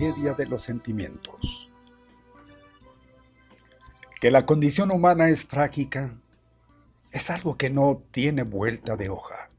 [0.00, 1.70] De los sentimientos.
[4.18, 6.14] Que la condición humana es trágica
[7.12, 9.50] es algo que no tiene vuelta de hoja.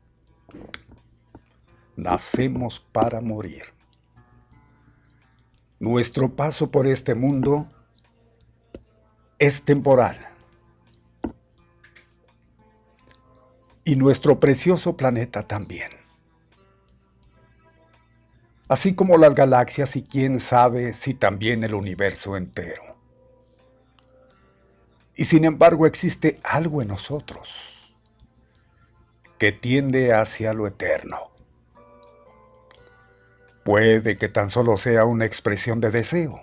[1.95, 3.65] Nacemos para morir.
[5.79, 7.67] Nuestro paso por este mundo
[9.37, 10.17] es temporal.
[13.83, 16.00] Y nuestro precioso planeta también
[18.71, 22.81] así como las galaxias y quién sabe si también el universo entero.
[25.13, 27.93] Y sin embargo existe algo en nosotros
[29.37, 31.31] que tiende hacia lo eterno.
[33.65, 36.39] Puede que tan solo sea una expresión de deseo,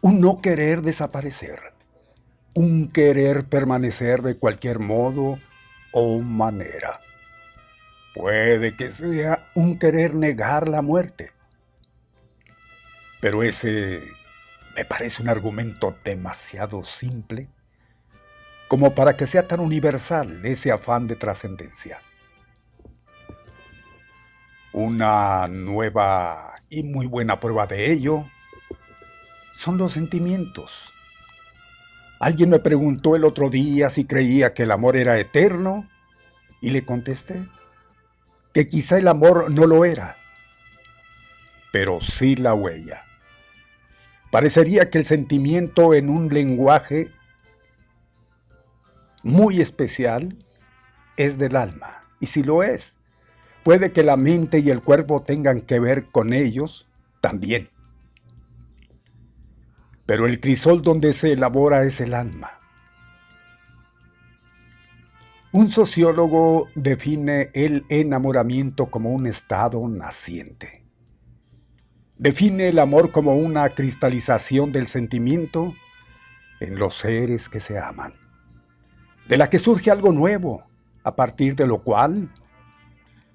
[0.00, 1.72] un no querer desaparecer,
[2.52, 5.38] un querer permanecer de cualquier modo
[5.92, 6.98] o manera.
[8.14, 11.30] Puede que sea un querer negar la muerte.
[13.20, 14.02] Pero ese
[14.76, 17.48] me parece un argumento demasiado simple
[18.68, 22.00] como para que sea tan universal ese afán de trascendencia.
[24.72, 28.26] Una nueva y muy buena prueba de ello
[29.56, 30.92] son los sentimientos.
[32.20, 35.88] Alguien me preguntó el otro día si creía que el amor era eterno
[36.60, 37.48] y le contesté,
[38.52, 40.16] que quizá el amor no lo era,
[41.72, 43.04] pero sí la huella.
[44.30, 47.10] Parecería que el sentimiento en un lenguaje
[49.22, 50.36] muy especial
[51.16, 52.02] es del alma.
[52.20, 52.98] Y si lo es,
[53.62, 56.88] puede que la mente y el cuerpo tengan que ver con ellos
[57.20, 57.70] también.
[60.06, 62.57] Pero el crisol donde se elabora es el alma.
[65.58, 70.84] Un sociólogo define el enamoramiento como un estado naciente.
[72.16, 75.74] Define el amor como una cristalización del sentimiento
[76.60, 78.14] en los seres que se aman,
[79.26, 80.62] de la que surge algo nuevo,
[81.02, 82.32] a partir de lo cual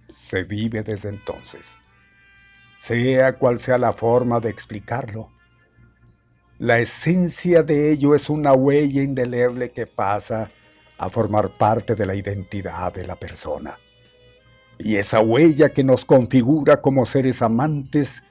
[0.09, 1.75] se vive desde entonces.
[2.79, 5.29] Sea cual sea la forma de explicarlo,
[6.57, 10.49] la esencia de ello es una huella indeleble que pasa
[10.97, 13.77] a formar parte de la identidad de la persona.
[14.77, 18.23] Y esa huella que nos configura como seres amantes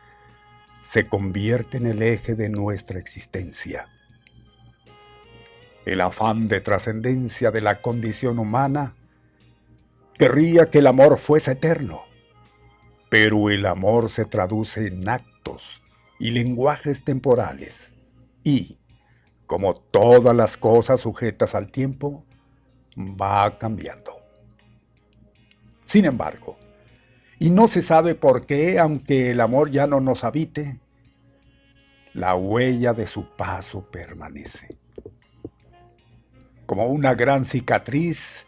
[0.83, 3.87] se convierte en el eje de nuestra existencia.
[5.85, 8.95] El afán de trascendencia de la condición humana
[10.19, 12.03] querría que el amor fuese eterno,
[13.09, 15.83] pero el amor se traduce en actos
[16.19, 17.93] y lenguajes temporales
[18.45, 18.79] y,
[19.47, 22.25] como todas las cosas sujetas al tiempo,
[22.97, 24.17] va cambiando.
[25.85, 26.57] Sin embargo,
[27.39, 30.79] y no se sabe por qué, aunque el amor ya no nos habite,
[32.15, 34.79] la huella de su paso permanece.
[36.67, 38.47] Como una gran cicatriz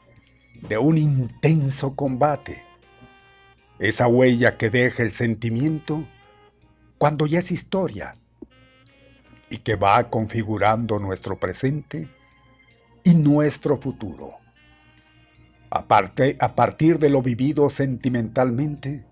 [0.69, 2.63] de un intenso combate.
[3.79, 6.07] Esa huella que deja el sentimiento
[6.97, 8.15] cuando ya es historia
[9.51, 12.09] y que va configurando nuestro presente
[13.05, 14.33] y nuestro futuro.
[15.71, 19.05] A partir de lo vivido sentimentalmente,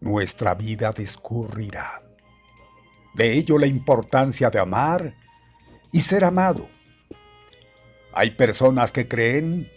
[0.00, 2.02] nuestra vida discurrirá.
[3.14, 5.14] De ello la importancia de amar
[5.92, 6.68] y ser amado.
[8.12, 9.70] Hay personas que creen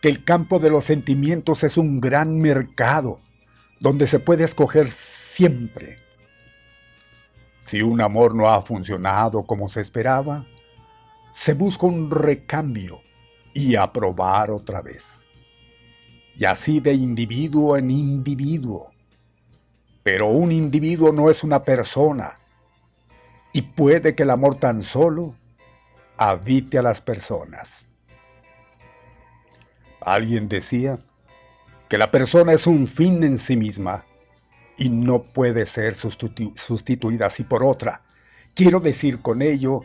[0.00, 3.20] que el campo de los sentimientos es un gran mercado
[3.80, 5.98] donde se puede escoger siempre.
[7.60, 10.46] Si un amor no ha funcionado como se esperaba,
[11.36, 13.02] se busca un recambio
[13.52, 15.22] y aprobar otra vez.
[16.34, 18.90] Y así de individuo en individuo.
[20.02, 22.38] Pero un individuo no es una persona.
[23.52, 25.36] Y puede que el amor tan solo
[26.16, 27.86] habite a las personas.
[30.00, 30.98] Alguien decía
[31.90, 34.06] que la persona es un fin en sí misma
[34.78, 38.00] y no puede ser sustituida así por otra.
[38.54, 39.84] Quiero decir con ello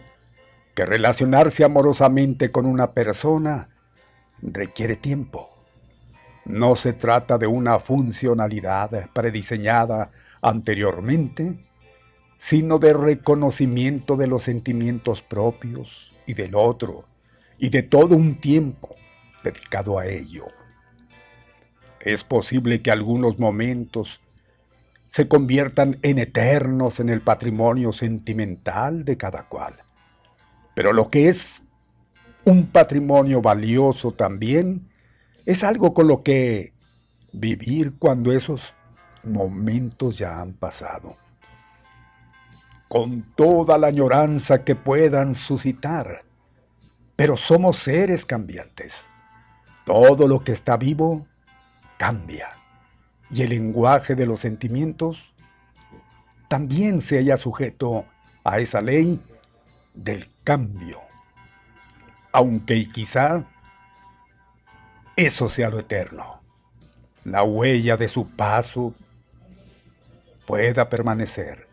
[0.73, 3.69] que relacionarse amorosamente con una persona
[4.41, 5.49] requiere tiempo.
[6.45, 11.59] No se trata de una funcionalidad prediseñada anteriormente,
[12.37, 17.05] sino de reconocimiento de los sentimientos propios y del otro,
[17.59, 18.95] y de todo un tiempo
[19.43, 20.47] dedicado a ello.
[21.99, 24.19] Es posible que algunos momentos
[25.07, 29.80] se conviertan en eternos en el patrimonio sentimental de cada cual
[30.81, 31.61] pero lo que es
[32.43, 34.89] un patrimonio valioso también
[35.45, 36.73] es algo con lo que
[37.33, 38.73] vivir cuando esos
[39.23, 41.17] momentos ya han pasado.
[42.87, 46.23] Con toda la añoranza que puedan suscitar.
[47.15, 49.07] Pero somos seres cambiantes.
[49.85, 51.27] Todo lo que está vivo
[51.99, 52.53] cambia.
[53.29, 55.31] Y el lenguaje de los sentimientos
[56.47, 58.05] también se halla sujeto
[58.43, 59.21] a esa ley
[59.93, 60.99] del cambio.
[62.31, 63.45] Aunque quizá
[65.15, 66.41] eso sea lo eterno.
[67.23, 68.93] La huella de su paso
[70.47, 71.67] pueda permanecer.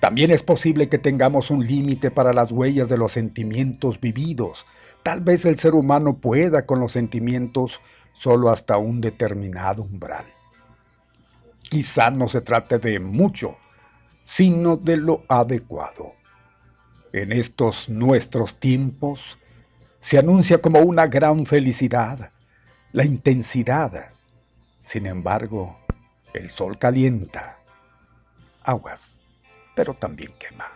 [0.00, 4.64] También es posible que tengamos un límite para las huellas de los sentimientos vividos.
[5.02, 7.80] Tal vez el ser humano pueda con los sentimientos
[8.12, 10.24] solo hasta un determinado umbral.
[11.68, 13.56] Quizá no se trate de mucho,
[14.24, 16.17] sino de lo adecuado
[17.22, 19.38] en estos nuestros tiempos
[20.00, 22.30] se anuncia como una gran felicidad,
[22.92, 24.10] la intensidad.
[24.80, 25.78] Sin embargo,
[26.32, 27.58] el sol calienta,
[28.62, 29.18] aguas,
[29.74, 30.66] pero también quema.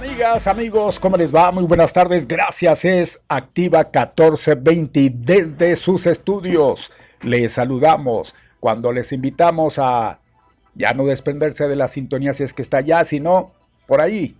[0.00, 1.52] Amigas, amigos, ¿cómo les va?
[1.52, 2.26] Muy buenas tardes.
[2.26, 2.86] Gracias.
[2.86, 6.90] Es Activa 1420 desde sus estudios
[7.20, 10.18] les saludamos cuando les invitamos a
[10.74, 13.52] ya no desprenderse de la sintonía si es que está allá, sino
[13.86, 14.38] por ahí.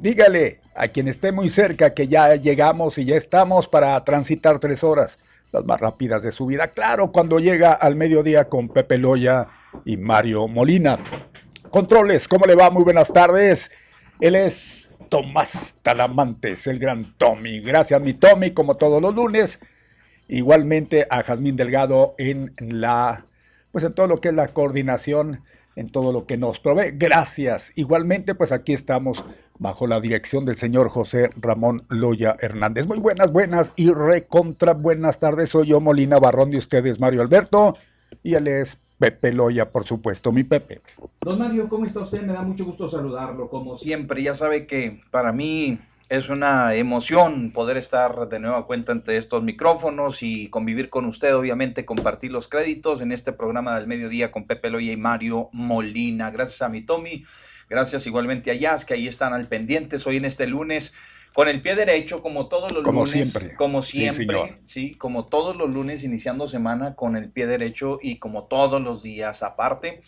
[0.00, 4.82] Dígale a quien esté muy cerca que ya llegamos y ya estamos para transitar tres
[4.82, 5.20] horas,
[5.52, 6.66] las más rápidas de su vida.
[6.66, 9.46] Claro, cuando llega al mediodía con Pepe Loya
[9.84, 10.98] y Mario Molina.
[11.70, 12.70] Controles, ¿cómo le va?
[12.70, 13.70] Muy buenas tardes.
[14.24, 17.60] Él es Tomás Talamantes, el gran Tommy.
[17.60, 19.60] Gracias, mi Tommy, como todos los lunes.
[20.28, 23.26] Igualmente a Jazmín Delgado en la,
[23.70, 25.42] pues en todo lo que es la coordinación,
[25.76, 26.92] en todo lo que nos provee.
[26.94, 27.72] Gracias.
[27.74, 29.22] Igualmente, pues aquí estamos
[29.58, 32.86] bajo la dirección del señor José Ramón Loya Hernández.
[32.86, 35.50] Muy buenas, buenas y recontra buenas tardes.
[35.50, 37.76] Soy yo, Molina Barrón de ustedes, Mario Alberto,
[38.22, 40.80] y él es Pepe Loya, por supuesto, mi Pepe.
[41.20, 42.22] Don Mario, ¿cómo está usted?
[42.22, 44.22] Me da mucho gusto saludarlo, como siempre.
[44.22, 49.42] Ya sabe que para mí es una emoción poder estar de nueva cuenta ante estos
[49.42, 54.46] micrófonos y convivir con usted, obviamente compartir los créditos en este programa del mediodía con
[54.46, 56.30] Pepe Loya y Mario Molina.
[56.30, 57.26] Gracias a mi Tommy,
[57.68, 59.98] gracias igualmente a Jazz, que ahí están al pendiente.
[60.06, 60.94] Hoy en este lunes
[61.34, 63.30] con el pie derecho, como todos los como lunes.
[63.30, 63.56] Siempre.
[63.56, 64.58] Como siempre.
[64.64, 68.80] Sí, sí, como todos los lunes iniciando semana con el pie derecho y como todos
[68.80, 70.00] los días aparte.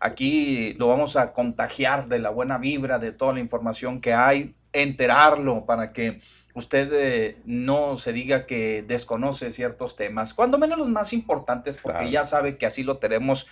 [0.00, 4.54] Aquí lo vamos a contagiar de la buena vibra, de toda la información que hay,
[4.72, 6.20] enterarlo para que
[6.54, 11.98] usted eh, no se diga que desconoce ciertos temas, cuando menos los más importantes, porque
[11.98, 12.10] Claro.
[12.12, 13.46] ya sabe que así lo tenemos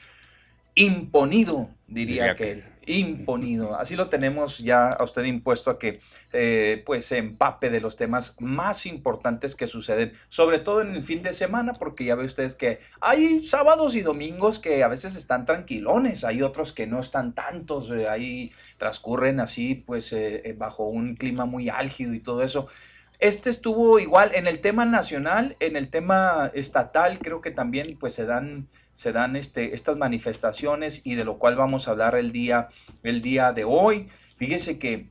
[0.74, 2.64] imponido, diría, Diría que que- él,
[2.98, 3.76] imponido.
[3.76, 6.00] Así lo tenemos ya a usted impuesto a que
[6.32, 11.02] eh, pues se empape de los temas más importantes que suceden, sobre todo en el
[11.02, 15.16] fin de semana, porque ya ve ustedes que hay sábados y domingos que a veces
[15.16, 20.54] están tranquilones, hay otros que no están tantos, eh, ahí transcurren así pues eh, eh,
[20.56, 22.68] bajo un clima muy álgido y todo eso.
[23.18, 28.14] Este estuvo igual en el tema nacional, en el tema estatal, creo que también pues
[28.14, 32.32] se dan se dan este, estas manifestaciones y de lo cual vamos a hablar el
[32.32, 32.68] día,
[33.02, 34.08] el día de hoy.
[34.36, 35.06] Fíjese que,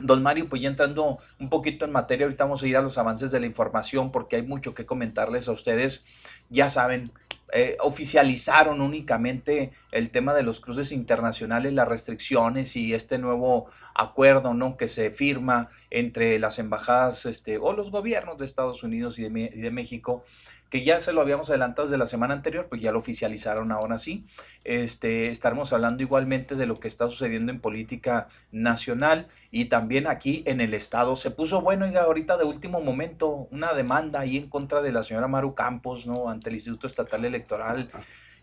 [0.00, 2.98] don Mario, pues ya entrando un poquito en materia, ahorita vamos a ir a los
[2.98, 6.04] avances de la información porque hay mucho que comentarles a ustedes.
[6.48, 7.10] Ya saben,
[7.52, 14.54] eh, oficializaron únicamente el tema de los cruces internacionales, las restricciones y este nuevo acuerdo
[14.54, 14.78] ¿no?
[14.78, 19.30] que se firma entre las embajadas este, o los gobiernos de Estados Unidos y de,
[19.30, 20.24] Me- y de México
[20.72, 23.98] que ya se lo habíamos adelantado desde la semana anterior, pues ya lo oficializaron ahora
[23.98, 24.24] sí.
[24.64, 30.42] Este, estaremos hablando igualmente de lo que está sucediendo en política nacional y también aquí
[30.46, 31.14] en el estado.
[31.16, 35.04] Se puso bueno, oiga, ahorita de último momento, una demanda ahí en contra de la
[35.04, 36.30] señora Maru Campos, ¿no?
[36.30, 37.90] Ante el Instituto Estatal Electoral,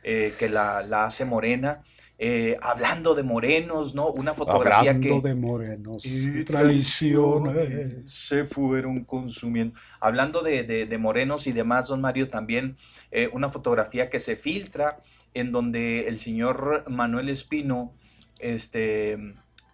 [0.03, 1.81] eh, que la, la hace Morena.
[2.21, 4.09] Eh, hablando de morenos, ¿no?
[4.11, 8.11] Una fotografía Hablando que de morenos y traiciones.
[8.11, 9.79] se fueron consumiendo.
[10.01, 12.75] Hablando de, de- de morenos y demás, don Mario, también
[13.11, 14.97] eh, una fotografía que se filtra
[15.33, 17.93] en donde el señor Manuel Espino
[18.39, 19.17] este,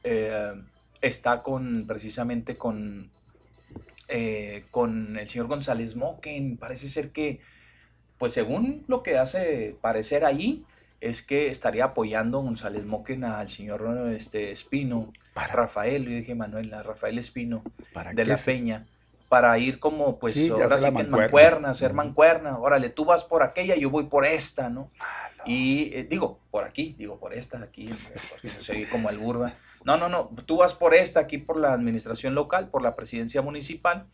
[0.04, 0.54] eh,
[1.02, 3.10] está con precisamente con,
[4.70, 6.58] con el señor González Moquen.
[6.58, 7.40] Parece ser que,
[8.20, 10.64] pues según lo que hace parecer ahí,
[11.10, 16.74] es que estaría apoyando González Moquen al señor este, Espino, Para- Rafael, yo dije Manuel,
[16.74, 18.86] a Rafael Espino ¿Para de la Peña,
[19.30, 21.70] para ir como, pues Sí, ahora sí que en mancuerna.
[21.70, 24.90] hacer mancuerna, órale, tú vas por aquella, yo voy por esta, ¿no?
[25.00, 25.44] Ah, no.
[25.46, 27.90] Y eh, digo, por aquí, digo, por esta, aquí,
[28.30, 29.54] porque se oye como el burba.
[29.84, 33.42] No, no, no, tú vas por esta, aquí por la administración local, por la presidencia
[33.44, 34.06] municipal.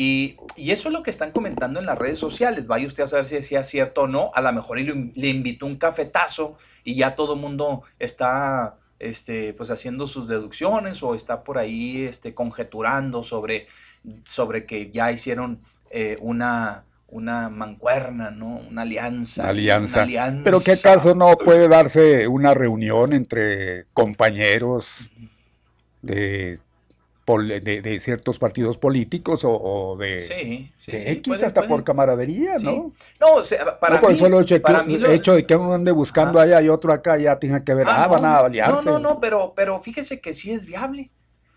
[0.00, 2.68] Y, y eso es lo que están comentando en las redes sociales.
[2.68, 4.30] Vaya usted a saber si es cierto o no.
[4.32, 8.76] A lo mejor y le, le invitó un cafetazo y ya todo el mundo está
[9.00, 13.66] este, pues haciendo sus deducciones o está por ahí este, conjeturando sobre,
[14.24, 18.60] sobre que ya hicieron eh, una, una mancuerna, ¿no?
[18.70, 19.42] Una alianza.
[19.42, 19.94] Una alianza.
[19.94, 20.44] Una alianza.
[20.44, 25.10] Pero qué caso no puede darse una reunión entre compañeros
[26.02, 26.60] de,
[27.36, 31.60] de, de ciertos partidos políticos o, o de, Sí, sí, de sí, X puede- hasta
[31.60, 31.68] puede.
[31.68, 32.54] por camaradería.
[32.58, 32.92] ¿no?
[33.20, 35.10] No, o sea, para no por mí, el solo hecho, de que- para mí lo-
[35.10, 38.04] hecho de que uno ande buscando allá y otro acá ya tenga que ver, ah,
[38.04, 38.84] Ah, van a aliarse.
[38.86, 41.10] No, no, no, pero, pero fíjese que sí es viable.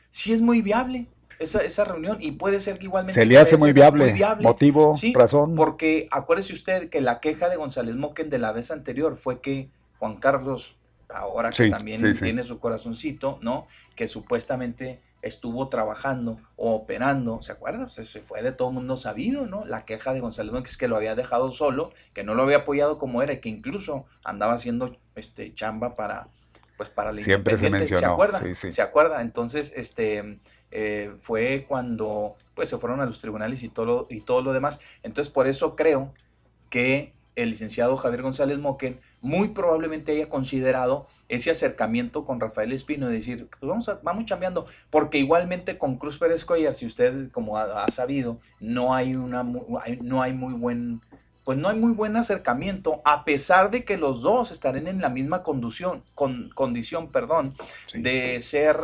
[0.09, 1.05] Sí es muy viable
[1.39, 3.19] esa, esa reunión y puede ser que igualmente.
[3.19, 4.13] Se le hace muy ser viable.
[4.41, 5.55] Motivo, razón.
[5.55, 9.69] Porque acuérdese usted que la queja de González Moquen de la vez anterior fue que
[9.99, 10.75] Juan Carlos,
[11.09, 13.67] ahora que también tiene su corazoncito, ¿no?
[13.95, 17.89] Que supuestamente estuvo trabajando o operando, ¿se acuerda?
[17.89, 19.65] Se, se fue de todo el mundo sabido, ¿no?
[19.65, 22.57] La queja de González Moquen es que lo había dejado solo, que no lo había
[22.57, 26.27] apoyado como era y que incluso andaba haciendo este chamba para
[26.77, 28.39] pues para la Siempre se mencionó, acuerda?
[28.39, 28.71] sí, sí.
[28.71, 29.21] ¿Se acuerda?
[29.21, 30.39] Entonces, este
[30.71, 34.51] eh, fue cuando pues se fueron a los tribunales y todo lo, y todo lo
[34.51, 34.79] demás.
[35.03, 36.11] Entonces, por eso creo
[36.71, 43.09] que el licenciado Javier González Moquen muy probablemente haya considerado ese acercamiento con Rafael Espino
[43.09, 47.31] y decir, pues vamos, a, vamos chambeando, porque igualmente con Cruz Pérez Collar, si usted
[47.31, 49.43] como ha, sabido, no hay, una,
[50.01, 51.01] no hay muy buen,
[51.45, 55.09] pues no hay muy buen acercamiento, a pesar de que los dos estarán en la
[55.09, 57.55] misma condición, con, condición perdón,
[57.93, 58.77] de ser...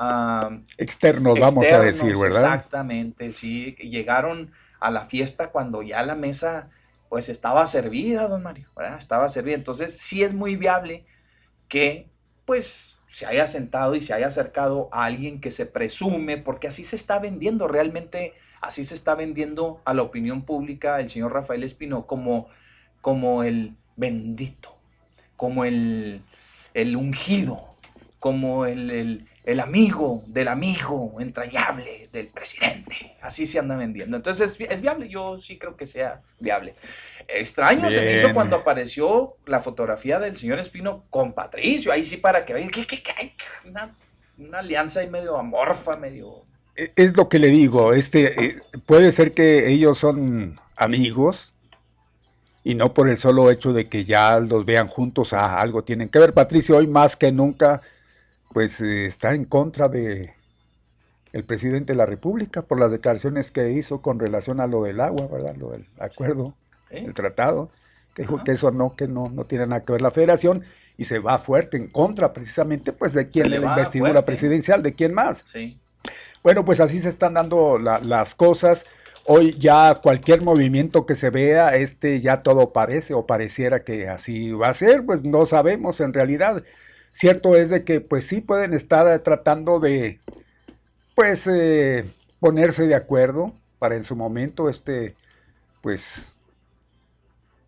[0.00, 2.42] Uh, externos, vamos a decir, ¿verdad?
[2.42, 6.70] Exactamente, sí, llegaron a la fiesta cuando ya la mesa
[7.08, 8.98] pues estaba servida, don Mario, ¿verdad?
[8.98, 9.56] Estaba servida.
[9.56, 11.06] Entonces sí es muy viable
[11.68, 12.08] que
[12.44, 16.84] pues se haya sentado y se haya acercado a alguien que se presume, porque así
[16.84, 21.62] se está vendiendo, realmente así se está vendiendo a la opinión pública el señor Rafael
[21.62, 22.48] Espino como,
[23.00, 24.76] como el bendito,
[25.36, 26.22] como el,
[26.74, 27.74] el ungido,
[28.18, 29.28] como el, el
[29.60, 33.16] amigo del amigo entrañable del presidente.
[33.22, 34.16] Así se anda vendiendo.
[34.16, 36.74] Entonces es, viable, yo sí creo que sea viable.
[37.26, 41.92] Extraño se me hizo cuando apareció la fotografía del señor Espino con Patricio.
[41.92, 42.86] Ahí sí para que vean que,
[43.66, 43.94] una,
[44.36, 46.42] una, alianza ahí medio amorfa, medio...
[46.76, 51.54] E, es lo que le digo, este, eh, puede ser que ellos son amigos,
[52.64, 55.84] y no por el solo hecho de que ya los vean juntos, a ah, algo
[55.84, 56.34] tienen que ver.
[56.34, 57.80] Patricio hoy más que nunca
[58.52, 60.32] pues eh, está en contra de
[61.32, 65.00] el presidente de la República por las declaraciones que hizo con relación a lo del
[65.00, 65.56] agua, ¿verdad?
[65.56, 66.54] Lo del acuerdo,
[66.90, 67.70] el tratado,
[68.14, 70.64] que dijo que eso no, que no, no tiene nada que ver la federación
[70.96, 74.94] y se va fuerte en contra precisamente pues de quién de la investidura presidencial, de
[74.94, 75.44] quién más.
[75.52, 75.78] Sí.
[76.42, 78.86] Bueno, pues así se están dando las cosas.
[79.24, 84.52] Hoy ya cualquier movimiento que se vea, este ya todo parece o pareciera que así
[84.52, 86.64] va a ser, pues no sabemos en realidad.
[87.10, 90.20] Cierto es de que pues sí pueden estar tratando de
[91.14, 92.04] pues eh,
[92.40, 95.14] ponerse de acuerdo para en su momento este
[95.80, 96.32] pues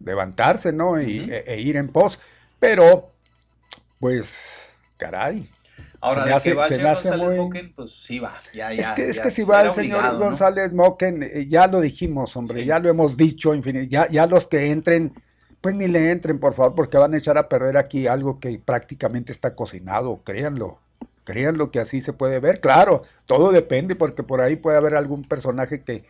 [0.05, 1.01] levantarse, ¿no?
[1.01, 2.19] Y, e, e, ir en pos.
[2.59, 3.11] Pero
[3.99, 5.49] pues caray.
[6.03, 8.41] Ahora, que va el señor González Moquen, pues sí va.
[8.55, 11.81] Ya, ya, es que, es que si va el señor González Moquen, eh, ya lo
[11.81, 15.13] dijimos, hombre, ya lo hemos dicho, ya, ya los que entren
[15.61, 18.61] pues ni le entren, por favor, porque van a echar a perder aquí algo que
[18.65, 20.79] prácticamente está cocinado, créanlo.
[21.25, 22.61] Créanlo que así se puede ver.
[22.61, 26.05] Claro, todo depende, porque por ahí puede haber algún personaje que,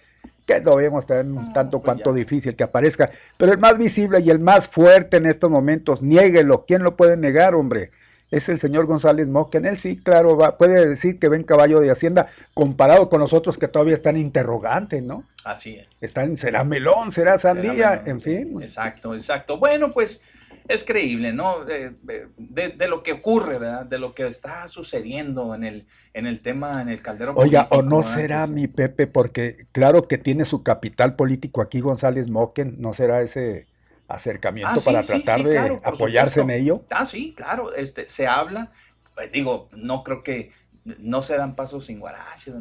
[0.46, 3.10] que lo vemos tan, ah, tanto pues cuanto difícil que aparezca.
[3.36, 6.64] Pero el más visible y el más fuerte en estos momentos, niéguelo.
[6.64, 7.90] ¿Quién lo puede negar, hombre?
[8.30, 9.64] Es el señor González Moquen.
[9.64, 13.58] Él sí, claro, va, puede decir que ven caballo de Hacienda comparado con los otros
[13.58, 15.24] que todavía están interrogantes, ¿no?
[15.44, 16.02] Así es.
[16.02, 18.62] Están, será melón, será sandía, en fin.
[18.62, 19.58] Exacto, exacto.
[19.58, 20.20] Bueno, pues
[20.68, 21.64] es creíble, ¿no?
[21.64, 21.92] De,
[22.36, 23.86] de, lo que ocurre, ¿verdad?
[23.86, 27.82] De lo que está sucediendo en el, en el tema, en el caldero Oiga, o
[27.82, 32.92] no será mi Pepe, porque claro que tiene su capital político aquí González Moquen, ¿no
[32.92, 33.66] será ese
[34.10, 36.84] acercamiento ah, para tratar de apoyarse en ello.
[36.90, 38.72] Ah, sí, claro, este, se habla,
[39.14, 40.52] pues, digo, no creo que
[40.98, 42.52] no se dan pasos sin guarache,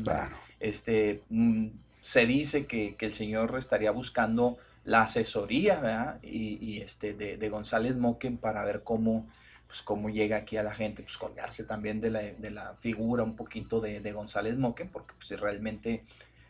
[0.59, 1.67] este, mm,
[2.01, 6.19] se dice que, el señor estaría buscando la asesoría ¿verdad?
[6.23, 9.27] Y, este, de, González Moquen para ver cómo,
[9.67, 13.23] pues, cómo llega aquí a la gente, pues colgarse también de la, de la figura
[13.23, 16.03] un poquito de, González Moquen, porque pues, realmente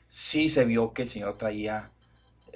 [0.08, 1.92] sí se vio que el señor traía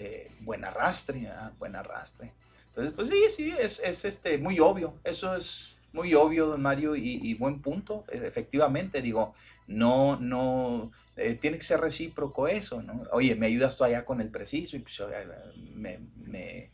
[0.03, 2.31] eh, buen arrastre, buen arrastre.
[2.67, 6.95] Entonces, pues sí, sí, es, es, este, muy obvio, eso es muy obvio, don Mario,
[6.95, 9.33] y, buen punto, e, efectivamente, digo,
[9.67, 13.03] no, no, eh, tiene que ser recíproco eso, ¿no?
[13.11, 15.01] Oye, me ayudas tú allá con el preciso y pues,
[15.73, 16.69] me, me,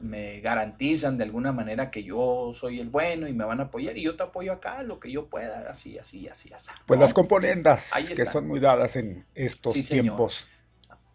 [0.00, 3.96] me, garantizan de alguna manera que yo soy el bueno y me van a apoyar
[3.96, 6.70] y yo te apoyo acá lo que yo pueda, así, así, así, así.
[6.86, 10.48] Pues las componendas que son muy dadas en estos tiempos.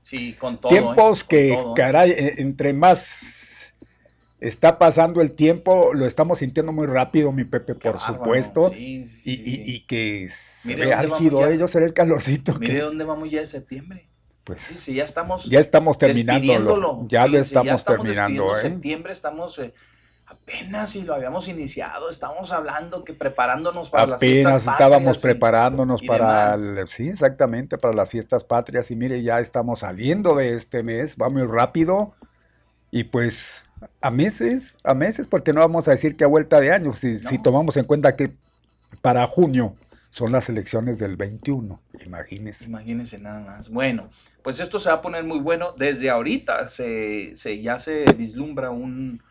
[0.03, 0.69] Sí, con todo.
[0.69, 1.25] Tiempos ¿eh?
[1.29, 3.73] que, caray, e, entre más
[4.39, 8.71] está pasando el tiempo, lo estamos sintiendo muy rápido, mi Pepe, por supuesto.
[8.75, 12.53] y, y, que se ve álgido ellos, será el calorcito.
[12.59, 14.07] Mire dónde vamos ya de septiembre.
[14.43, 15.45] Pues sí, ya estamos.
[15.45, 17.07] Ya estamos terminando.
[17.07, 18.55] Ya lo estamos, terminando.
[18.55, 18.61] ¿eh?
[18.61, 19.57] septiembre estamos.
[19.59, 19.73] Eh,
[20.25, 26.01] apenas si lo habíamos iniciado, estábamos hablando que preparándonos para las fiestas Apenas estábamos preparándonos
[26.03, 26.57] para,
[26.87, 31.29] sí, exactamente, para las fiestas patrias y mire, ya estamos saliendo de este mes, va
[31.29, 32.13] muy rápido
[32.91, 33.65] y pues
[34.01, 37.17] a meses, a meses, porque no vamos a decir que a vuelta de año, si,
[37.17, 38.31] si tomamos en cuenta que
[39.01, 39.75] para junio
[40.09, 42.65] son las elecciones del 21, imagínense.
[42.65, 43.69] Imagínense nada más.
[43.69, 44.09] Bueno,
[44.43, 45.73] pues esto se va a poner muy bueno.
[45.75, 49.23] Desde ahorita se, se ya se vislumbra un,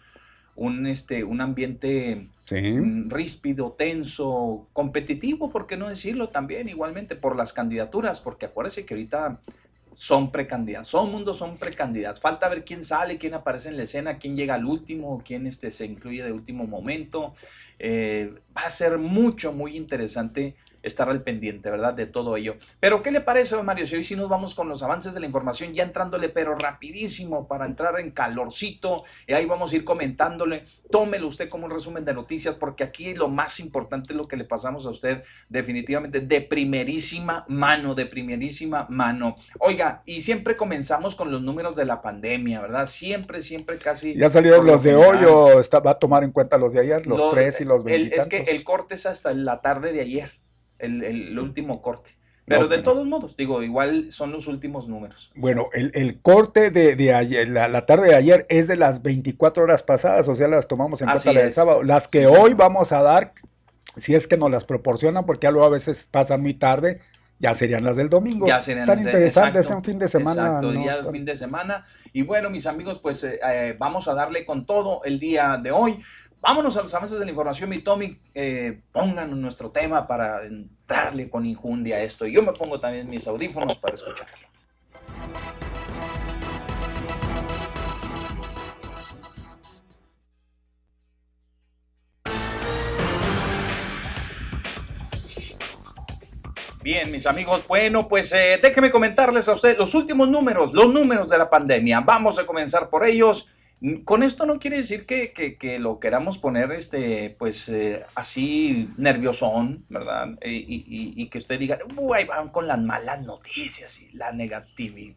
[0.55, 6.69] un, este, un ambiente mm, ríspido, tenso, competitivo, ¿por qué no decirlo también?
[6.69, 9.41] Igualmente por las candidaturas, porque acuérdense que ahorita
[9.95, 10.91] son precandidatos.
[10.91, 12.21] Todo el mundo son precandidatos.
[12.21, 15.71] Falta ver quién sale, quién aparece en la escena, quién llega al último, quién este,
[15.71, 17.35] se incluye de último momento.
[17.79, 21.95] Eh, va a ser mucho, muy interesante estar al pendiente, ¿verdad?
[21.95, 22.57] De todo ello.
[22.81, 23.87] Pero, ¿qué le parece, don Mario?
[23.87, 27.47] Si hoy sí nos vamos con los avances de la información, ya entrándole, pero rapidísimo,
[27.47, 30.65] para entrar en calorcito, y ahí vamos a ir comentándole.
[30.91, 34.37] Tómelo usted como un resumen de noticias, porque aquí lo más importante es lo que
[34.37, 39.37] le pasamos a usted, definitivamente, de primerísima mano, de primerísima mano.
[39.59, 42.87] Oiga, y siempre comenzamos con los números de la pandemia, ¿verdad?
[42.87, 44.15] Siempre, siempre casi.
[44.15, 47.07] ¿Ya salieron los de hoy o está, va a tomar en cuenta los de ayer,
[47.07, 48.17] los tres y los veinte?
[48.17, 50.42] Es que el corte es hasta la tarde de ayer
[50.83, 52.11] el, último corte.
[52.45, 55.31] Pero de todos modos, digo, igual son los últimos números.
[55.35, 60.29] Bueno, el, corte de, ayer, la, tarde de ayer es de las 24 horas pasadas,
[60.29, 61.83] o sea, las tomamos en cuenta del sábado.
[61.83, 63.33] Las que hoy vamos a dar,
[63.97, 67.01] si es que nos las proporcionan, porque luego a veces pasan muy tarde,
[67.43, 68.47] ya serían las del domingo.
[68.47, 70.61] Ya serían Están interesantes, es un fin de semana.
[70.63, 71.85] Exacto, el fin de semana.
[72.13, 75.73] Y bueno, mis amigos, pues eh, eh, vamos a darle con todo el día de
[75.73, 76.01] hoy.
[76.43, 78.19] Vámonos a los avances de la información, mi Tommy.
[78.35, 82.27] Eh, pongan nuestro tema para entrarle con injundia a esto.
[82.27, 84.49] Y yo me pongo también mis audífonos para escucharlo.
[96.83, 101.31] Bien, mis amigos, bueno, pues eh, déjenme comentarles a ustedes los últimos números, los números
[101.31, 102.01] de la pandemia.
[102.01, 103.47] Vamos a comenzar por ellos.
[104.05, 109.85] Con esto no quiere decir que, que, lo queramos poner este, pues eh, así nerviosón,
[109.89, 110.39] ¿verdad?
[110.41, 115.17] Eh, y, y, que usted diga, uy, van con las malas noticias y la negatividad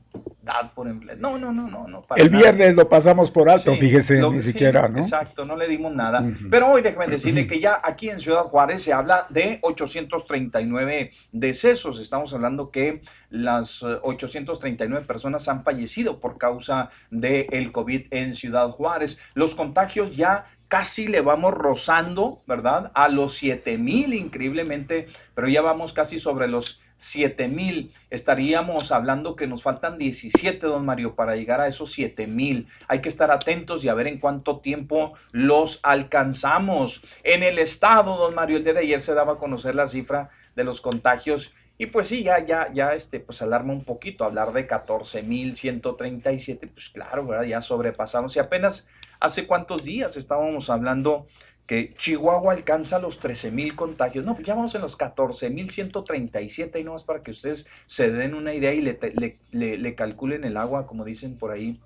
[0.73, 1.13] por ejemplo.
[1.17, 1.87] No, no, no, no.
[1.87, 4.99] no el viernes lo pasamos por alto, fíjese, ni siquiera, ¿no?
[4.99, 6.23] Exacto, no le dimos nada.
[6.49, 11.99] Pero hoy déjeme decirle que ya aquí en Ciudad Juárez se habla de 839 decesos.
[11.99, 18.35] Estamos hablando que las 839 eh, personas han fallecido por causa del el COVID en
[18.35, 19.19] Ciudad Juárez.
[19.33, 22.91] Los contagios ya casi le vamos rozando, ¿verdad?
[22.95, 27.91] A los 7 mil, increíblemente, pero ya vamos casi sobre los 7 mil.
[28.09, 32.67] Estaríamos hablando que nos faltan 17, don Mario, para llegar a esos 7 mil.
[32.87, 37.01] Hay que estar atentos y a ver en cuánto tiempo los alcanzamos.
[37.23, 40.29] En el estado, don Mario, el día de ayer se daba a conocer la cifra
[40.55, 41.53] de los contagios.
[41.77, 46.89] Y pues sí, ya, ya, ya, este, pues alarma un poquito, hablar de 14.137, pues
[46.89, 47.45] claro, ¿verdad?
[47.45, 48.33] Ya sobrepasamos.
[48.35, 48.87] Y apenas
[49.19, 51.27] hace cuántos días estábamos hablando
[51.65, 54.23] que Chihuahua alcanza los 13 mil contagios.
[54.23, 57.65] No, pues ya vamos en los 14 mil 137 y no más para que ustedes
[57.87, 61.81] se den una idea y le, calculen el agua, como dicen por ahí,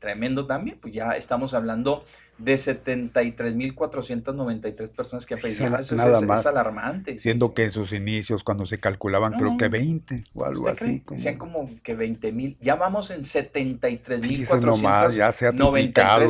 [0.00, 2.04] tremendo también, pues ya estamos hablando
[2.38, 5.78] de 73.493 personas que han fallecido.
[5.78, 6.40] Eso, nada más.
[6.40, 7.16] es alarmante.
[7.18, 10.98] Siendo que en sus inicios, cuando se calculaban, creo que 20 o algo así.
[11.00, 11.16] Como...
[11.16, 12.58] Decían como que 20 mil.
[12.60, 15.52] Ya vamos en 73.493 ya se ha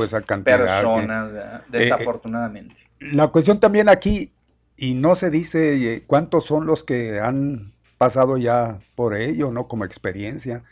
[0.05, 0.59] esa cantidad.
[0.59, 2.77] Personas, eh, eh, desafortunadamente.
[3.13, 4.33] La cuestión también aquí,
[4.77, 9.65] y no se dice eh, cuántos son los que han pasado ya por ello, ¿no?
[9.65, 10.63] Como experiencia.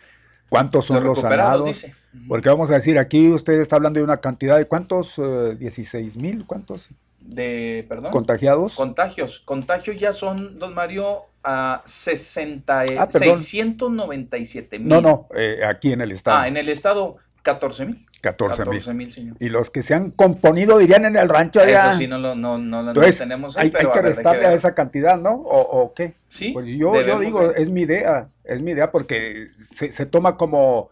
[0.48, 1.86] ¿Cuántos son los sanados?
[2.28, 5.16] Porque vamos a decir, aquí usted está hablando de una cantidad de cuántos,
[5.58, 6.90] 16 eh, mil, ¿cuántos?
[7.20, 8.12] De, perdón.
[8.12, 8.74] ¿Contagiados?
[8.74, 9.40] Contagios.
[9.46, 14.88] Contagios ya son, don Mario, a 60, 697 mil.
[14.88, 16.36] No, no, eh, aquí en el estado.
[16.38, 18.06] Ah, en el estado, 14 mil.
[18.20, 19.12] 14 mil.
[19.12, 19.36] señor.
[19.40, 21.90] Y los que se han componido dirían en el rancho allá.
[21.90, 25.32] Eso sí, no lo no, no, tenemos ahí, hay, que restarle a, esa cantidad, ¿no?
[25.32, 26.14] ¿O, qué?
[26.22, 26.52] Sí.
[26.52, 30.88] Pues yo, yo digo, es mi idea, es mi idea porque se, se toma como,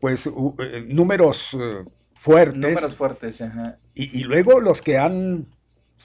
[0.00, 2.58] pues, eh, números eh, fuertes.
[2.58, 3.78] Números fuertes, ajá.
[3.94, 5.46] Y, y luego los que han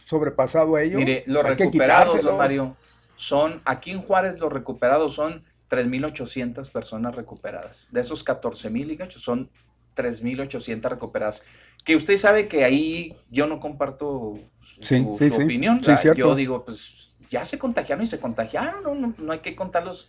[0.05, 0.97] sobrepasado a ellos.
[0.97, 2.38] Mire, los recuperados, don.
[2.38, 2.75] Mario,
[3.15, 7.88] son, aquí en Juárez los recuperados son 3.800 personas recuperadas.
[7.91, 9.49] De esos 14.000, y cacho, son
[9.95, 11.43] 3.800 recuperadas.
[11.83, 15.41] Que usted sabe que ahí yo no comparto su, Sí, su sí, sí.
[15.43, 15.81] opinión.
[16.15, 20.07] Yo digo, pues ya se contagiaron y se contagiaron, no, no, no hay que contarlos.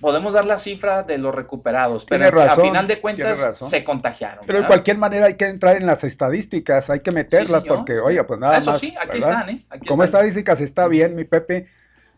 [0.00, 4.44] Podemos dar la cifra de los recuperados, pero razón, a final de cuentas se contagiaron.
[4.46, 8.22] Pero de cualquier manera hay que entrar en las estadísticas, hay que meterlas porque, oye,
[8.22, 8.80] pues nada Eso más.
[8.80, 9.30] sí, aquí ¿verdad?
[9.40, 9.64] están, ¿eh?
[9.68, 10.20] Aquí Como están.
[10.20, 11.66] estadísticas está bien, mi Pepe.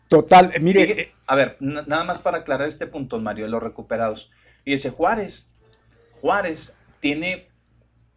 [0.07, 3.63] Total, eh, mire, Fíjate, a ver, nada más para aclarar este punto, Mario, de los
[3.63, 4.31] recuperados.
[4.63, 5.49] Fíjese, Juárez,
[6.21, 7.47] Juárez tiene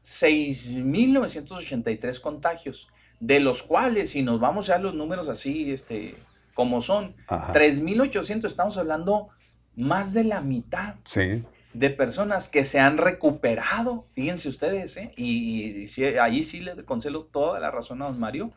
[0.04, 2.88] 6.983 contagios,
[3.20, 6.16] de los cuales, si nos vamos a los números así, este,
[6.54, 7.52] como son, Ajá.
[7.52, 9.28] 3.800, estamos hablando
[9.76, 15.12] más de la mitad sí, de personas que se han recuperado, fíjense ustedes, ¿eh?
[15.16, 18.50] y, y sí, ahí sí le concedo toda la razón a don Mario,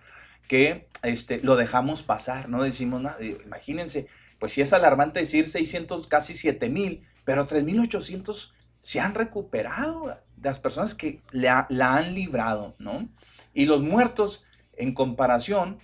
[0.48, 4.08] que este, lo dejamos pasar, no decimos nada, Eh, imagínense,
[4.40, 10.60] pues sí es alarmante decir 600, casi 7 mil, pero 3.800 se han recuperado, las
[10.60, 13.08] personas que la, la han librado, ¿no?
[13.54, 14.44] Y los muertos,
[14.76, 15.78] en comparación,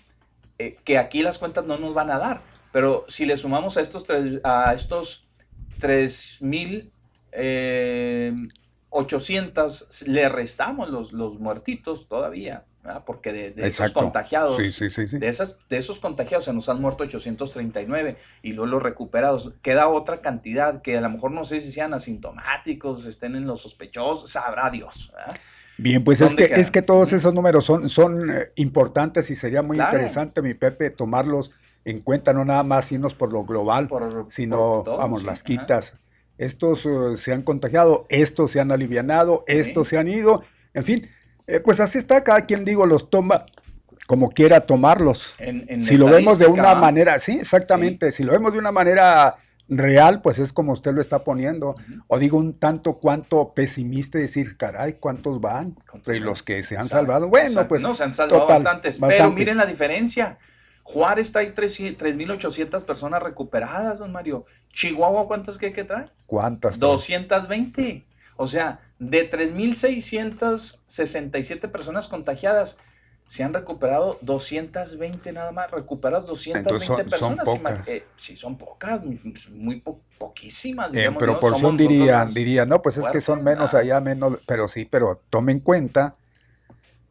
[0.59, 2.41] eh, que aquí las cuentas no nos van a dar,
[2.71, 5.27] pero si le sumamos a estos, tres- a estos
[5.79, 6.91] 3.000
[7.31, 8.33] eh,
[8.89, 13.03] 800 le restamos los, los muertitos todavía, ¿verdad?
[13.05, 15.17] porque de, de esos contagiados, Sí, sí, sí, sí.
[15.19, 19.53] de, esas, de esos contagiados se nos han muerto 839 y luego los recuperados.
[19.61, 23.61] Queda otra cantidad que a lo mejor no sé si sean asintomáticos, estén en los
[23.61, 25.11] sospechosos, sabrá Dios.
[25.13, 25.35] ¿verdad?
[25.77, 26.61] Bien, pues es ¿Dónde que, quedan?
[26.61, 29.97] es que todos esos números son, son eh, importantes y sería muy Claro.
[29.97, 31.51] interesante, mi Pepe, tomarlos
[31.85, 35.39] en cuenta, no nada más irnos por lo global, Por- sino, por todo, vamos, las
[35.39, 35.43] ajá.
[35.45, 35.93] quitas.
[36.37, 41.09] Estos eh, se han contagiado, estos se han alivianado, estos se han ido, en fin,
[41.47, 43.45] eh, pues así está, cada quien, digo, los toma
[44.05, 45.33] como quiera tomarlos.
[45.37, 48.71] En- en Si lo vemos de una manera, sí, exactamente, si lo vemos de una
[48.71, 49.33] manera
[49.69, 51.75] real, pues es como usted lo está poniendo.
[52.07, 55.75] O digo un tanto cuanto pesimista y decir, caray, ¿cuántos van?
[55.91, 56.25] ¿Cuántos Y van?
[56.27, 57.27] los que se han salvado.
[57.27, 60.37] Bueno, pues No, se han salvado total, bastantes, Pero miren la diferencia.
[60.83, 64.45] Juárez trae 300 3.800 personas recuperadas, don Mario.
[64.71, 66.05] Chihuahua, ¿cuántas que, que trae?
[66.27, 66.79] ¿cuántas?
[66.79, 68.05] 220.
[68.37, 72.77] O sea, de 3.667 personas contagiadas,
[73.27, 75.69] se han recuperado 220 nada más.
[75.69, 77.45] Recuperados 220 Entonces son- son personas.
[77.45, 77.87] pocas.
[77.87, 79.01] Ima- eh, sí, son pocas,
[79.51, 80.87] muy po- poquísimas.
[80.87, 81.19] En digamos, ¿no?
[81.19, 84.69] proporción Somos dirían, nosotros las- dirían, no, pues es que son menos allá, menos, pero
[84.69, 86.15] sí, pero tome en cuenta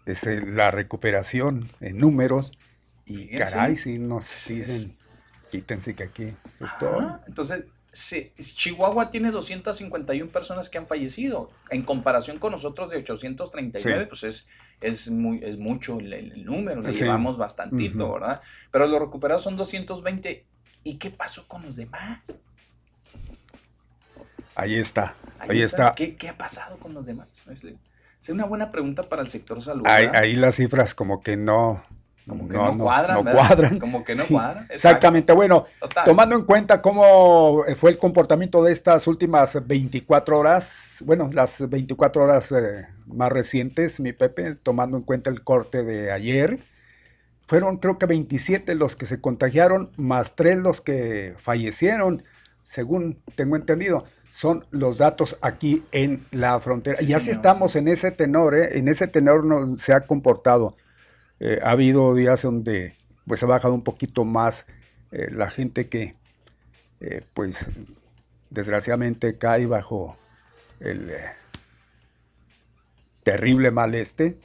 [0.06, 2.52] es, eh, la recuperación en números
[3.04, 3.36] y Fíjense.
[3.36, 4.98] caray, si nos Sí, dicen, es-
[5.50, 7.06] quítense que aquí Ajá, estoy.
[7.28, 7.64] Entonces,
[7.96, 11.48] Chihuahua tiene 251 personas que han fallecido.
[11.70, 14.06] En comparación con nosotros de 839, Sí.
[14.08, 14.46] pues es,
[14.80, 17.04] es, muy, es mucho el, el número, le Sí.
[17.04, 18.14] llevamos bastantito, Ujú.
[18.14, 18.40] ¿verdad?
[18.70, 20.44] Pero los recuperados son 220.
[20.84, 22.20] ¿Y qué pasó con los demás?
[24.54, 25.94] Ahí está, ahí está.
[25.94, 27.28] ¿Qué, qué ha pasado con los demás?
[27.50, 29.86] Es, una buena pregunta para el sector salud.
[29.86, 31.84] Ahí las cifras como que no,
[32.26, 33.22] Como que no, cuadran.
[33.24, 33.46] no ¿verdad?
[33.48, 33.78] cuadran.
[33.78, 34.66] Como que no Sí, cuadran.
[34.70, 35.08] Exacto.
[35.08, 36.04] Exactamente, bueno, Total.
[36.04, 42.22] tomando en cuenta cómo fue el comportamiento de estas últimas 24 horas, bueno, las 24
[42.24, 46.60] horas eh, más recientes, mi Pepe, tomando en cuenta el corte de ayer,
[47.46, 52.24] fueron creo que 27 los que se contagiaron, más 3 los que fallecieron,
[52.62, 54.04] según tengo entendido.
[54.30, 56.98] Son los datos aquí en la frontera.
[56.98, 57.36] Sí, y así señor.
[57.36, 58.78] estamos en ese tenor, ¿eh?
[58.78, 60.76] en ese tenor nos, se ha comportado.
[61.40, 62.94] Eh, ha habido días donde
[63.26, 64.66] pues ha bajado un poquito más
[65.10, 66.14] eh, la gente que
[67.00, 67.66] eh, pues
[68.50, 70.16] desgraciadamente cae bajo
[70.80, 71.12] el
[73.22, 74.38] terrible mal este,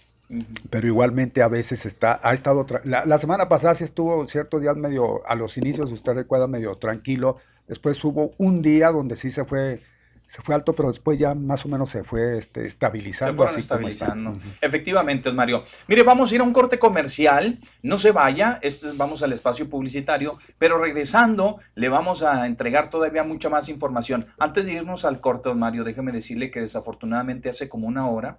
[0.70, 4.76] pero igualmente a veces está, ha estado, la, la semana pasada sí estuvo ciertos días
[4.76, 9.46] medio, a los inicios, usted recuerda, medio tranquilo, después hubo un día donde sí se
[9.46, 9.82] fue,
[10.32, 13.36] se fue alto, pero después ya más o menos se fue este, Se estabilizando.
[13.36, 14.06] fueron así como está.
[14.06, 14.56] estabilizando.
[14.62, 15.66] Efectivamente, Mario.
[15.90, 17.60] Mire, vamos a ir a un corte comercial.
[17.84, 23.26] No se vaya, este- vamos al espacio publicitario, pero regresando le vamos a entregar todavía
[23.26, 24.26] mucha más información.
[24.40, 28.38] Antes de irnos al corte, don Mario, déjeme decirle que desafortunadamente hace como una hora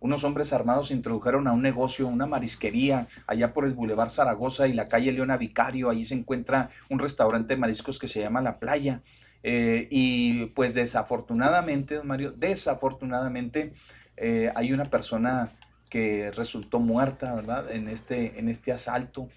[0.00, 4.66] unos hombres armados se introdujeron a un negocio, una marisquería, allá por el Boulevard Zaragoza
[4.66, 5.88] y la calle Leona Vicario.
[5.88, 9.00] Allí se encuentra un restaurante de mariscos que se llama La Playa.
[9.44, 13.72] Eh, y pues desafortunadamente, don Mario, desafortunadamente
[14.16, 15.50] eh, hay una persona
[15.88, 17.70] que resultó muerta, ¿verdad?
[17.70, 19.28] En este, en este asalto.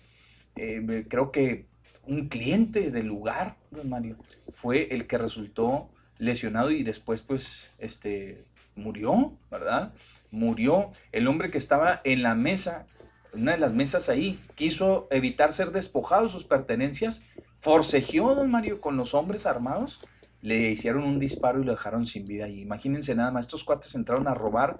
[0.55, 1.65] Eh, creo que
[2.07, 4.15] un cliente del lugar, don Mario,
[4.53, 9.93] fue el que resultó lesionado y después, pues, este, murió, ¿verdad?
[10.31, 10.91] murió.
[11.11, 12.85] El hombre que estaba en la mesa,
[13.33, 17.21] una de las mesas ahí, quiso evitar ser despojado de sus pertenencias,
[17.59, 19.99] forcejeó, don Mario, con los hombres armados,
[20.41, 22.47] le hicieron un disparo y lo dejaron sin vida.
[22.47, 24.79] Y imagínense nada más, estos cuates entraron a robar.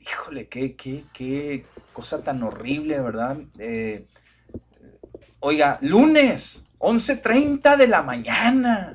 [0.00, 3.38] Híjole, qué, qué, qué cosa tan horrible, ¿verdad?
[3.58, 4.06] Eh,
[5.40, 8.94] oiga, lunes, 11.30 de la mañana.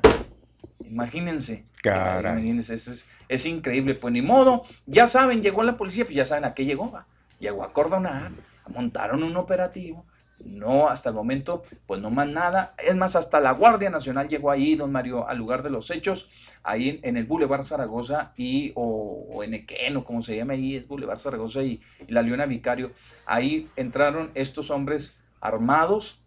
[0.84, 1.64] Imagínense.
[1.84, 3.94] Imagínense, es, es, increíble.
[3.94, 6.90] Pues ni modo, ya saben, llegó la policía, pues ya saben a qué llegó.
[6.90, 7.06] Va.
[7.38, 8.32] Llegó a cordonar,
[8.68, 10.04] montaron un operativo.
[10.44, 12.74] No, hasta el momento, pues no más nada.
[12.78, 16.28] Es más, hasta la Guardia Nacional llegó ahí, don Mario, al lugar de los hechos,
[16.62, 20.86] ahí en, el Boulevard Zaragoza y, o, en Equén, o como se llama ahí, es
[20.86, 22.92] Boulevard Zaragoza y, la Leona Vicario.
[23.26, 26.20] Ahí entraron estos hombres armados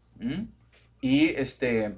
[1.02, 1.96] y este,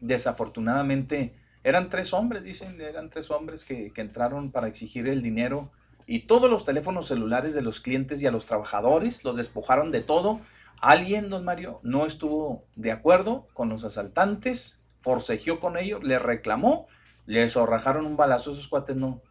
[0.00, 1.34] desafortunadamente,
[1.64, 5.70] eran tres hombres, dicen, eran tres hombres que, entraron para exigir el dinero
[6.06, 10.02] y todos los teléfonos celulares de los clientes y a los trabajadores los despojaron de
[10.02, 10.40] todo.
[10.90, 16.88] Alguien, don Mario, no estuvo de acuerdo con los asaltantes, forcejeó con ellos, les reclamó,
[17.26, 19.22] les arrajaron un balazo, esos cuates no,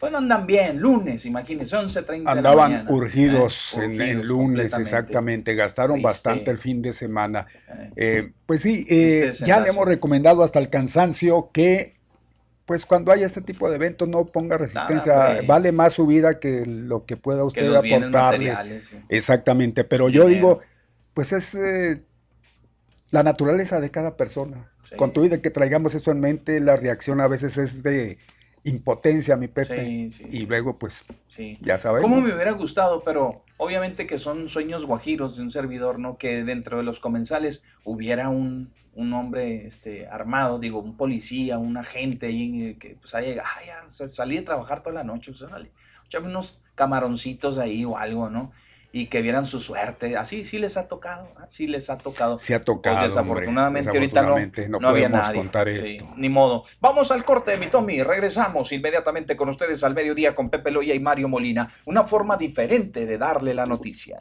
[0.00, 6.02] pues andan bien, lunes, imagínense, 11.30 Andaban de la urgidos, eh, en, lunes, exactamente, gastaron
[6.02, 7.46] bastante el fin de semana.
[7.68, 8.86] Eh, eh, pues sí,
[9.44, 11.94] ya le hemos recomendado hasta el cansancio que,
[12.66, 16.64] pues cuando haya este tipo de eventos, no ponga resistencia, vale más su vida que
[16.66, 18.96] lo que pueda usted aportarles.
[19.08, 20.60] Exactamente, pero yo digo,
[21.18, 21.58] pues es
[23.10, 24.70] la naturaleza de cada persona.
[24.96, 28.18] Con todo y de que traigamos eso en mente, la reacción a veces es de
[28.62, 30.12] impotencia, mi Pepe.
[30.30, 31.02] Y luego, pues,
[31.60, 32.02] ya sabes.
[32.02, 33.02] ¿Cómo me hubiera gustado?
[33.04, 36.18] Pero obviamente que son sueños guajiros de un servidor, ¿no?
[36.18, 41.76] Que dentro de los comensales hubiera un, un hombre este, armado, digo, un policía, un
[41.78, 43.42] agente ahí, que pues haya,
[43.90, 45.48] salí a trabajar toda la noche, o sea,
[46.20, 48.52] unos camaroncitos ahí o algo, ¿no?
[48.92, 50.16] Y que vieran su suerte.
[50.16, 52.38] Así sí les ha tocado, sí les ha tocado.
[52.38, 52.96] Sí ha tocado.
[52.96, 55.36] Pues desafortunadamente, ahorita no, no, había nadie.
[55.36, 56.06] contar esto.
[56.16, 56.64] Ni modo.
[56.80, 58.02] Vamos al corte, mi Tommy.
[58.02, 61.70] Regresamos inmediatamente con ustedes al mediodía con Pepe Loya y Mario Molina.
[61.84, 64.20] Una forma diferente de darle la noticia.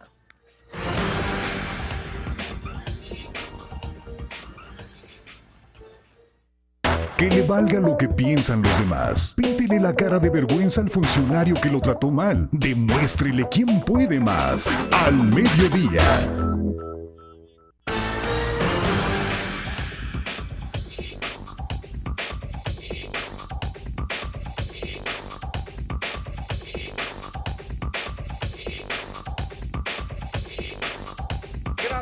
[7.18, 9.34] Que le valga lo que piensan los demás.
[9.36, 12.48] Píntele la cara de vergüenza al funcionario que lo trató mal.
[12.52, 14.78] Demuéstrele quién puede más.
[14.92, 16.04] Al mediodía.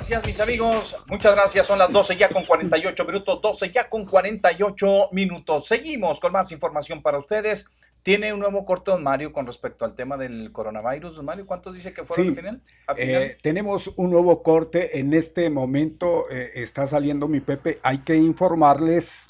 [0.08, 0.96] Gracias, mis amigos.
[1.08, 1.66] Muchas gracias.
[1.66, 3.42] Son las 12 ya con 48 minutos.
[3.42, 5.66] 12 ya con 48 minutos.
[5.66, 7.66] Seguimos con más información para ustedes.
[8.04, 11.16] Tiene un nuevo corte, don Mario, con respecto al tema del coronavirus.
[11.16, 12.62] Don Mario, ¿cuántos dice que fueron al final?
[12.98, 15.00] Eh, tenemos un nuevo corte.
[15.00, 17.80] En este momento eh, está saliendo mi Pepe.
[17.82, 19.26] Hay que informarles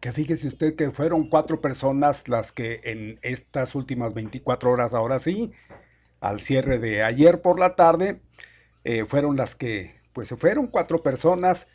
[0.00, 5.20] que fíjese usted que fueron cuatro personas las que en estas últimas 24 horas, ahora
[5.20, 5.52] sí,
[6.18, 8.20] al cierre de ayer por la tarde,
[8.84, 11.66] eh, fueron las que, pues se fueron cuatro personas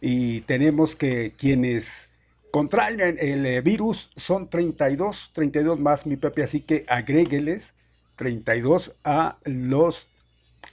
[0.00, 2.08] y tenemos que quienes
[2.50, 7.74] contraen el eh, virus son 32, 32 más mi Pepe, así que agrégueles
[8.16, 10.08] 32 a los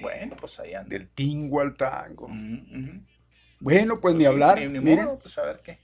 [0.00, 0.88] Bueno, pues ahí anda.
[0.88, 2.28] Del tingo al tango.
[3.58, 4.58] Bueno, pues, ni pues hablar.
[4.60, 5.78] Ni, pues a ver qué.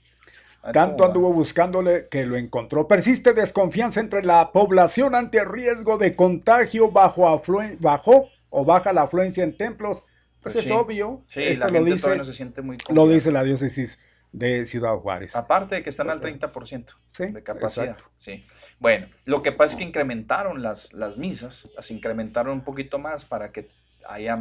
[0.73, 2.87] Tanto anduvo buscándole que lo encontró.
[2.87, 7.41] Persiste desconfianza entre la población ante riesgo de contagio bajo,
[7.79, 10.01] bajo o baja la afluencia en templos,
[10.41, 11.21] pues, pues es obvio.
[11.27, 13.99] Sí, Esto la lo dice, se siente muy Lo dice la diócesis
[14.31, 15.35] de Ciudad Juárez.
[15.35, 16.85] Aparte de que están al 30%
[17.19, 17.97] de capacidad.
[18.17, 18.45] Sí.
[18.79, 23.25] Bueno, lo que pasa es que incrementaron las, las misas, las incrementaron un poquito más
[23.25, 23.69] para que
[24.07, 24.37] haya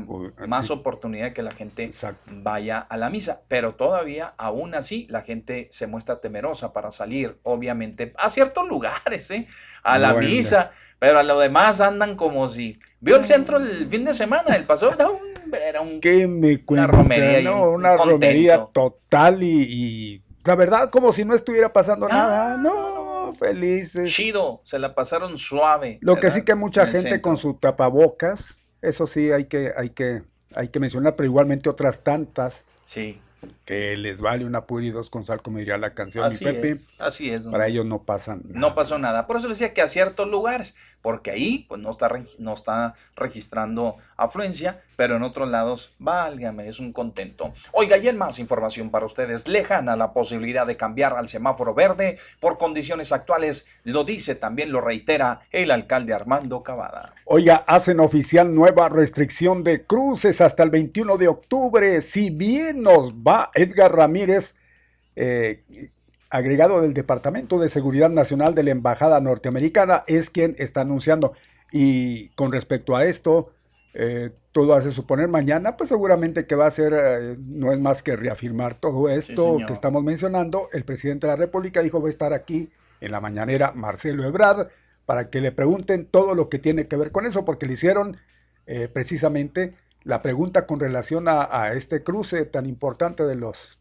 [0.47, 1.91] más oportunidad de que la gente
[2.31, 3.43] vaya a la misa.
[3.49, 9.31] Pero todavía, aún así, la gente se muestra temerosa para salir, obviamente, a ciertos lugares,
[9.31, 9.47] ¿eh?
[9.83, 10.73] a la misa.
[10.99, 12.79] Pero a lo demás andan como si.
[13.07, 15.37] Vio el centro el fin de semana, el pasado era un.
[15.55, 16.01] Era un
[16.41, 17.41] me una romería.
[17.41, 22.57] No, una romería total y, La verdad, como si no estuviera pasando nada.
[22.57, 24.13] No, felices.
[24.13, 25.99] Chido, se la pasaron suave.
[26.03, 30.23] Lo que sí que mucha gente con su tapabocas eso sí hay que, hay que,
[30.55, 32.65] hay que mencionar, pero igualmente otras tantas.
[32.85, 33.21] Sí
[33.65, 36.73] que les vale una puri y dos con sal, como diría la canción así Pepe.
[36.73, 37.43] Es, así es.
[37.45, 38.59] Para ellos no pasan nada.
[38.59, 39.27] No pasó nada.
[39.27, 40.75] Por eso decía que a ciertos lugares,
[41.07, 46.81] porque ahí pues no está, no está registrando afluencia, pero en otros lados, válgame, es
[46.81, 47.55] un contento.
[47.71, 52.19] Oiga, y en más información para ustedes, lejana la posibilidad de cambiar al semáforo verde
[52.41, 57.15] por condiciones actuales, lo dice también, lo reitera el alcalde Armando Cavada.
[57.25, 63.13] Oiga, hacen oficial nueva restricción de cruces hasta el 21 de octubre, si bien nos
[63.13, 64.57] va Edgar Ramírez,
[65.15, 65.63] eh,
[66.31, 71.33] agregado del Departamento de Seguridad Nacional de la Embajada Norteamericana, es quien está anunciando.
[71.73, 73.51] Y con respecto a esto,
[73.95, 78.03] eh, todo hace suponer mañana, pues seguramente que va a ser, eh, no es más
[78.03, 80.69] que reafirmar todo esto que estamos mencionando.
[80.73, 82.71] El presidente de la República dijo va a estar aquí
[83.01, 84.69] en la mañanera Marcelo Ebrard
[85.05, 88.17] para que le pregunten todo lo que tiene que ver con eso, porque le hicieron
[88.93, 89.75] precisamente
[90.07, 93.76] la pregunta con relación a, este cruce tan importante de los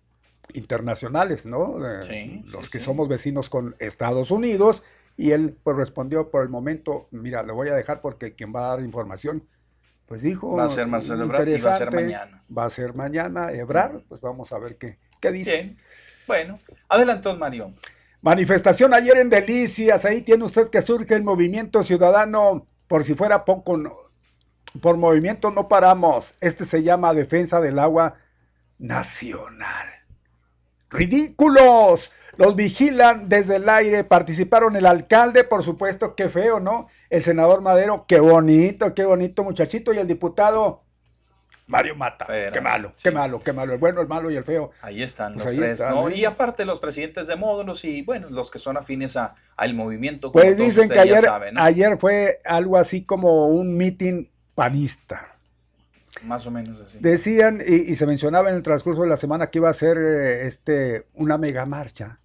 [0.53, 1.77] internacionales, ¿no?
[1.77, 4.83] los que somos vecinos con Estados Unidos.
[5.17, 8.65] Y él pues respondió por el momento, mira, lo voy a dejar porque quien va
[8.65, 9.47] a dar información,
[10.07, 10.55] pues dijo...
[10.55, 12.43] Va a ser Marcelo Ebrard y va a ser mañana.
[12.55, 15.51] Va a ser mañana Ebrard, pues vamos a ver qué, qué dice.
[15.51, 15.77] Bien.
[16.27, 17.71] Bueno, adelante, Mario.
[18.21, 23.45] Manifestación ayer en Delicias, ahí tiene usted que surge el movimiento ciudadano, por si fuera
[23.45, 24.09] poco,
[24.81, 26.33] por movimiento no paramos.
[26.41, 28.15] Este se llama Defensa del Agua
[28.77, 29.94] Nacional.
[30.95, 32.11] ¡Ridículos!
[32.37, 34.03] Los vigilan desde el aire.
[34.03, 36.87] Participaron el alcalde, por supuesto, qué feo, ¿no?
[37.09, 39.93] El senador Madero, qué bonito, qué bonito muchachito.
[39.93, 40.85] Y el diputado
[41.67, 42.27] Mario Mata.
[42.27, 43.73] qué malo, qué malo, qué malo.
[43.73, 44.71] El bueno, el malo y el feo.
[44.81, 46.09] Ahí están pues los tres, ¿no?
[46.09, 46.17] ¿eh?
[46.17, 50.31] Y aparte los presidentes de módulos y, bueno, los que son afines al movimiento.
[50.31, 51.25] Pues dicen que ayer,
[51.57, 55.34] ayer fue algo así como un meeting panista.
[56.23, 56.97] Más o menos así.
[56.99, 60.47] Decían, y, se mencionaba en el transcurso de la semana que iba a ser eh,
[60.47, 62.17] este, una mega marcha.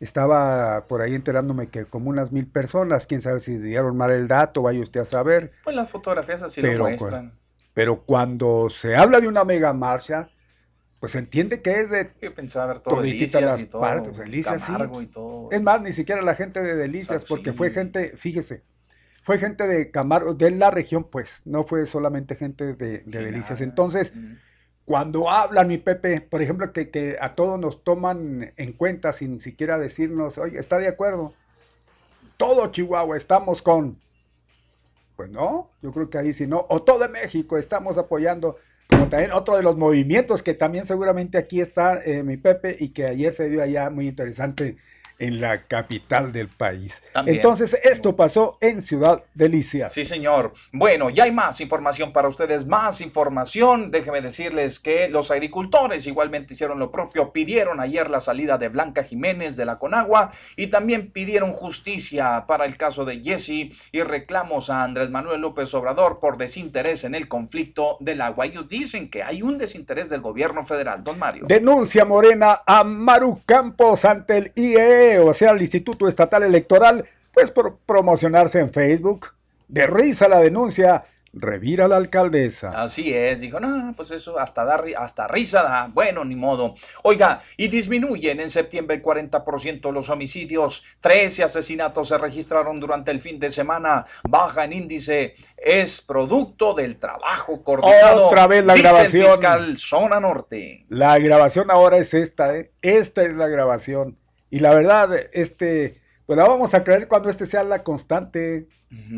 [0.00, 4.26] Estaba por ahí enterándome que como unas mil personas, quién sabe si dieron mal el
[4.26, 5.52] dato, vaya usted a saber.
[5.62, 7.32] Pues las fotografías así lo muestran.
[7.74, 10.28] Pero cuando se habla de una mega marcha,
[11.00, 14.18] pues se entiende que es de Yo pensaba ver todo Delicias las y todo, partes.
[14.18, 14.72] Delicias, sí.
[15.00, 15.48] y todo.
[15.50, 18.62] Es más, ni siquiera la gente de Delicias, porque fue gente, fíjese,
[19.22, 23.60] fue gente de Camargo, de la región, pues, no fue solamente gente de, Delicias.
[23.60, 24.12] Entonces,
[24.84, 29.78] cuando hablan, mi Pepe, por ejemplo, que, a todos nos toman en cuenta sin siquiera
[29.78, 31.32] decirnos, oye, ¿está de acuerdo?
[32.36, 33.98] Todo Chihuahua estamos con.
[35.14, 36.66] Pues no, yo creo que ahí sí no.
[36.68, 38.56] O todo México estamos apoyando.
[38.88, 42.88] Como también otro de los movimientos que también seguramente aquí está eh, mi Pepe y
[42.88, 44.76] que ayer se dio allá muy interesante
[45.22, 47.00] en la capital del país.
[47.26, 49.92] Entonces, esto pasó en Ciudad Delicias.
[49.92, 50.52] Sí, señor.
[50.72, 53.92] Bueno, ya hay más información para ustedes, más información.
[53.92, 59.04] Déjenme decirles que los agricultores igualmente hicieron lo propio, pidieron ayer la salida de Blanca
[59.04, 64.70] Jiménez de la Conagua y también pidieron justicia para el caso de Jesse y reclamos
[64.70, 68.46] a Andrés Manuel López Obrador por desinterés en el conflicto del agua.
[68.46, 71.04] Ellos dicen que hay un desinterés del gobierno federal.
[71.04, 71.44] Don Mario.
[71.46, 77.50] Denuncia Morena a Maru Campos ante el IE o sea, el Instituto Estatal Electoral, pues
[77.50, 79.28] por promocionarse en Facebook.
[79.68, 82.70] De risa la denuncia, revira la alcaldesa.
[82.70, 86.74] Así es, dijo, no, pues eso hasta, da, hasta risa da, bueno, ni modo.
[87.02, 93.38] Oiga, y disminuyen en septiembre 40% los homicidios, 13 asesinatos se registraron durante el fin
[93.38, 98.26] de semana, baja en índice, es producto del trabajo coordinado.
[98.26, 99.26] Otra vez la grabación.
[99.26, 100.84] fiscal Zona Norte.
[100.88, 102.72] La grabación ahora es esta, ¿eh?
[102.82, 104.18] esta es la grabación.
[104.52, 105.96] Y la verdad, este,
[106.26, 108.68] pues la vamos a creer cuando este sea la constante,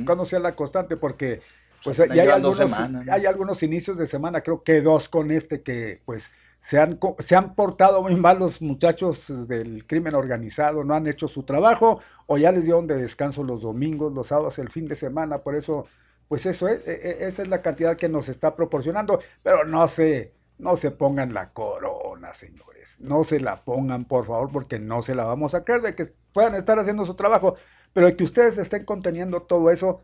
[0.06, 1.40] cuando sea la constante, porque
[1.82, 2.72] pues ya hay algunos,
[3.10, 6.30] hay algunos inicios de semana, creo que dos con este que pues
[6.60, 11.26] se han, se han portado muy mal los muchachos del crimen organizado, no han hecho
[11.26, 14.94] su trabajo o ya les dieron de descanso los domingos, los sábados, el fin de
[14.94, 15.84] semana, por eso,
[16.28, 19.88] pues eso es, e, e, esa es la cantidad que nos está proporcionando, pero no
[19.88, 22.74] se, no se pongan la corona, señor.
[23.00, 26.12] No se la pongan, por favor, porque no se la vamos a creer de que
[26.32, 27.56] puedan estar haciendo su trabajo,
[27.92, 30.02] pero de que ustedes estén conteniendo todo eso,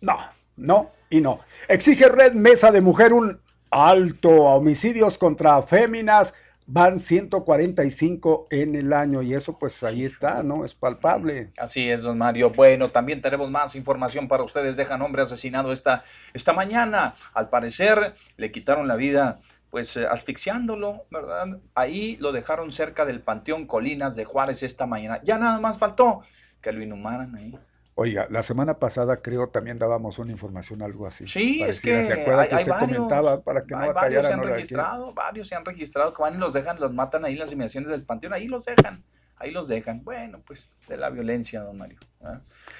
[0.00, 0.16] no,
[0.56, 1.40] no y no.
[1.68, 3.40] Exige Red Mesa de Mujer un
[3.70, 6.34] alto a homicidios contra féminas.
[6.66, 10.64] Van 145 en el año y eso pues ahí está, ¿no?
[10.64, 11.50] Es palpable.
[11.58, 12.48] Así es, don Mario.
[12.48, 14.78] Bueno, también tenemos más información para ustedes.
[14.78, 17.16] Dejan hombre asesinado esta, esta mañana.
[17.34, 19.40] Al parecer le quitaron la vida
[19.74, 21.58] pues eh, asfixiándolo, ¿verdad?
[21.74, 25.20] Ahí lo dejaron cerca del Panteón Colinas de Juárez esta mañana.
[25.24, 26.20] Ya nada más faltó
[26.62, 27.58] que lo inhumaran ahí.
[27.96, 31.26] Oiga, la semana pasada creo también dábamos una información algo así.
[31.26, 35.12] Sí, es que, ¿Se acuerda que usted comentaba para que no varios se han registrado,
[35.12, 37.90] varios se han registrado que van y los dejan, los matan ahí en las inmediaciones
[37.90, 39.02] del panteón, ahí los dejan,
[39.38, 40.04] ahí los dejan.
[40.04, 41.98] Bueno, pues de la violencia, don Mario.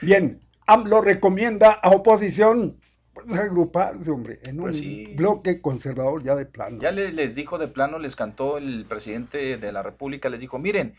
[0.00, 2.78] Bien, AMLO recomienda a oposición
[3.38, 6.78] agruparse, hombre, en pues un bloque conservador ya de plano.
[6.80, 10.94] Ya les, dijo de plano, les cantó el presidente de la República, les dijo, miren,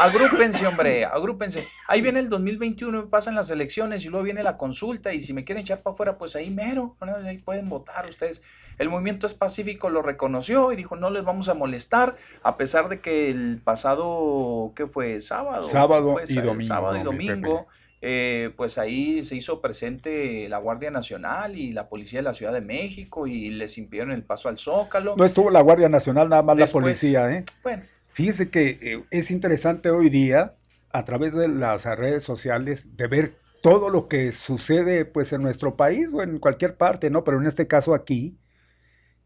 [0.00, 1.66] agrúpense, hombre, agrúpense.
[1.88, 5.44] Ahí viene el 2021, pasan las elecciones y luego viene la consulta y si me
[5.44, 8.42] quieren echar para afuera, pues ahí mero, ahí pueden votar ustedes.
[8.78, 12.88] El movimiento es pacífico lo reconoció y dijo, no les vamos a molestar, a pesar
[12.88, 15.20] de que el pasado, ¿qué fue?
[15.20, 15.64] Sábado.
[15.64, 16.62] Sábado y domingo.
[16.62, 17.66] Sábado y domingo
[18.08, 22.52] eh, pues ahí se hizo presente la Guardia Nacional y la Policía de la Ciudad
[22.52, 25.16] de México y les impidieron el paso al Zócalo.
[25.16, 27.44] No estuvo la Guardia Nacional, nada más la policía, ¿eh?
[27.64, 27.82] Bueno.
[28.12, 30.54] Fíjese que eh, es interesante hoy día,
[30.92, 35.74] a través de las redes sociales, de ver todo lo que sucede pues en nuestro
[35.74, 37.24] país o en cualquier parte, ¿no?
[37.24, 38.38] Pero en este caso aquí,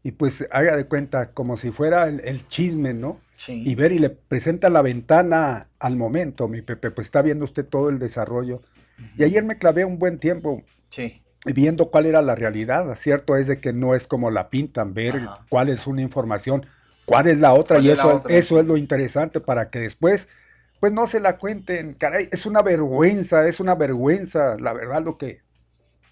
[0.01, 3.19] y pues haga de cuenta como si fuera el, chisme, ¿no?
[3.43, 3.63] Sí.
[3.65, 7.65] Y ver y le presenta la ventana al momento, mi Pepe, pues está viendo usted
[7.65, 8.61] todo el desarrollo.
[9.17, 10.61] Y ayer me clavé un buen tiempo
[10.91, 11.23] sí.
[11.45, 12.93] viendo cuál era la realidad.
[12.93, 15.19] Cierto es de que no es como la pintan, ver
[15.49, 16.67] cuál es una información,
[17.05, 20.29] cuál es la otra, y eso, eso es lo interesante para que después,
[20.79, 21.95] pues no se la cuenten.
[21.95, 25.41] Caray, es una vergüenza, es una vergüenza, la verdad, lo que,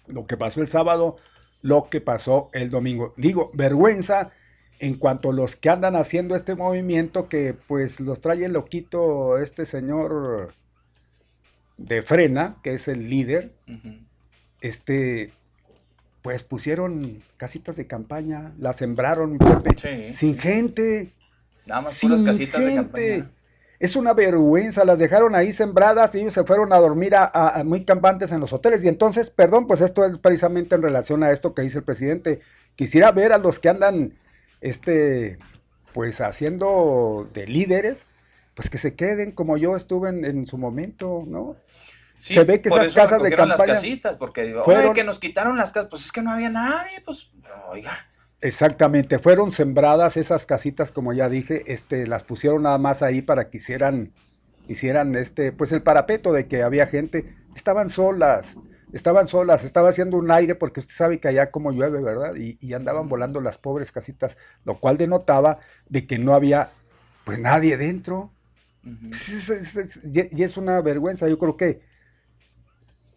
[0.08, 1.16] lo que pasó el sábado
[1.62, 3.14] lo que pasó el domingo.
[3.16, 4.30] Digo, vergüenza
[4.80, 9.38] en cuanto a los que andan haciendo este movimiento que pues los trae el loquito
[9.38, 10.52] este señor
[11.76, 13.52] de Frena, que es el líder.
[14.60, 15.30] Este
[16.22, 19.38] pues pusieron casitas de campaña, las sembraron
[20.12, 21.10] sin gente.
[21.66, 23.30] Nada más sin casitas de campaña.
[23.78, 27.86] Es una vergüenza, las dejaron ahí sembradas y ellos se fueron a dormir a, muy
[27.86, 28.84] campantes en los hoteles.
[28.84, 32.40] Y entonces, perdón, pues esto es precisamente en relación a esto que dice el presidente.
[32.76, 34.12] Quisiera ver a los que andan,
[34.60, 35.38] este,
[35.92, 38.06] pues haciendo de líderes,
[38.54, 41.56] pues que se queden como yo estuve en, su momento, ¿no?
[42.18, 43.56] se ve que esas casas de campaña.
[43.66, 47.00] Las casitas, porque fueron, que nos quitaron las casas, pues es que no había nadie,
[47.04, 47.30] pues,
[47.70, 48.06] oiga.
[48.42, 53.50] Exactamente, fueron sembradas esas casitas, como ya dije, este, las pusieron nada más ahí para
[53.50, 54.12] que hicieran,
[54.68, 58.56] hicieran este, pues el parapeto de que había gente, estaban solas,
[58.92, 62.34] estaban solas, estaba haciendo un aire porque usted sabe que allá como llueve, ¿verdad?
[62.36, 66.70] Y, andaban volando las pobres casitas, lo cual denotaba de que no había
[67.24, 68.30] pues nadie dentro.
[68.82, 71.82] Pues, y es una vergüenza, yo creo que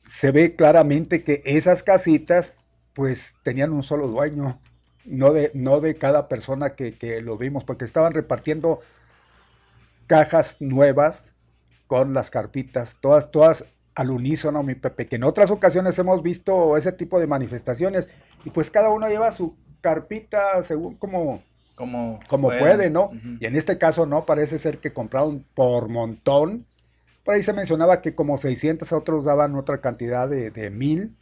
[0.05, 2.59] se ve claramente que esas casitas
[2.93, 4.59] pues tenían un solo dueño
[5.05, 8.79] no de, no de cada persona que, lo vimos, porque estaban repartiendo
[10.07, 11.33] cajas nuevas
[11.87, 13.65] con las carpitas, todas, todas
[13.95, 18.09] al unísono, mi Pepe, que en otras ocasiones hemos visto ese tipo de manifestaciones
[18.43, 21.41] y pues cada uno lleva su carpita según como,
[21.75, 23.11] como, como puede, ¿no?
[23.39, 26.65] Y en este caso no, parece ser que compraron por montón.
[27.23, 31.15] Por ahí se mencionaba que como 600 otros daban otra cantidad de, de mil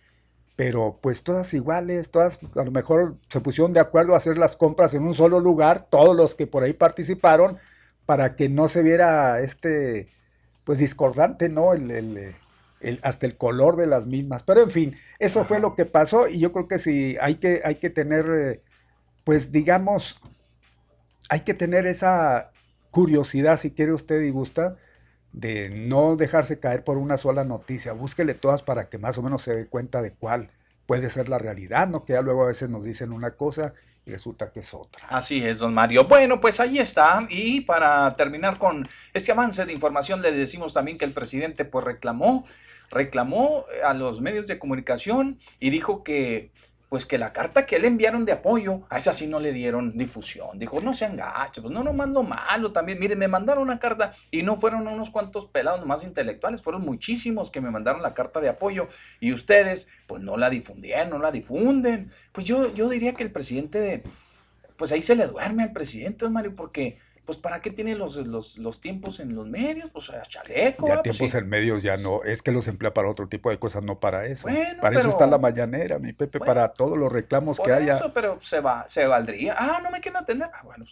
[0.61, 4.55] pero pues todas iguales, todas a lo mejor se pusieron de acuerdo a hacer las
[4.55, 7.57] compras en un solo lugar, todos los que por ahí participaron,
[8.05, 10.09] para que no se viera este,
[10.63, 11.73] pues discordante, ¿no?
[11.73, 12.35] El,
[13.01, 14.43] hasta el color de las mismas.
[14.43, 17.61] Pero en fin, eso fue lo que pasó y yo creo que sí, hay que,
[17.63, 18.61] hay que tener, eh,
[19.23, 20.19] pues digamos,
[21.29, 22.51] hay que tener esa
[22.91, 24.77] curiosidad, si quiere usted y gusta,
[25.31, 29.43] de no dejarse caer por una sola noticia, búsquele todas para que más o menos
[29.43, 30.49] se dé cuenta de cuál
[30.85, 32.03] puede ser la realidad, ¿no?
[32.03, 33.73] Que ya luego a veces nos dicen una cosa
[34.05, 35.07] y resulta que es otra.
[35.09, 36.05] Así es, don Mario.
[36.05, 37.25] Bueno, pues ahí está.
[37.29, 41.85] Y para terminar con este avance de información, le decimos también que el presidente pues
[41.85, 42.45] reclamó,
[42.91, 46.51] reclamó a los medios de comunicación y dijo que
[46.91, 49.97] pues que la carta que le enviaron de apoyo, a esa sí no le dieron
[49.97, 50.59] difusión.
[50.59, 52.99] Dijo, no sean gachos, pues no nomás lo malo también.
[52.99, 57.49] Miren, me mandaron una carta y no fueron unos cuantos pelados más intelectuales, fueron muchísimos
[57.49, 58.89] que me mandaron la carta de apoyo
[59.21, 62.11] y ustedes, pues no la difundieron, no la difunden.
[62.33, 64.03] Pues yo, yo diría que el presidente,
[64.75, 68.81] pues ahí se le duerme al presidente, Mario, porque pues ¿para qué tiene los, los,
[68.81, 69.89] tiempos en los medios?
[69.91, 70.87] Pues chaleco.
[70.87, 73.59] Ya pues, tiempos en medios ya no, es que los emplea para otro tipo de
[73.59, 74.47] cosas, no para eso.
[74.81, 77.95] para eso está la mañanera, mi Pepe, para todos los reclamos que haya.
[77.95, 79.55] Eso, pero se va, se valdría.
[79.57, 80.49] Ah, no me quieren atender.
[80.53, 80.85] Ah, bueno,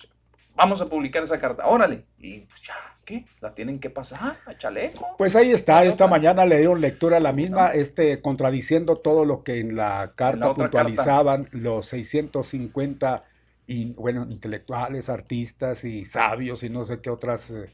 [0.55, 2.03] vamos a publicar esa carta, órale.
[2.19, 2.75] Y pues ya,
[3.05, 3.25] ¿qué?
[3.41, 5.15] La tienen que pasar a chaleco.
[5.17, 9.43] Pues ahí está, esta mañana le dieron lectura a la misma, este, contradiciendo todo lo
[9.43, 13.23] que en la carta puntualizaban los 650
[13.69, 17.69] y bueno, intelectuales, artistas y sabios y no sé qué otras eh,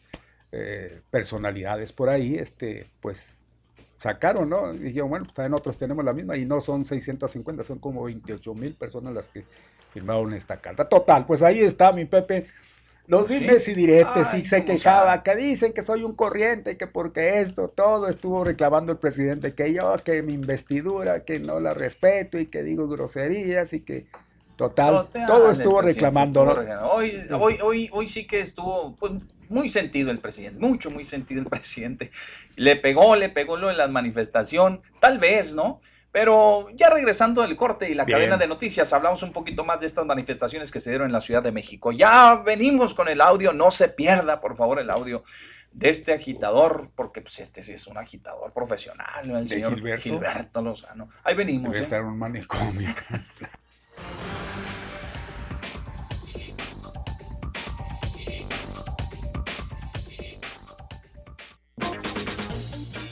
[0.51, 3.37] eh, personalidades por ahí, este, pues
[3.97, 4.73] sacaron, ¿no?
[4.73, 8.03] Y dijeron, bueno, pues también nosotros tenemos la misma y no son 650, son como
[8.03, 9.45] 28 mil personas las que
[9.93, 10.89] firmaron esta carta.
[10.89, 12.47] Total, pues ahí está mi Pepe.
[13.07, 16.87] Los dimes y diretes, y se quejaba, que dicen que soy un corriente, y que
[16.87, 21.73] porque esto, todo estuvo reclamando el presidente, que yo, que mi investidura, que no la
[21.73, 24.07] respeto y que digo groserías y que
[24.55, 26.41] Total, todo estuvo reclamando.
[26.91, 29.11] hoy, hoy, hoy, hoy sí que estuvo pues,
[29.49, 32.11] muy sentido el presidente, mucho, muy sentido el presidente.
[32.55, 35.81] Le pegó, le pegó lo de la manifestación, tal vez, ¿no?
[36.11, 39.87] Pero ya regresando del corte y la cadena de noticias, hablamos un poquito más de
[39.87, 41.91] estas manifestaciones que se dieron en la Ciudad de México.
[41.91, 45.25] Ya venimos con el audio, no se pierda, por favor, el audio
[45.73, 50.61] de este agitador, porque pues este sí es un agitador profesional, el señor Gilberto?
[50.61, 51.09] Lozano.
[51.25, 51.69] Ahí venimos.
[51.69, 51.81] Debe ¿eh?
[51.81, 52.95] estar en un manicomio.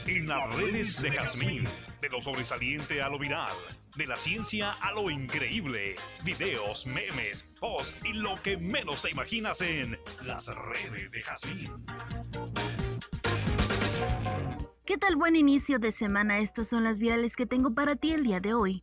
[0.08, 1.68] En las redes de Jazmín,
[2.02, 3.52] de lo sobresaliente a lo viral,
[3.96, 9.62] de la ciencia a lo increíble, videos, memes, posts y lo que menos te imaginas
[9.62, 11.72] en las redes de Jazmín.
[14.86, 16.40] ¿Qué tal buen inicio de semana?
[16.40, 18.82] Estas son las virales que tengo para ti el día de hoy.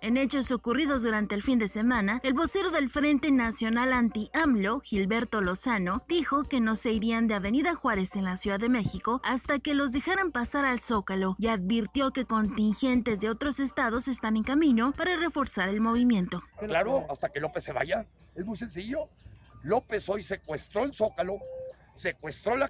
[0.00, 5.40] En hechos ocurridos durante el fin de semana, el vocero del Frente Nacional Anti-AMLO, Gilberto
[5.40, 9.58] Lozano, dijo que no se irían de Avenida Juárez en la Ciudad de México hasta
[9.58, 14.44] que los dejaran pasar al Zócalo y advirtió que contingentes de otros estados están en
[14.44, 16.42] camino para reforzar el movimiento.
[16.60, 18.06] Claro, hasta que López se vaya.
[18.36, 19.00] Es muy sencillo.
[19.62, 21.38] López hoy secuestró el Zócalo,
[21.96, 22.68] secuestró la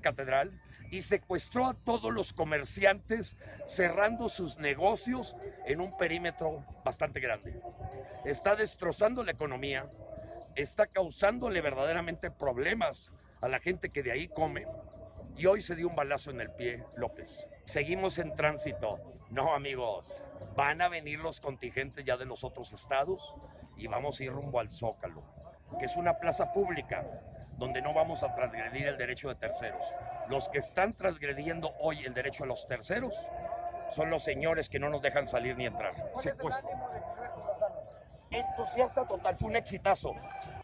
[0.00, 0.52] catedral,
[0.90, 3.36] y secuestró a todos los comerciantes
[3.66, 5.36] cerrando sus negocios
[5.66, 7.60] en un perímetro bastante grande.
[8.24, 9.88] Está destrozando la economía,
[10.56, 13.10] está causándole verdaderamente problemas
[13.40, 14.66] a la gente que de ahí come
[15.36, 17.44] y hoy se dio un balazo en el pie López.
[17.64, 18.98] Seguimos en tránsito.
[19.30, 20.12] No, amigos,
[20.56, 23.34] van a venir los contingentes ya de los otros estados
[23.76, 25.22] y vamos a ir rumbo al Zócalo,
[25.78, 27.06] que es una plaza pública
[27.60, 29.82] donde no vamos a transgredir el derecho de terceros.
[30.28, 33.14] Los que están transgrediendo hoy el derecho de los terceros
[33.94, 35.94] son los señores que no nos dejan salir ni entrar.
[36.20, 36.68] Secuestro.
[38.30, 40.14] Entusiasta total, fue un exitazo.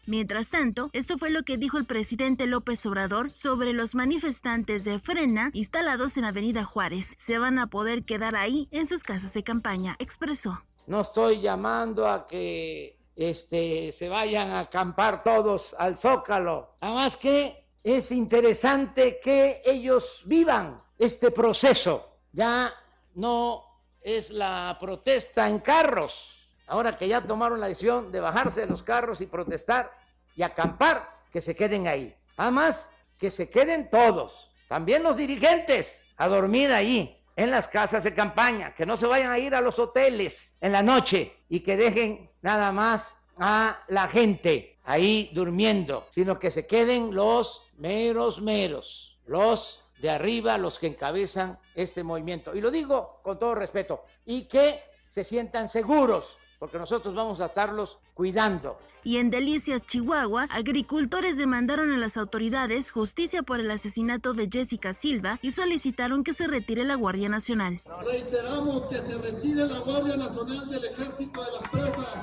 [0.07, 4.97] Mientras tanto, esto fue lo que dijo el presidente López Obrador sobre los manifestantes de
[4.99, 7.13] Frena instalados en Avenida Juárez.
[7.17, 10.63] Se van a poder quedar ahí en sus casas de campaña, expresó.
[10.87, 16.75] No estoy llamando a que este, se vayan a acampar todos al zócalo.
[16.79, 22.19] Además que es interesante que ellos vivan este proceso.
[22.31, 22.71] Ya
[23.15, 23.63] no
[24.01, 26.31] es la protesta en carros.
[26.67, 29.91] Ahora que ya tomaron la decisión de bajarse de los carros y protestar
[30.35, 32.15] y acampar, que se queden ahí.
[32.35, 38.13] Además, que se queden todos, también los dirigentes, a dormir ahí en las casas de
[38.13, 41.77] campaña, que no se vayan a ir a los hoteles en la noche y que
[41.77, 49.19] dejen nada más a la gente ahí durmiendo, sino que se queden los meros meros,
[49.27, 52.55] los de arriba, los que encabezan este movimiento.
[52.55, 57.47] Y lo digo con todo respeto, y que se sientan seguros, porque nosotros vamos a
[57.47, 58.77] estarlos cuidando.
[59.03, 64.93] Y en Delicias, Chihuahua, agricultores demandaron a las autoridades justicia por el asesinato de Jessica
[64.93, 67.79] Silva y solicitaron que se retire la Guardia Nacional.
[68.05, 72.17] Reiteramos que se retire la Guardia Nacional del Ejército de las Presas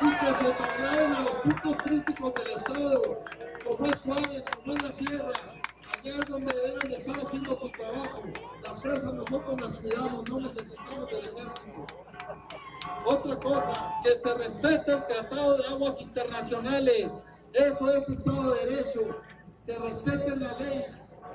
[0.00, 3.24] y que se trasladen a los puntos críticos del Estado,
[3.64, 5.32] como es Juárez, como es la Sierra.
[5.98, 8.22] Allá es donde deben de estar haciendo su trabajo.
[8.62, 11.86] Las presas nosotros las cuidamos, no necesitamos del ejército.
[13.04, 17.12] Otra cosa, que se respete el Tratado de Aguas Internacionales.
[17.52, 19.00] Eso es Estado de Derecho.
[19.66, 20.84] Que respeten la ley.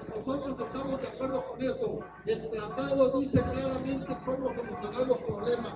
[0.09, 1.99] Nosotros estamos de acuerdo con eso.
[2.25, 5.73] El tratado dice claramente cómo solucionar los problemas.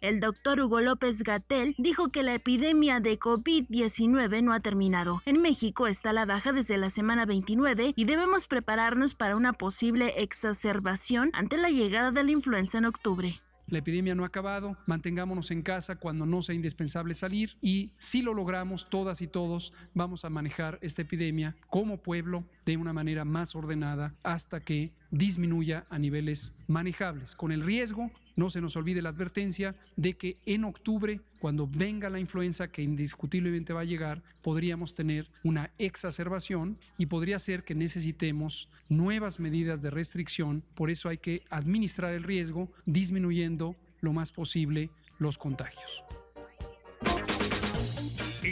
[0.00, 5.22] El doctor Hugo López Gatel dijo que la epidemia de COVID-19 no ha terminado.
[5.24, 10.12] En México está la baja desde la semana 29 y debemos prepararnos para una posible
[10.18, 13.40] exacerbación ante la llegada de la influenza en octubre.
[13.66, 18.22] La epidemia no ha acabado, mantengámonos en casa cuando no sea indispensable salir y si
[18.22, 23.24] lo logramos, todas y todos vamos a manejar esta epidemia como pueblo de una manera
[23.24, 29.02] más ordenada hasta que disminuya a niveles manejables, con el riesgo no se nos olvide
[29.02, 34.22] la advertencia de que en octubre, cuando venga la influenza, que indiscutiblemente va a llegar,
[34.42, 40.62] podríamos tener una exacerbación y podría ser que necesitemos nuevas medidas de restricción.
[40.74, 46.04] Por eso hay que administrar el riesgo disminuyendo lo más posible los contagios.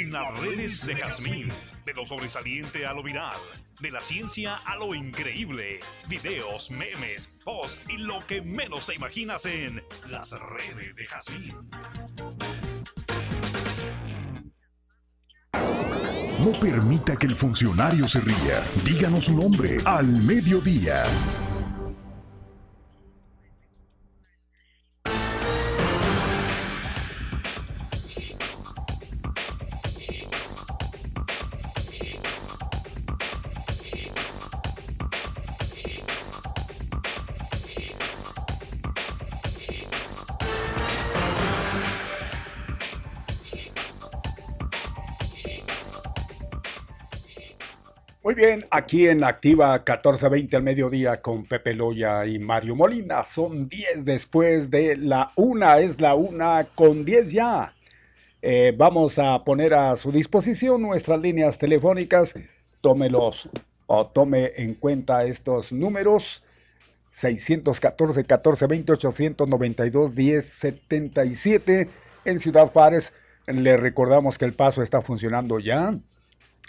[0.03, 1.49] En las redes de Jazmín,
[1.85, 3.37] de lo sobresaliente a lo viral,
[3.79, 5.79] de la ciencia a lo increíble,
[6.09, 9.81] videos, memes, posts y lo que menos te imaginas en
[10.11, 11.55] las redes de Jazmín.
[16.45, 18.65] No permita que el funcionario se ría.
[18.85, 21.05] Díganos su nombre al mediodía.
[48.33, 53.25] Muy bien, aquí en Activa 1420 al mediodía con Pepe Loya y Mario Molina.
[53.25, 57.75] Son 10 después de la una, es la una con 10 ya.
[58.41, 62.33] Eh, vamos a poner a su disposición nuestras líneas telefónicas.
[62.81, 63.51] Tómelos
[63.87, 66.43] o tome en cuenta estos números.
[67.11, 71.91] 614 14 20 892 10 77
[72.25, 73.13] en Ciudad Juárez.
[73.47, 75.99] Le recordamos que el paso está funcionando ya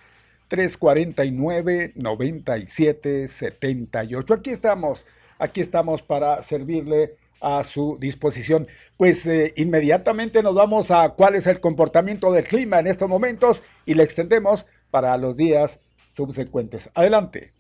[0.49, 4.35] 349 9778.
[4.35, 5.07] Aquí estamos,
[5.39, 8.67] aquí estamos para servirle a su disposición.
[8.97, 13.63] Pues eh, inmediatamente nos vamos a cuál es el comportamiento del clima en estos momentos
[13.85, 15.79] y le extendemos para los días
[16.15, 16.89] subsecuentes.
[16.95, 17.53] Adelante.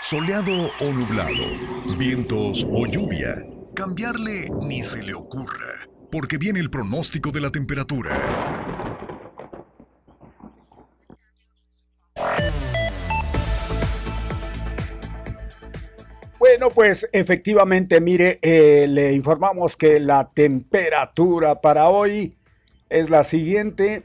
[0.00, 3.44] Soleado o nublado, vientos o lluvia,
[3.74, 8.55] cambiarle ni se le ocurra, porque viene el pronóstico de la temperatura.
[16.58, 22.34] Bueno, pues efectivamente, mire, eh, le informamos que la temperatura para hoy
[22.88, 24.04] es la siguiente.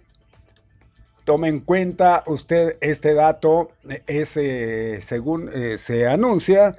[1.23, 3.71] Tome en cuenta usted este dato,
[4.05, 6.75] eh, según eh, se anuncia,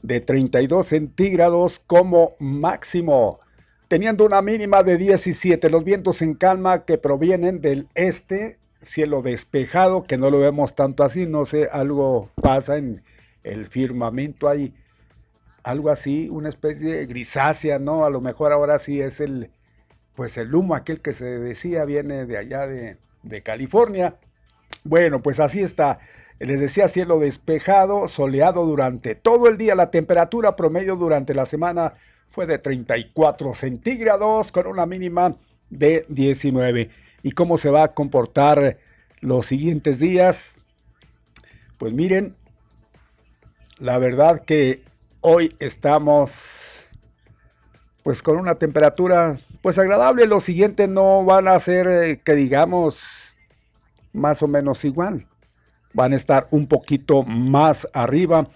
[0.00, 3.40] de 32 centígrados como máximo,
[3.88, 5.68] teniendo una mínima de 17.
[5.68, 11.04] Los vientos en calma que provienen del este, cielo despejado, que no lo vemos tanto
[11.04, 13.02] así, no sé, algo pasa en
[13.42, 14.72] el firmamento ahí,
[15.62, 18.04] algo así, una especie de grisácea, ¿no?
[18.04, 19.50] A lo mejor ahora sí es el,
[20.14, 24.16] pues el humo aquel que se decía viene de allá de de California.
[24.84, 26.00] Bueno, pues así está.
[26.38, 29.74] Les decía cielo despejado, soleado durante todo el día.
[29.74, 31.92] La temperatura promedio durante la semana
[32.30, 35.36] fue de 34 centígrados con una mínima
[35.68, 36.88] de 19.
[37.22, 38.78] ¿Y cómo se va a comportar
[39.20, 40.56] los siguientes días?
[41.78, 42.34] Pues miren,
[43.78, 44.82] la verdad que
[45.20, 46.86] hoy estamos
[48.02, 50.26] pues con una temperatura pues agradable.
[50.26, 53.00] Los siguientes no van a ser eh, que digamos
[54.12, 55.26] más o menos igual.
[55.92, 58.48] Van a estar un poquito más arriba,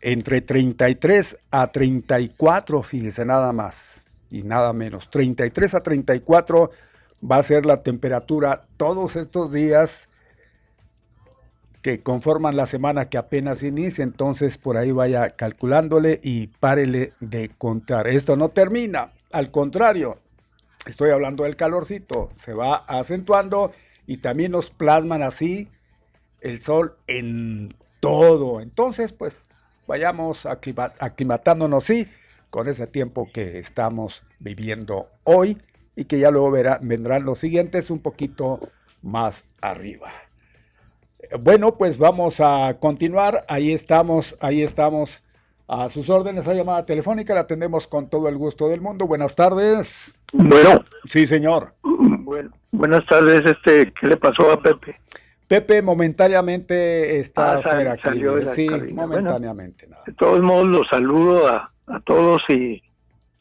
[0.00, 5.10] entre 33 a 34, fíjese nada más y nada menos.
[5.10, 6.70] 33 a 34
[7.28, 10.08] va a ser la temperatura todos estos días
[11.86, 17.48] que conforman la semana que apenas inicia, entonces por ahí vaya calculándole y párele de
[17.56, 18.08] contar.
[18.08, 20.18] Esto no termina, al contrario,
[20.84, 23.70] estoy hablando del calorcito, se va acentuando
[24.04, 25.68] y también nos plasman así
[26.40, 28.60] el sol en todo.
[28.60, 29.46] Entonces, pues
[29.86, 32.08] vayamos aclimatándonos, sí,
[32.50, 35.56] con ese tiempo que estamos viviendo hoy
[35.94, 38.58] y que ya luego vendrán los siguientes un poquito
[39.02, 40.10] más arriba.
[41.40, 43.44] Bueno, pues vamos a continuar.
[43.48, 45.22] Ahí estamos, ahí estamos
[45.68, 46.46] a sus órdenes.
[46.48, 49.06] A llamada telefónica la atendemos con todo el gusto del mundo.
[49.06, 50.14] Buenas tardes.
[50.32, 50.84] Bueno.
[51.08, 51.74] Sí, señor.
[51.82, 53.42] Bueno, buenas tardes.
[53.44, 54.96] Este, ¿qué le pasó a Pepe?
[55.48, 59.06] Pepe momentáneamente está Ah, fuera salió de la sí, cabina.
[59.06, 59.88] momentáneamente.
[60.06, 62.82] De todos modos, los saludo a, a todos y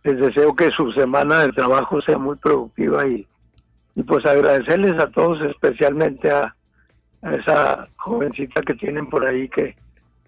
[0.04, 3.28] les deseo que su semana de trabajo sea muy productiva y,
[3.96, 6.56] y pues agradecerles a todos, especialmente a,
[7.26, 9.76] a esa jovencita que tienen por ahí que,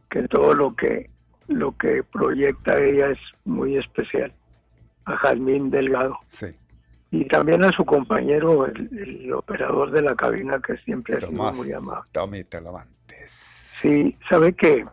[0.09, 1.09] que todo lo que
[1.47, 4.33] lo que proyecta ella es muy especial,
[5.05, 6.17] a Jazmín Delgado.
[6.27, 6.47] Sí.
[7.09, 11.31] Y también a su compañero, el, el operador de la cabina, que siempre ha sido
[11.31, 12.09] Tomás, muy amable.
[12.11, 13.31] Tommy Televantes.
[13.79, 14.85] Sí, sabe que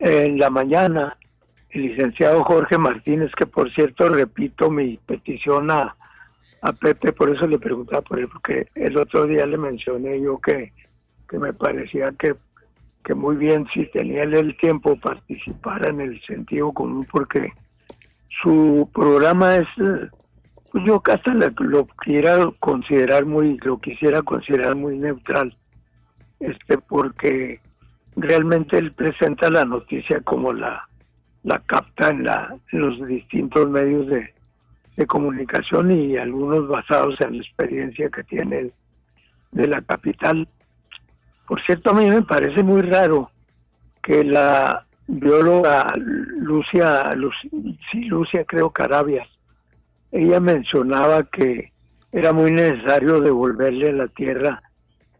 [0.00, 1.16] en la mañana
[1.68, 5.94] el licenciado Jorge Martínez, que por cierto repito mi petición a,
[6.62, 10.38] a Pepe, por eso le preguntaba por él, porque el otro día le mencioné yo
[10.38, 10.72] que,
[11.30, 12.34] que me parecía que,
[13.04, 17.52] que muy bien si tenía el tiempo participara en el sentido común, porque
[18.42, 19.68] su programa es,
[20.72, 25.56] pues yo hasta lo, quiera considerar muy, lo quisiera considerar muy neutral,
[26.40, 27.60] este, porque
[28.16, 30.88] realmente él presenta la noticia como la,
[31.44, 34.34] la capta en, la, en los distintos medios de,
[34.96, 38.72] de comunicación y algunos basados en la experiencia que tiene
[39.52, 40.48] de la capital.
[41.50, 43.28] Por cierto, a mí me parece muy raro
[44.04, 47.34] que la bióloga Lucia, Luc-
[47.90, 49.26] sí, Lucia creo Carabias,
[50.12, 51.72] ella mencionaba que
[52.12, 54.62] era muy necesario devolverle a la tierra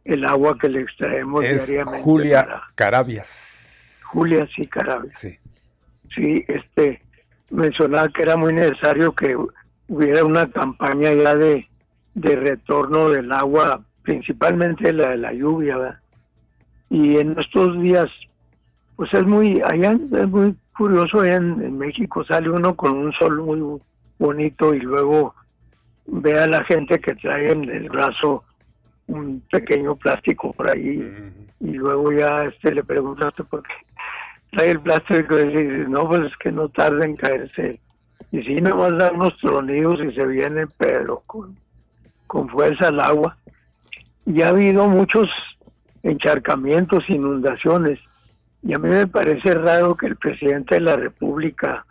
[0.04, 2.04] el agua que le extraemos Es diariamente.
[2.04, 3.98] Julia para- Carabias.
[4.04, 5.16] Julia sí, Carabias.
[5.16, 5.36] Sí.
[6.14, 7.02] Sí, este,
[7.50, 9.36] mencionaba que era muy necesario que
[9.88, 11.66] hubiera una campaña ya de,
[12.14, 15.99] de retorno del agua, principalmente la de la lluvia, ¿verdad?
[16.90, 18.10] Y en estos días,
[18.96, 23.12] pues es muy, allá es muy curioso, allá en, en México sale uno con un
[23.12, 23.80] sol muy
[24.18, 25.34] bonito y luego
[26.06, 28.44] ve a la gente que trae en el brazo
[29.06, 31.02] un pequeño plástico por ahí
[31.60, 33.72] y luego ya este le pregunta a usted por qué
[34.50, 37.80] trae el plástico y dice, no, pues es que no tarda en caerse.
[38.32, 41.56] Y sí, nomás da unos tronidos y se viene, pero con,
[42.26, 43.36] con fuerza al agua.
[44.26, 45.28] Y ha habido muchos
[46.02, 47.98] encharcamientos, inundaciones.
[48.62, 51.84] Y a mí me parece raro que el presidente de la República,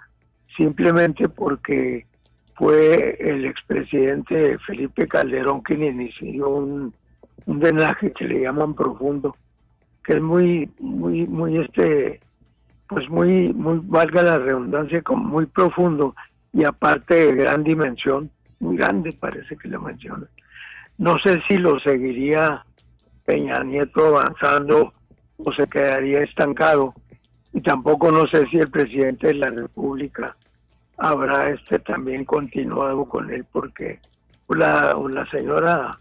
[0.55, 2.05] simplemente porque
[2.55, 6.93] fue el expresidente Felipe Calderón quien inició un,
[7.45, 9.35] un drenaje que le llaman profundo,
[10.03, 12.19] que es muy, muy, muy este,
[12.87, 16.15] pues muy, muy, valga la redundancia, como muy profundo
[16.51, 18.29] y aparte de gran dimensión,
[18.59, 20.27] muy grande parece que le menciona.
[20.97, 22.65] No sé si lo seguiría
[23.29, 24.91] Peña Nieto avanzando
[25.37, 26.95] o se quedaría estancado.
[27.53, 30.35] Y tampoco no sé si el presidente de la República
[30.97, 33.99] habrá este también continuado con él porque
[34.47, 35.99] la, la señora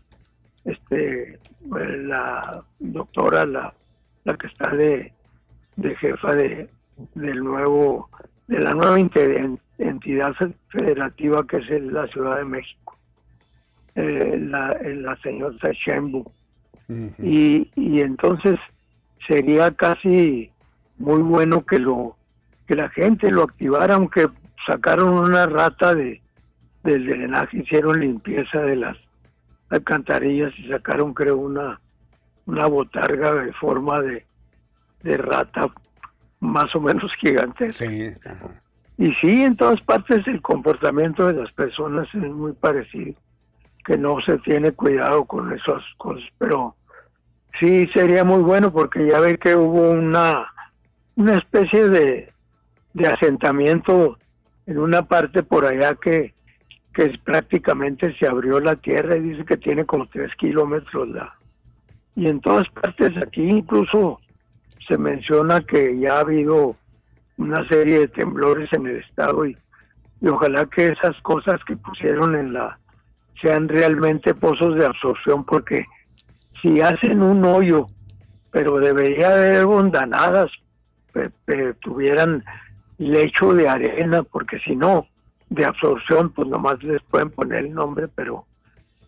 [0.65, 1.39] este
[1.71, 3.75] la doctora la,
[4.25, 5.13] la que está de,
[5.77, 6.71] de jefa de
[7.15, 8.09] del nuevo
[8.47, 12.97] de la nueva entidad fe- federativa que es la Ciudad de México
[13.97, 15.57] eh, la, la señora
[16.89, 18.59] Y, y entonces
[19.27, 20.51] sería casi
[20.97, 22.17] muy bueno que lo
[22.67, 24.29] que la gente lo activara aunque
[24.67, 26.21] sacaron una rata de
[26.83, 28.97] del drenaje hicieron limpieza de las
[29.69, 31.79] alcantarillas y sacaron creo una
[32.47, 34.25] una botarga de forma de,
[35.03, 35.69] de rata
[36.41, 37.87] más o menos gigantesca.
[37.87, 38.11] Sí.
[38.97, 43.15] y sí, en todas partes el comportamiento de las personas es muy parecido,
[43.89, 46.77] que no se tiene cuidado con esas cosas, pero
[47.59, 50.47] sí sería muy bueno porque ya ve que hubo una,
[51.17, 52.31] una especie de,
[52.93, 54.19] de asentamiento
[54.67, 56.35] en una parte por allá que,
[56.93, 61.35] que es- prácticamente se abrió la tierra y dice que tiene como tres kilómetros la...
[62.15, 64.21] Y en todas partes aquí incluso
[64.87, 66.77] se menciona que ya ha habido
[67.39, 69.57] una serie de temblores en el estado y,
[70.21, 72.79] y ojalá que esas cosas que pusieron en la
[73.41, 75.87] sean realmente pozos de absorción porque
[76.61, 77.87] si hacen un hoyo
[78.51, 80.51] pero debería haber bondanadas
[81.81, 82.45] tuvieran
[82.99, 85.07] lecho de arena porque si no
[85.51, 88.45] de absorción pues nomás les pueden poner el nombre pero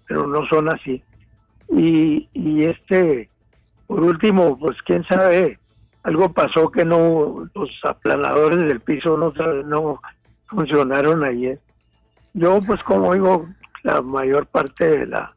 [0.07, 1.05] pero no son así.
[1.69, 3.29] Y, y este
[3.87, 5.59] por último pues quién sabe
[6.03, 9.33] algo pasó que no los aplanadores del piso no
[9.65, 10.01] no
[10.47, 11.61] funcionaron ayer
[12.33, 13.47] yo pues como digo
[13.83, 15.35] la mayor parte de la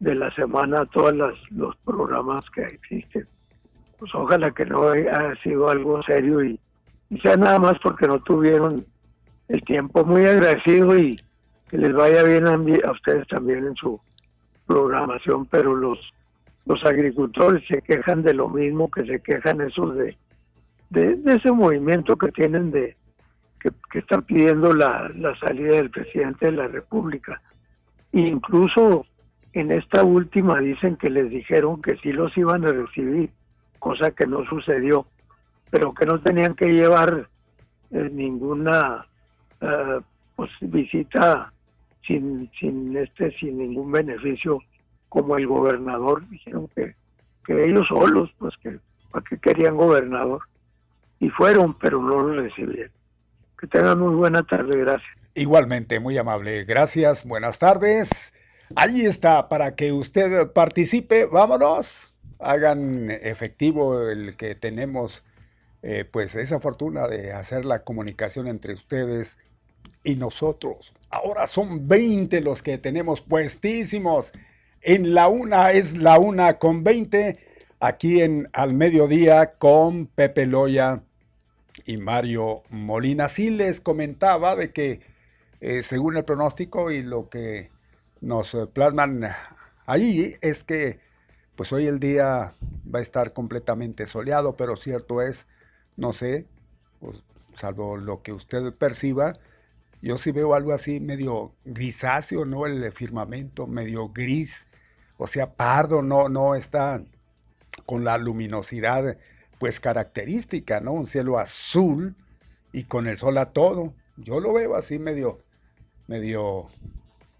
[0.00, 1.14] de la semana todos
[1.50, 3.26] los programas que existen
[3.98, 6.60] pues ojalá que no haya sido algo serio y,
[7.22, 8.84] sea nada más porque no tuvieron
[9.48, 11.16] el tiempo muy agradecido y
[11.68, 14.00] que les vaya bien a ustedes también en su
[14.66, 15.98] programación pero los
[16.66, 20.16] los agricultores se quejan de lo mismo que se quejan esos de,
[20.90, 22.96] de, ese movimiento que tienen de
[23.60, 27.40] que, que están pidiendo la, la, salida del presidente de la República.
[28.20, 29.06] Incluso
[29.52, 33.30] en esta última dicen que les dijeron que sí los iban a recibir,
[33.78, 35.06] cosa que no sucedió,
[35.70, 37.28] pero que no tenían que llevar
[37.90, 39.06] eh, ninguna
[39.60, 40.00] eh,
[40.36, 41.52] pues, visita
[42.06, 44.60] sin, sin este sin ningún beneficio
[45.08, 46.28] como el gobernador.
[46.28, 46.94] Dijeron que,
[47.44, 48.78] que ellos solos pues que
[49.10, 50.42] para qué querían gobernador
[51.20, 52.92] y fueron pero no lo recibieron.
[53.58, 58.32] Que tengan muy buena tarde gracias igualmente muy amable gracias buenas tardes
[58.76, 65.24] allí está para que usted participe vámonos hagan efectivo el que tenemos
[65.82, 69.36] eh, pues esa fortuna de hacer la comunicación entre ustedes
[70.02, 70.94] y nosotros.
[71.10, 74.32] Ahora son 20 los que tenemos puestísimos.
[74.80, 77.38] En la una es la una con 20.
[77.80, 81.02] Aquí en Al Mediodía con Pepe Loya
[81.84, 83.28] y Mario Molina.
[83.28, 85.00] Sí les comentaba de que
[85.60, 87.70] eh, según el pronóstico y lo que
[88.20, 89.28] nos plasman
[89.86, 90.98] allí es que
[91.56, 92.54] pues hoy el día
[92.92, 95.46] va a estar completamente soleado, pero cierto es,
[95.96, 96.46] no sé,
[97.00, 97.22] pues,
[97.56, 99.34] salvo lo que usted perciba,
[100.02, 102.66] yo sí veo algo así medio grisáceo, ¿no?
[102.66, 104.66] El firmamento, medio gris,
[105.16, 107.02] o sea, pardo, no, no está
[107.86, 109.16] con la luminosidad
[109.58, 110.92] pues característica, ¿no?
[110.92, 112.14] Un cielo azul
[112.72, 113.94] y con el sol a todo.
[114.16, 115.40] Yo lo veo así medio,
[116.06, 116.68] medio,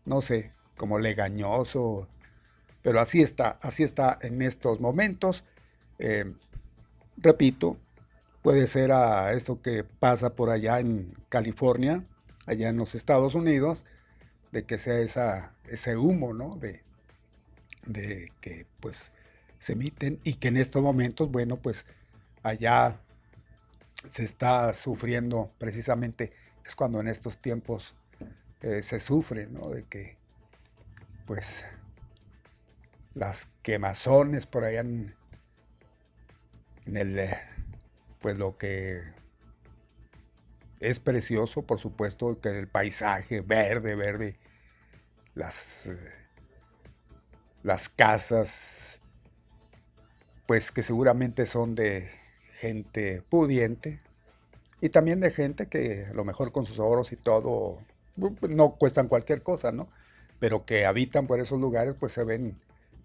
[0.05, 2.09] no sé, como legañoso,
[2.83, 5.45] pero así está, así está en estos momentos.
[5.99, 6.33] Eh,
[7.17, 7.77] repito,
[8.43, 12.03] puede ser a esto que pasa por allá en California,
[12.47, 13.85] allá en los Estados Unidos,
[14.53, 16.57] de que sea esa, ese humo, ¿no?
[16.57, 16.83] De,
[17.87, 19.11] de que pues
[19.59, 21.87] se emiten y que en estos momentos, bueno, pues
[22.43, 23.01] allá
[24.13, 26.33] se está sufriendo precisamente,
[26.67, 27.95] es cuando en estos tiempos
[28.65, 29.69] eh, se sufre, ¿no?
[29.69, 30.17] De que
[31.27, 31.67] pues
[33.13, 35.15] las quemazones por allá en,
[36.87, 37.39] en el, eh,
[38.23, 39.03] pues lo que
[40.81, 44.39] es precioso, por supuesto, que el paisaje verde, verde,
[45.35, 45.99] las, eh,
[47.63, 48.99] las casas,
[50.47, 52.09] pues que seguramente son de
[52.61, 53.99] gente pudiente
[54.81, 57.85] y también de gente que a lo mejor con sus ahorros y todo
[58.17, 59.89] no cuestan cualquier cosa, ¿no?
[60.39, 62.57] Pero que habitan por esos lugares pues se ven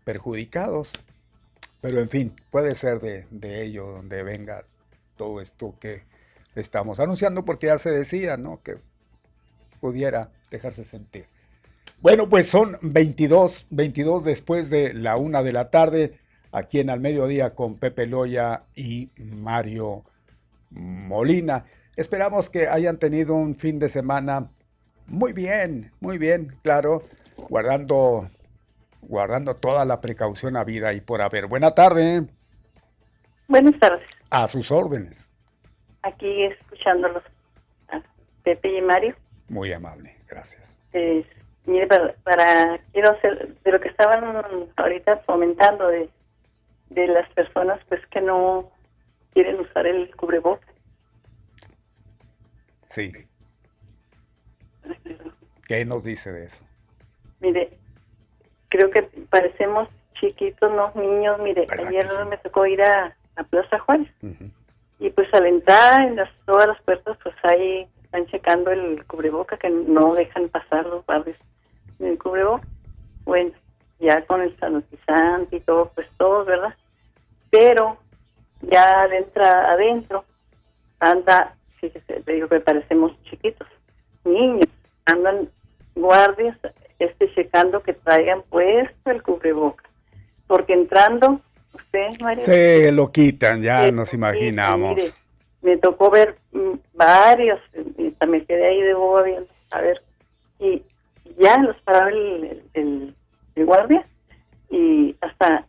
[0.04, 0.92] perjudicados.
[1.82, 4.64] Pero en fin, puede ser de, ello donde venga
[5.16, 6.04] todo esto que
[6.56, 8.62] estamos anunciando porque ya se decía, ¿no?
[8.62, 8.78] Que
[9.80, 11.26] pudiera dejarse sentir.
[12.02, 16.20] Bueno, pues son 22, 22 después de la una de la tarde,
[16.52, 20.04] aquí en Al Mediodía con Pepe Loya y Mario
[20.70, 21.66] Molina.
[21.96, 24.50] Esperamos que hayan tenido un fin de semana
[25.10, 27.04] muy bien, muy bien, claro,
[27.50, 28.30] guardando,
[29.02, 31.48] guardando toda la precaución a vida y por haber.
[31.48, 32.26] Buena tarde.
[33.48, 34.10] Buenas tardes.
[34.30, 35.30] A sus órdenes
[36.04, 37.24] aquí escuchándolos,
[38.44, 39.16] Pepe y Mario.
[39.48, 40.80] Muy amable, gracias.
[41.66, 41.88] mire,
[42.24, 44.24] para, quiero hacer, de lo que estaban
[44.76, 46.10] ahorita comentando de,
[46.90, 48.72] de las personas pues que no
[49.34, 50.70] quieren usar el cubrebocas.
[52.88, 53.12] Sí.
[55.68, 56.64] ¿Qué nos dice de eso?
[57.40, 57.78] Mire,
[58.70, 59.88] creo que parecemos
[60.20, 61.40] chiquitos, los niños.
[61.40, 64.10] Mire, ayer me tocó ir a, a Plaza Juárez.
[65.00, 69.58] Y pues al entrar en las, todas las puertas, pues ahí están checando el cubreboca,
[69.58, 71.38] que no dejan pasar los padres
[72.00, 72.68] en el cubreboca.
[73.24, 73.52] Bueno,
[74.00, 76.76] ya con el sanitizante y todo, pues todo, ¿verdad?
[77.50, 77.98] Pero
[78.62, 80.26] ya adentro, adentro
[81.00, 83.68] anda, fíjese, te digo que parecemos chiquitos,
[84.26, 84.68] niños,
[85.10, 85.50] andan
[85.96, 86.58] guardias
[87.00, 89.84] este checando que traigan puesto el cubreboca.
[90.48, 91.42] Porque entrando
[92.44, 95.02] se lo quitan, ya nos imaginamos.
[95.62, 97.60] me tocó ver mm, varios,
[97.98, 100.02] y me quedé ahí de boba viendo, a ver,
[100.60, 100.84] y
[101.38, 103.16] ya los paraba el, el,
[103.66, 104.06] guardia
[104.70, 105.66] y hasta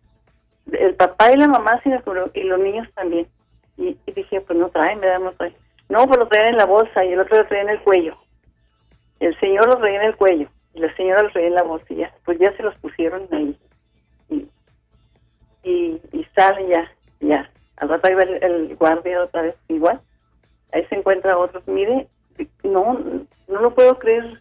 [0.70, 1.90] el papá y la mamá se
[2.34, 3.26] y los niños también.
[3.76, 5.18] Y, dije, pues no traen, ¿verdad?
[5.18, 5.54] No traen.
[5.88, 8.16] No, pues lo traen en la bolsa y el otro lo traen en el cuello.
[9.20, 12.12] El señor lo traía en el cuello y la señora lo traía en la ya,
[12.24, 13.56] pues ya se los pusieron ahí
[15.62, 16.90] y, y sale ya,
[17.20, 17.50] ya.
[17.76, 20.00] Al rato ahí va el, guardia otra vez igual.
[20.72, 21.62] Ahí se encuentra otro.
[21.66, 22.08] Mire,
[22.62, 22.98] no,
[23.48, 24.40] no lo puedo creer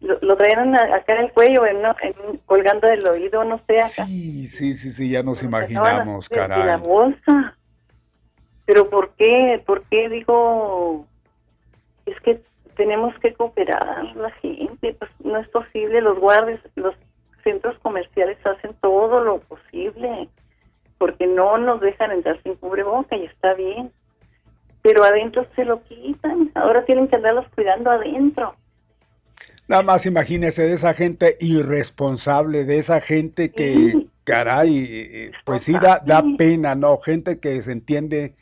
[0.00, 4.06] lo, traían acá en el cuello, en, en, colgando del oído, no sé, acá.
[4.06, 6.64] Sí, sí, sí, sí, ya nos imaginamos, caray.
[6.64, 7.56] la bolsa.
[8.64, 9.60] Pero ¿por qué?
[9.66, 11.04] ¿Por qué digo?
[12.06, 12.40] Es que
[12.78, 16.94] tenemos que cooperar la gente, pues no es posible, los guardias, los
[17.42, 20.28] centros comerciales hacen todo lo posible,
[20.96, 23.90] porque no nos dejan entrar sin cubreboca y está bien,
[24.80, 28.54] pero adentro se lo quitan, ahora tienen que andarlos cuidando adentro.
[29.66, 35.72] Nada más imagínese de esa gente irresponsable, de esa gente que, caray, eh, pues sí
[35.72, 36.96] da, da pena, ¿no?
[36.98, 38.34] Gente que se entiende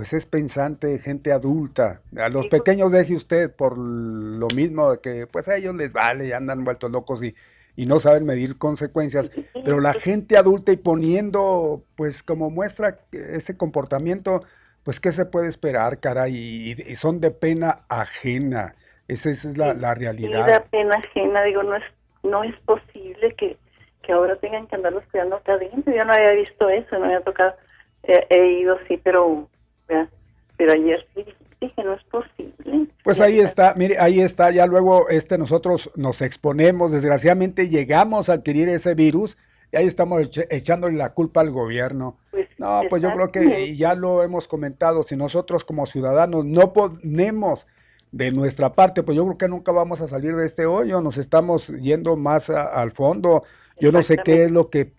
[0.00, 2.00] pues es pensante, gente adulta.
[2.16, 6.32] A los pequeños deje usted por lo mismo que pues a ellos les vale y
[6.32, 7.34] andan vueltos locos y,
[7.76, 9.30] y no saben medir consecuencias,
[9.62, 14.42] pero la gente adulta y poniendo pues como muestra ese comportamiento,
[14.84, 18.76] pues qué se puede esperar, cara, y, son de pena ajena.
[19.06, 20.46] Esa, es la, la realidad.
[20.46, 21.84] de pena ajena, digo, no es,
[22.22, 23.58] no es posible que,
[24.02, 25.94] que ahora tengan que andarlos cuidando acá adentro.
[25.94, 27.52] Yo no había visto eso, no había tocado,
[28.02, 29.46] he ido sí, pero
[30.56, 31.24] pero ayer sí
[31.60, 32.86] dije, no es posible.
[33.04, 38.34] Pues ahí está, mire, ahí está, ya luego este nosotros nos exponemos, desgraciadamente llegamos a
[38.34, 39.36] adquirir ese virus
[39.72, 42.16] y ahí estamos echándole la culpa al gobierno.
[42.30, 46.72] Pues, no, pues yo creo que ya lo hemos comentado, si nosotros como ciudadanos no
[46.72, 47.66] ponemos
[48.12, 51.18] de nuestra parte, pues yo creo que nunca vamos a salir de este hoyo, nos
[51.18, 53.44] estamos yendo más al fondo.
[53.80, 54.92] Yo no sé qué es lo que,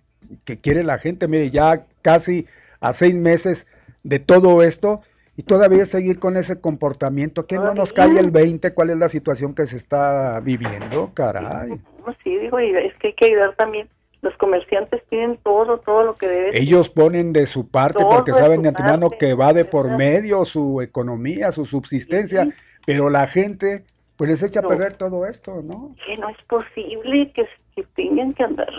[0.45, 2.47] que quiere la gente, mire, ya casi
[2.79, 3.67] a seis meses
[4.03, 5.01] de todo esto
[5.37, 9.09] y todavía seguir con ese comportamiento, que no nos cae el 20, cuál es la
[9.09, 11.79] situación que se está viviendo, caray.
[12.23, 13.87] Sí, digo, es que hay que ayudar también.
[14.21, 16.51] Los comerciantes tienen todo, todo lo que deben.
[16.53, 20.79] Ellos ponen de su parte porque saben de antemano que va de por medio su
[20.81, 22.47] economía, su subsistencia,
[22.85, 23.83] pero la gente
[24.17, 25.95] pues les echa a perder todo esto, ¿no?
[26.05, 27.47] Que no es posible que,
[27.95, 28.69] tengan que andar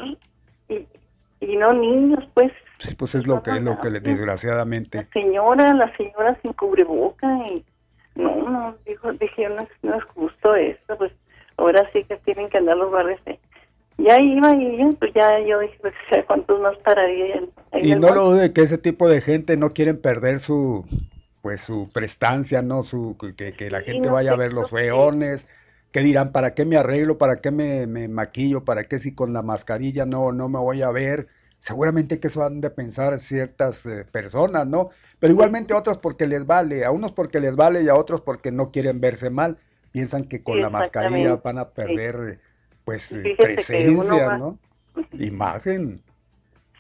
[0.69, 0.87] y,
[1.41, 2.53] y no niños, pues
[2.83, 4.99] Sí, pues es lo que es lo que le, desgraciadamente.
[4.99, 7.65] La señora, la señora sin cubreboca y
[8.17, 11.13] no, no, dijo, dije, no, no es justo esto, pues
[11.57, 13.21] ahora sí que tienen que andar los barrios
[13.99, 15.95] Ya iba y ya, pues ya yo dije, pues
[16.27, 17.43] cuántos más pararía.
[17.81, 20.85] y no lo dude que ese tipo de gente no quieren perder su
[21.41, 25.49] pues su prestancia, no su que, que la gente vaya a ver los feones,
[25.91, 27.19] que dirán, ¿para qué me arreglo?
[27.19, 28.65] ¿Para qué me, me maquillo?
[28.65, 31.29] ¿Para qué si con la mascarilla no no me voy a ver?
[31.63, 34.91] Seguramente que eso han de pensar ciertas eh, personas, ¿no?
[35.21, 38.51] Pero igualmente otros porque les vale, a unos porque les vale y a otros porque
[38.51, 39.59] no quieren verse mal,
[39.93, 42.41] piensan que con la mascarilla van a perder,
[42.85, 44.59] pues, eh, presencia, ¿no?
[45.13, 46.01] Imagen.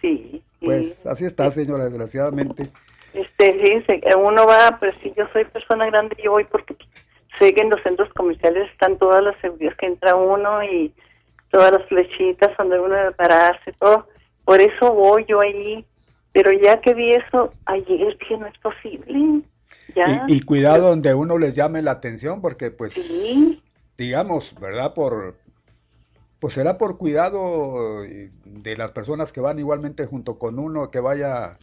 [0.01, 0.43] Sí.
[0.59, 2.69] Pues así está, señora, desgraciadamente.
[3.15, 6.77] Este, fíjense, uno va, pero si yo soy persona grande, yo voy porque
[7.39, 10.93] sé que en los centros comerciales están todas las seguridades que entra uno y
[11.53, 14.09] todas las flechitas donde uno debe pararse, todo
[14.45, 15.85] por eso voy yo ahí.
[16.33, 19.43] Pero ya que vi eso ayer, dije, no es posible.
[19.95, 20.25] Ya.
[20.27, 22.95] Y, cuidado donde uno les llame la atención, porque pues,
[23.99, 24.95] digamos, ¿verdad?
[24.95, 25.37] Por,
[26.39, 31.59] pues será por cuidado de las personas que van igualmente junto con uno, que vaya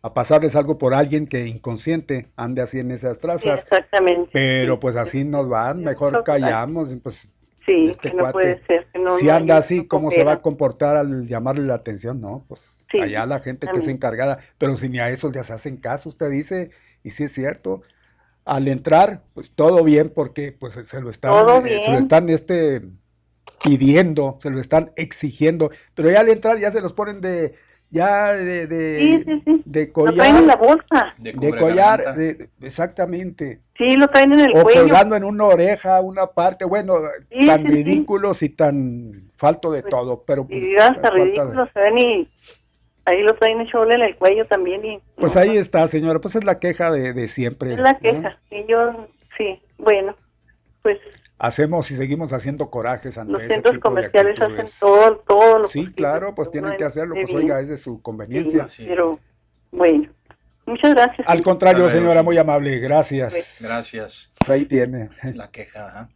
[0.00, 3.62] a pasarles algo por alguien que inconsciente ande así en esas trazas.
[3.62, 4.30] exactamente.
[4.32, 7.28] Pero pues así nos van, mejor callamos, pues
[7.66, 8.86] Sí, este que no puede ser.
[9.18, 12.20] si anda así, ¿cómo se va a comportar al llamarle la atención?
[12.20, 12.62] No, pues
[12.92, 16.30] allá la gente que es encargada, pero si ni a eso les hacen caso, usted
[16.30, 16.70] dice,
[17.02, 17.82] y sí es cierto,
[18.44, 22.82] al entrar, pues todo bien, porque pues se lo están, eh, se lo están este,
[23.64, 27.54] pidiendo, se lo están exigiendo, pero ya al entrar ya se los ponen de
[27.94, 30.14] ya de, de, de collar.
[30.14, 31.14] Lo traen en la bolsa.
[31.16, 32.04] De, collar,
[32.60, 33.60] exactamente.
[33.78, 34.80] Sí, lo traen en el cuello.
[34.80, 36.94] O colgando en una oreja, una parte, bueno,
[37.46, 40.46] tan ridículos y tan falto de pues, todo, pero...
[40.50, 42.28] Y hasta ridículos, se ven y
[43.04, 45.00] ahí lo traen hecho en el cuello también y...
[45.14, 47.74] Pues ahí está, señora, pues es la queja de, siempre.
[47.74, 49.06] Es la queja, y yo,
[49.38, 50.16] sí, bueno,
[50.82, 50.98] pues
[51.38, 56.34] hacemos y seguimos haciendo corajes ante Los centros comerciales hacen todo, todo lo Sí, claro,
[56.34, 58.66] pues tienen que hacerlo, pues oiga, es de su conveniencia.
[58.78, 59.18] Pero
[59.70, 60.10] bueno,
[60.66, 61.26] muchas gracias.
[61.28, 63.58] Al contrario, señora, muy amable, gracias.
[63.60, 64.32] Gracias.
[64.38, 65.08] Pues ahí tiene.
[65.34, 66.08] La queja.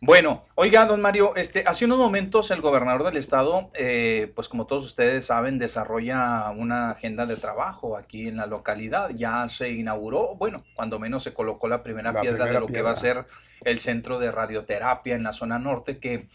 [0.00, 4.66] Bueno, oiga, don Mario, este, hace unos momentos el gobernador del estado, eh, pues como
[4.66, 9.10] todos ustedes saben, desarrolla una agenda de trabajo aquí en la localidad.
[9.10, 12.92] Ya se inauguró, bueno, cuando menos se colocó la primera piedra de lo que va
[12.92, 13.26] a ser
[13.64, 16.28] el centro de radioterapia en la zona norte, que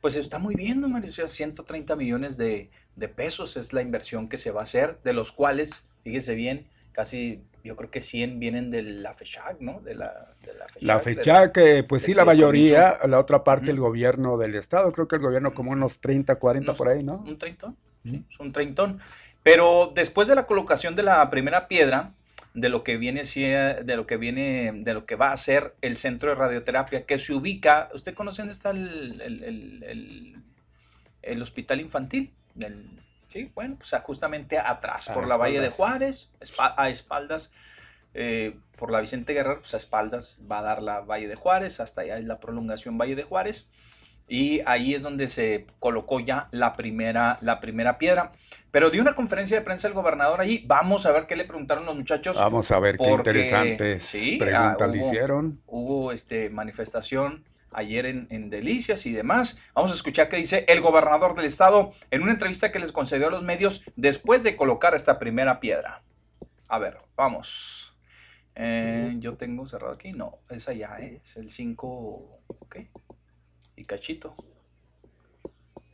[0.00, 3.82] pues está muy bien, don Mario, o sea, 130 millones de, de pesos es la
[3.82, 8.00] inversión que se va a hacer, de los cuales, fíjese bien, casi, yo creo que
[8.00, 9.80] 100 vienen de la FECHAC, ¿no?
[9.80, 11.26] De la, de la FECHAC.
[11.26, 13.08] La que, pues sí, la mayoría, fideicomiso.
[13.08, 16.70] la otra parte el gobierno del estado, creo que el gobierno como unos 30, 40
[16.72, 17.16] Unos- por ahí, ¿no?
[17.26, 19.00] Un treintón, sí, es un treintón.
[19.42, 22.12] Pero después de la colocación de la primera piedra,
[22.52, 25.74] de lo que viene si- de lo que viene, de lo que va a ser
[25.82, 30.34] el centro de radioterapia, que se ubica, ¿usted conoce dónde está el, el- el- el-
[31.22, 32.32] el hospital infantil?
[32.54, 32.86] Del-
[33.30, 35.70] sí, bueno, pues justamente atrás, A por la Valle de.
[35.70, 37.50] Juárez, a espaldas,
[38.12, 41.80] eh, por la Vicente Guerrero, pues a espaldas va a dar la Valle de Juárez,
[41.80, 43.68] hasta allá es la prolongación Valle de Juárez.
[44.28, 48.30] Y ahí es donde se colocó ya la primera, la primera piedra.
[48.70, 50.62] Pero dio una conferencia de prensa el gobernador allí.
[50.68, 52.38] Vamos a ver qué le preguntaron los muchachos.
[52.38, 55.60] Vamos a ver qué interesantes sí, preguntas ah, le hicieron.
[55.66, 59.58] Hubo este, manifestación ayer en, en Delicias y demás.
[59.74, 63.28] Vamos a escuchar qué dice el gobernador del estado en una entrevista que les concedió
[63.28, 66.02] a los medios después de colocar esta primera piedra.
[66.68, 67.92] A ver, vamos.
[68.54, 70.12] Eh, yo tengo cerrado aquí.
[70.12, 71.20] No, es allá, ¿eh?
[71.24, 72.42] es el 5.
[72.46, 72.76] Ok.
[73.76, 74.34] Y cachito.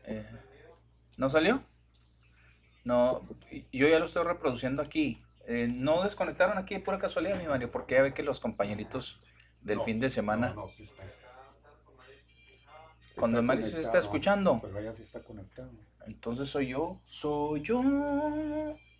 [0.04, 0.26] Eh,
[1.16, 1.62] ¿No salió?
[2.84, 3.22] No,
[3.72, 5.16] yo ya lo estoy reproduciendo aquí.
[5.74, 9.20] No desconectaron aquí de pura casualidad, mi Mario, porque ya ve que los compañeritos
[9.62, 10.54] del fin de semana.
[13.16, 15.70] Cuando el Mario se está escuchando, Pues vaya si está conectado.
[16.06, 17.82] entonces soy yo, soy yo,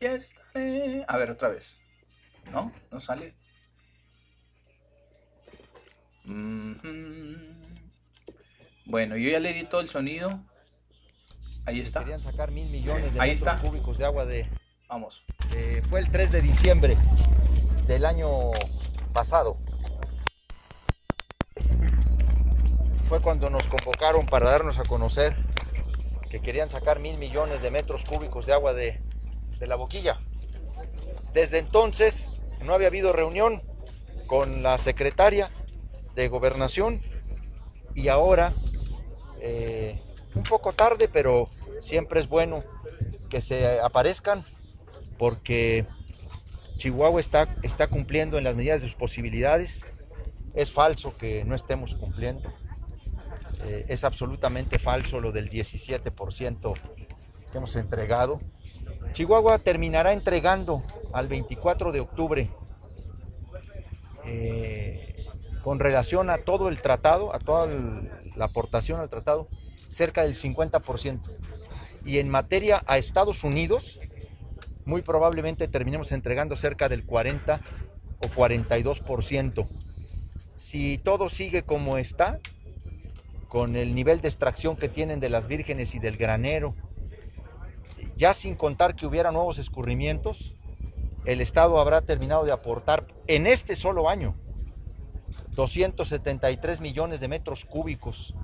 [0.00, 1.04] ya estaré.
[1.06, 1.76] A ver, otra vez.
[2.50, 2.72] ¿No?
[2.90, 3.34] ¿No sale?
[8.86, 10.40] Bueno, yo ya le di todo el sonido.
[11.66, 12.00] Ahí está.
[12.00, 13.66] Querían sacar mil millones de Ahí metros está.
[13.68, 14.46] cúbicos de agua de...
[14.88, 15.24] Vamos.
[15.56, 16.96] eh, fue el 3 de diciembre
[17.88, 18.28] del año
[19.12, 19.58] pasado.
[23.08, 25.36] Fue cuando nos convocaron para darnos a conocer
[26.28, 29.00] que querían sacar mil millones de metros cúbicos de agua de,
[29.60, 30.18] la boquilla.
[31.32, 32.32] Desde entonces
[32.64, 33.62] no había habido reunión
[34.26, 35.52] con la secretaria
[36.16, 37.00] de gobernación
[37.94, 38.54] y ahora,
[39.40, 40.02] eh,
[40.34, 42.64] un poco tarde, pero siempre es bueno
[43.30, 44.44] que se aparezcan
[45.16, 45.86] porque
[46.76, 49.86] Chihuahua está cumpliendo en las medidas de sus posibilidades.
[50.54, 52.50] Es falso que no estemos cumpliendo.
[53.66, 56.74] Eh, es absolutamente falso lo del 17%
[57.50, 58.40] que hemos entregado.
[59.12, 62.50] Chihuahua terminará entregando al 24 de octubre
[64.24, 65.26] eh,
[65.62, 67.66] con relación a todo el tratado, a toda
[68.36, 69.48] la aportación al tratado,
[69.88, 71.22] cerca del 50%.
[72.04, 73.98] Y en materia a Estados Unidos,
[74.84, 77.60] muy probablemente terminemos entregando cerca del 40
[78.18, 79.66] o 42%.
[80.54, 82.38] Si todo sigue como está,
[83.48, 86.74] con el nivel de extracción que tienen de las vírgenes y del granero,
[88.16, 90.54] ya sin contar que hubiera nuevos escurrimientos,
[91.26, 94.34] el Estado habrá terminado de aportar en este solo año
[95.50, 98.34] 273 millones de metros cúbicos.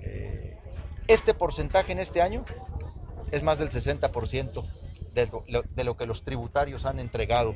[0.00, 0.58] Eh,
[1.06, 2.44] Este porcentaje en este año
[3.30, 4.64] es más del 60%
[5.14, 7.54] de lo, de lo que los tributarios han entregado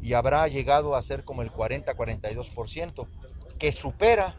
[0.00, 3.06] y habrá llegado a ser como el 40-42%,
[3.58, 4.36] que supera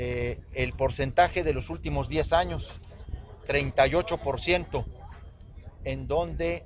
[0.00, 2.78] eh, el porcentaje de los últimos 10 años,
[3.48, 4.84] 38%,
[5.82, 6.64] en donde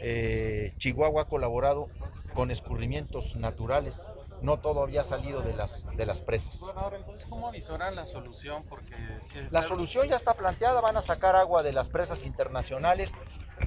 [0.00, 1.88] eh, Chihuahua ha colaborado
[2.34, 4.12] con escurrimientos naturales.
[4.42, 6.62] No todo había salido de las, de las presas.
[6.62, 8.64] Gobernador, entonces, ¿cómo avisoran la solución?
[8.68, 13.12] Porque si La solución ya está planteada, van a sacar agua de las presas internacionales,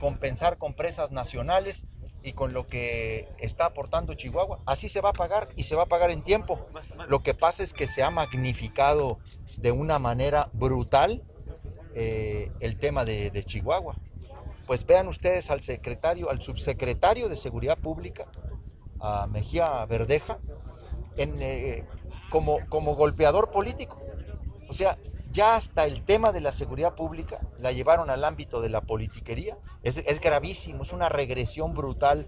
[0.01, 1.85] compensar con presas nacionales
[2.23, 4.59] y con lo que está aportando Chihuahua.
[4.65, 6.59] Así se va a pagar y se va a pagar en tiempo.
[7.07, 9.19] Lo que pasa es que se ha magnificado
[9.57, 11.23] de una manera brutal
[11.95, 13.95] eh, el tema de, Chihuahua.
[14.67, 18.27] Pues vean ustedes al secretario, al subsecretario de Seguridad Pública,
[18.99, 20.39] a Mejía Verdeja,
[21.17, 21.85] en, eh,
[22.29, 23.99] como, como golpeador político.
[24.69, 24.97] O sea,
[25.31, 29.57] ya hasta el tema de la seguridad pública la llevaron al ámbito de la politiquería.
[29.83, 32.27] Es, es gravísimo, es una regresión brutal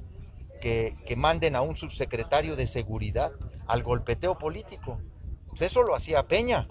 [0.61, 3.31] que, que manden a un subsecretario de seguridad
[3.67, 4.99] al golpeteo político.
[5.49, 6.67] Pues eso lo hacía Peña.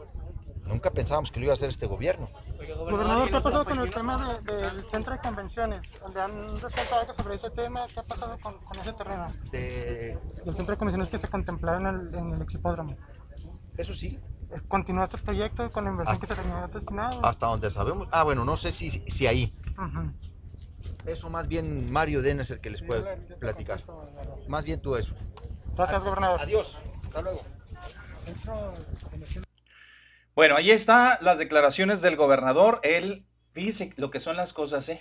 [0.64, 2.30] Nunca pensábamos que lo iba a hacer este gobierno.
[2.78, 5.98] Gobernador, ¿qué ha pasado con el tema de- del centro de convenciones?
[6.00, 9.26] Donde han resuelto algo sobre ese tema, ¿qué ha pasado con, con ese terreno?
[9.50, 12.96] De- Del centro de convenciones que se contemplaba en el, en el exhipódromo.
[13.76, 14.20] Eso sí.
[14.68, 17.24] ¿Continúa este proyecto con la inversión Hasta- que se tenía destinado?
[17.24, 18.08] Hasta donde sabemos.
[18.10, 19.54] Ah, bueno, no sé si, si ahí.
[21.06, 23.82] Eso más bien Mario Den es el que les puede platicar.
[24.48, 25.14] Más bien tú eso.
[25.76, 26.40] Gracias, gobernador.
[26.40, 26.78] Adiós.
[27.04, 27.40] Hasta luego.
[30.34, 32.80] Bueno, ahí están las declaraciones del gobernador.
[32.82, 35.00] Él, fíjese lo que son las cosas, ¿eh?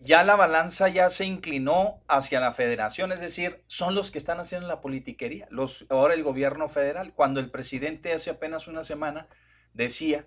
[0.00, 4.38] Ya la balanza ya se inclinó hacia la federación, es decir, son los que están
[4.38, 9.26] haciendo la politiquería, los, ahora el gobierno federal, cuando el presidente hace apenas una semana
[9.74, 10.26] decía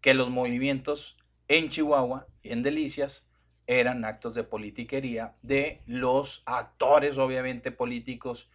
[0.00, 1.16] que los movimientos
[1.48, 3.24] en Chihuahua y en Delicias
[3.66, 8.48] eran actos de politiquería de los actores, obviamente, políticos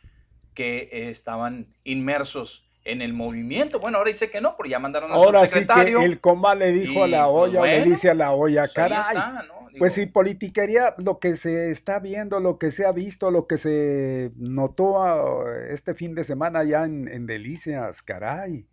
[0.53, 3.79] que eh, estaban inmersos en el movimiento.
[3.79, 5.99] Bueno, ahora dice que no, porque ya mandaron a ahora su secretario.
[5.99, 8.09] sí que el coma le dijo a la y, pues, olla, o le bueno, dice
[8.09, 9.17] a la olla, pues ahí caray.
[9.17, 9.62] está, ¿no?
[9.73, 13.47] Digo, Pues sí, politiquería, lo que se está viendo, lo que se ha visto, lo
[13.47, 18.67] que se notó ah, este fin de semana ya en, en Delicias, caray.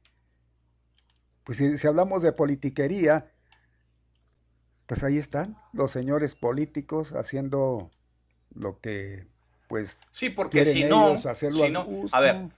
[1.45, 3.33] Pues si, si hablamos de politiquería,
[4.87, 7.91] pues ahí están los señores políticos haciendo
[8.55, 9.27] lo que,
[9.69, 12.15] pues, Sí, porque quieren si no, ellos hacerlo si a no- gusto.
[12.17, 12.49] a ver,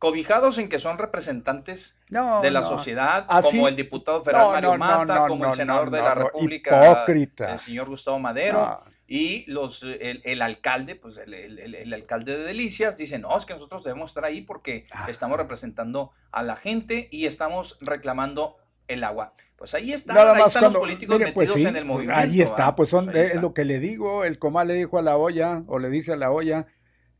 [0.00, 2.68] cobijados en que son representantes No, de la no.
[2.68, 6.90] sociedad, Así- como el diputado federal No, Mario Mata, como el senador de la República,
[6.92, 7.52] hipócritas.
[7.52, 8.80] el señor Gustavo Madero, No.
[9.06, 13.52] y los el, el alcalde, pues el, el- alcalde de Delicias, dice, no, es que
[13.52, 18.56] nosotros debemos estar ahí porque estamos representando a la gente y estamos reclamando
[18.88, 19.34] el agua.
[19.56, 21.84] Pues ahí están, Nada ahí están cuando- los políticos mire, pues metidos sí, en el
[21.84, 22.18] movimiento.
[22.18, 22.74] Ahí está, ¿verdad?
[22.76, 23.40] pues son, es está.
[23.42, 26.16] lo que le digo, el coma le dijo a la olla, o le dice a
[26.16, 26.66] la olla,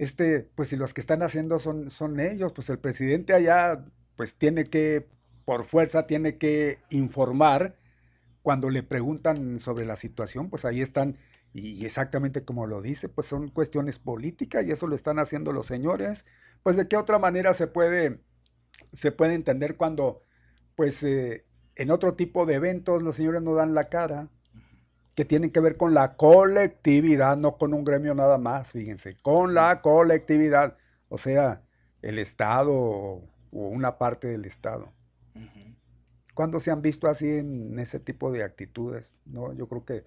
[0.00, 3.84] este, pues si los que están haciendo son, son ellos, pues el presidente allá,
[4.16, 5.06] pues tiene que,
[5.44, 7.76] por fuerza, tiene que informar
[8.40, 11.18] cuando le preguntan sobre la situación, pues ahí están,
[11.52, 15.66] y exactamente como lo dice, pues son cuestiones políticas y eso lo están haciendo los
[15.66, 16.24] señores,
[16.62, 18.20] pues de qué otra manera se puede,
[18.94, 20.22] se puede entender cuando,
[20.76, 21.44] pues, eh,
[21.76, 24.30] en otro tipo de eventos los señores no dan la cara,
[25.20, 29.52] que tienen que ver con la colectividad, no con un gremio nada más, fíjense, con
[29.52, 30.78] la colectividad,
[31.10, 31.60] o sea,
[32.00, 34.94] el Estado o una parte del Estado.
[36.32, 39.12] ¿Cuándo se han visto así en ese tipo de actitudes?
[39.26, 40.04] No, yo creo que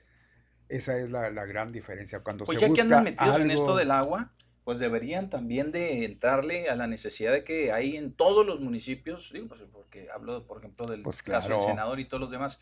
[0.67, 2.21] esa es la, la gran diferencia.
[2.21, 4.31] Cuando Pues se ya que andan busca metidos en esto algo- del agua,
[4.63, 9.29] pues deberían también de entrarle a la necesidad de que hay en todos los municipios,
[9.31, 11.69] digo, pues porque hablo, por ejemplo, del Pues caso del claro.
[11.71, 12.59] senador y todos los demás,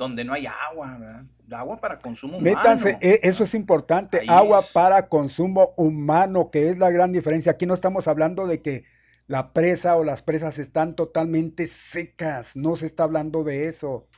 [0.00, 1.24] donde no hay agua, ¿verdad?
[1.52, 2.98] Agua para consumo Métanse, humano.
[3.02, 4.72] e- eso es importante, Ahí agua es.
[4.72, 7.52] para consumo humano, que es la gran diferencia.
[7.52, 8.84] Aquí no estamos hablando de que
[9.26, 14.08] la presa o las presas están totalmente secas, no se está hablando de eso.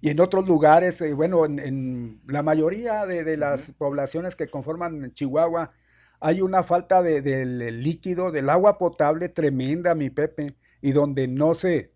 [0.00, 4.46] Y en otros lugares, eh, bueno, en, en la mayoría de, de las poblaciones que
[4.48, 5.72] conforman Chihuahua,
[6.20, 11.54] hay una falta de- del líquido, del agua potable tremenda, mi Pepe, y donde no
[11.54, 11.92] se,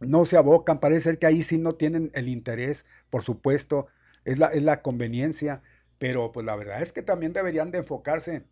[0.00, 3.86] no se abocan, parece ser que ahí sí no tienen el interés, por supuesto,
[4.24, 5.62] es la, es la conveniencia,
[5.98, 8.44] pero pues la verdad es que también deberían de enfocarse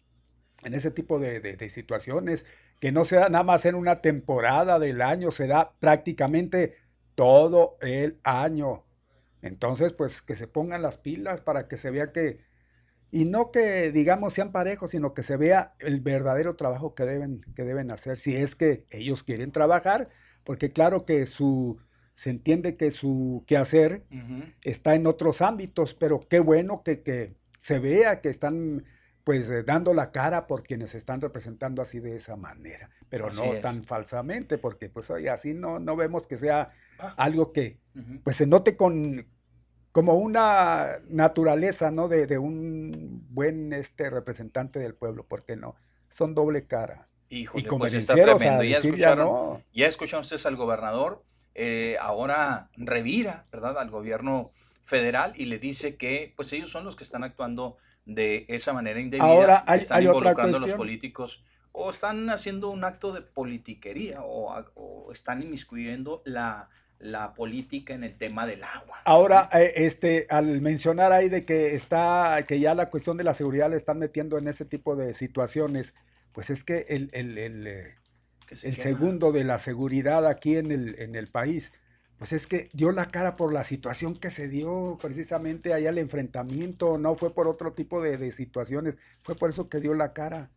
[0.62, 2.46] en ese tipo de, de- situaciones,
[2.80, 6.76] que no sea nada más en una temporada del año, se da prácticamente
[7.14, 8.84] todo el año.
[9.42, 12.40] Entonces, pues que se pongan las pilas para que se vea que,
[13.10, 17.42] y no que digamos sean parejos, sino que se vea el verdadero trabajo que deben,
[17.56, 20.10] que deben hacer, si es que ellos quieren trabajar,
[20.44, 21.78] porque claro que su,
[22.14, 24.44] se entiende que su quehacer Ujú.
[24.62, 28.84] está en otros ámbitos, pero qué bueno que, que se vea que están
[29.24, 33.40] pues eh, dando la cara por quienes están representando así de esa manera, pero Así
[33.40, 33.62] no es.
[33.62, 37.14] tan falsamente, porque pues oye, así no, no vemos que sea Ah.
[37.16, 37.78] algo que
[38.22, 39.26] pues se note con
[39.92, 42.08] como una naturaleza, ¿no?
[42.08, 45.74] De, de un buen este representante del pueblo, porque no,
[46.08, 47.06] son doble cara.
[47.34, 48.62] Híjole, y pues está tremendo.
[48.62, 49.62] Ya escucharon, no.
[49.72, 51.22] ya escucharon ustedes al gobernador,
[51.54, 53.78] eh, ahora revira, ¿verdad?
[53.78, 54.52] Al gobierno
[54.84, 59.00] federal y le dice que pues ellos son los que están actuando de esa manera
[59.00, 61.42] indebida, Ahora, hay- están hay otra involucrando a los políticos
[61.72, 68.16] o están haciendo un acto de politiquería o están inmiscuyendo la, la política en el
[68.16, 68.98] tema del agua.
[69.04, 73.34] Ahora, eh, este, al mencionar ahí de que está, que ya la cuestión de la
[73.34, 75.94] seguridad le están metiendo en ese tipo de situaciones,
[76.34, 77.94] pues es que el, el, el, eh,
[78.52, 81.72] se el segundo de la seguridad aquí en el, en el país,
[82.18, 85.98] pues es que dio la cara por la situación que se dio precisamente allá el
[85.98, 90.12] enfrentamiento, no fue por otro tipo de, de situaciones, fue por eso que dio la
[90.12, 90.50] cara,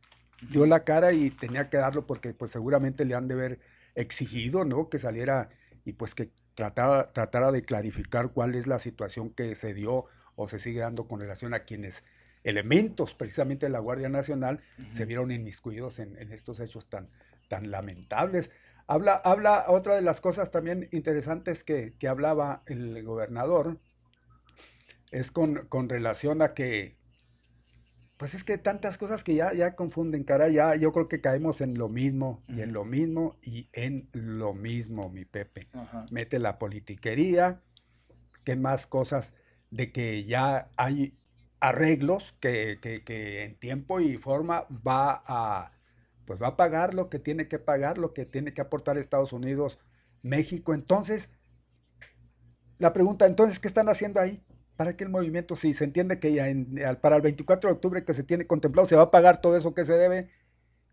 [0.52, 3.60] dio la cara y tenía que darlo porque pues seguramente le han de haber
[3.96, 4.90] exigido, ¿no?
[4.90, 5.50] Que saliera
[5.86, 10.06] y pues que tratara, tratara de clarificar cuál es la situación que se dio
[10.36, 12.04] o se sigue dando con relación a quienes
[12.48, 14.62] elementos precisamente de la Guardia Nacional
[14.92, 17.10] se vieron inmiscuidos en, en estos hechos tan,
[17.50, 18.50] tan lamentables.
[18.88, 23.80] Habla, habla otra de las cosas también interesantes que, que hablaba el gobernador,
[25.12, 26.96] es con, con relación a que,
[28.16, 31.60] pues es que tantas cosas que ya, ya confunden, cara, ya yo creo que caemos
[31.60, 35.68] en lo mismo, y en lo mismo, y en lo mismo, mi Pepe.
[36.12, 37.62] Mete la politiquería,
[38.46, 39.34] que más cosas
[39.70, 41.18] de que ya hay
[41.60, 45.72] arreglos que, que, que en tiempo y forma va a,
[46.26, 49.34] pues va a pagar lo que tiene que pagar, lo que tiene que aportar Estados
[49.34, 49.80] Unidos,
[50.24, 50.74] México.
[50.74, 51.30] Entonces,
[52.78, 54.42] la pregunta, entonces, ¿qué están haciendo ahí?
[54.76, 55.56] ¿Para qué el movimiento?
[55.56, 58.96] Si se entiende que en- para el 24 de octubre que se tiene contemplado se
[58.96, 60.30] va a pagar todo eso que se debe,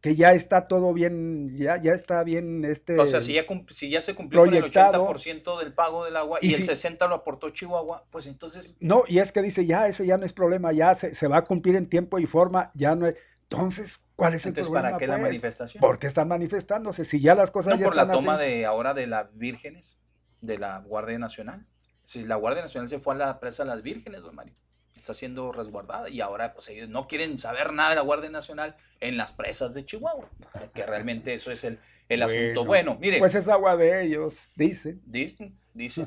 [0.04, 3.00] que ya está todo bien, ya, ya está bien este...
[3.00, 5.08] O sea, si ya, si ya se cumplió con el proyectado.
[5.08, 8.76] 80% del pago del agua Y y, el si- 60% lo aportó Chihuahua, pues entonces
[8.80, 11.38] No, y es que dice, ya, ese ya no es problema, ya se, se va
[11.38, 13.14] a cumplir en tiempo y forma, ya no es...
[13.44, 14.88] Entonces, ¿cuál es el Entonces, problema?
[14.90, 15.22] ¿para qué la pues?
[15.22, 15.80] manifestación?
[15.80, 17.06] ¿Por qué están manifestándose?
[17.06, 18.44] Si ya las cosas no ya por la toma así.
[18.44, 19.96] de ahora de las vírgenes,
[20.42, 21.64] de la Guardia Nacional.
[22.02, 24.52] Si la Guardia Nacional se fue a la presa de las vírgenes, don Mario,
[24.94, 28.76] está siendo resguardada y ahora pues ellos no quieren saber nada de la Guardia Nacional
[29.00, 30.28] en las presas de Chihuahua,
[30.74, 32.64] que realmente eso es el, el asunto.
[32.64, 34.98] Bueno, mire, Pues es agua de ellos, dice.
[35.04, 36.06] Dicen, dice.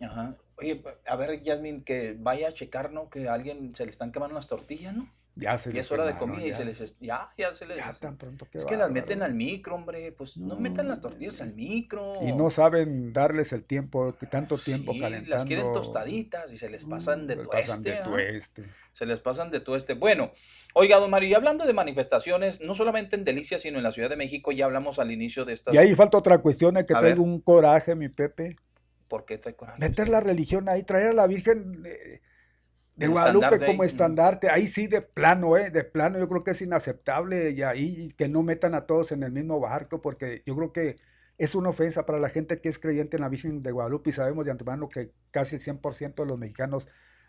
[0.00, 0.36] Ajá.
[0.56, 3.10] Oye, a ver, Yasmin, que vaya a checar, ¿no?
[3.10, 5.08] Que a alguien se le están quemando las tortillas, ¿no?
[5.40, 6.98] Ya se Y es hora de comida y se les...
[6.98, 7.76] Ya, ya se les...
[7.76, 10.10] Ya tan pronto que es que las meten al micro, hombre.
[10.10, 12.14] Pues no, metan las tortillas al micro.
[12.22, 15.30] Y no saben darles el tiempo, que tanto tiempo Sí, calentando.
[15.36, 17.68] las quieren tostaditas y se les pasan de les tueste.
[17.68, 18.64] pasan de tueste.
[18.92, 19.94] Se les pasan de tueste.
[19.94, 20.32] Bueno,
[20.74, 24.10] oiga, don Mario, y hablando de manifestaciones, no solamente en Delicia, sino en la Ciudad
[24.10, 25.72] de México, ya hablamos al inicio de estas...
[25.72, 27.30] Y ahí falta otra cuestión, es que A traigo ver.
[27.32, 28.56] un coraje, mi Pepe.
[29.06, 29.78] ¿Por qué trae coraje?
[29.78, 32.20] Meter la religión ahí, traer a la Virgen de,
[32.98, 33.86] de Guadalupe estandarte como ahí.
[33.86, 34.50] estandarte.
[34.50, 35.70] Ahí sí, de plano, ¿eh?
[35.70, 39.22] De plano, yo creo que es inaceptable y ahí que no metan a todos en
[39.22, 40.96] el mismo barco, porque yo creo que
[41.38, 44.12] es una ofensa para la gente que es creyente en la Virgen de Guadalupe y
[44.12, 46.88] sabemos de antemano que casi el 100% de los mexicanos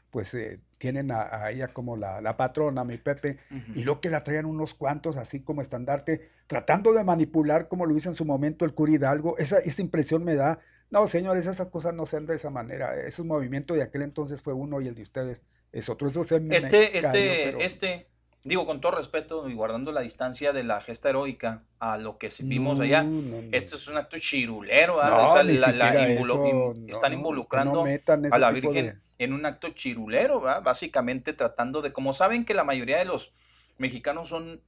[0.10, 3.38] pues eh, tienen a, a ella como la, la patrona, mi Pepe,
[3.76, 7.96] y lo que la traían unos cuantos así como estandarte, tratando de manipular como lo
[7.96, 11.68] hizo en su momento el cura Hidalgo, esa, esa impresión me da, no señores, esas
[11.68, 14.96] cosas no sean de esa manera, ese movimiento de aquel entonces fue uno y el
[14.96, 18.08] de ustedes es otro, eso se me- me Este, cayó, este, pero- este,
[18.44, 22.30] digo con todo respeto y guardando la distancia de la gesta heroica a lo que
[22.42, 23.38] vimos No, allá, no, no.
[23.52, 25.10] este es un acto chirulero, ¿verdad?
[25.18, 27.86] No, O sea, la- la involu- eso, están involucrando
[28.32, 30.64] a la Virgen de- en un acto chirulero, ¿verdad?
[30.64, 33.34] Básicamente tratando de, como saben que la mayoría de los
[33.78, 34.62] mexicanos son,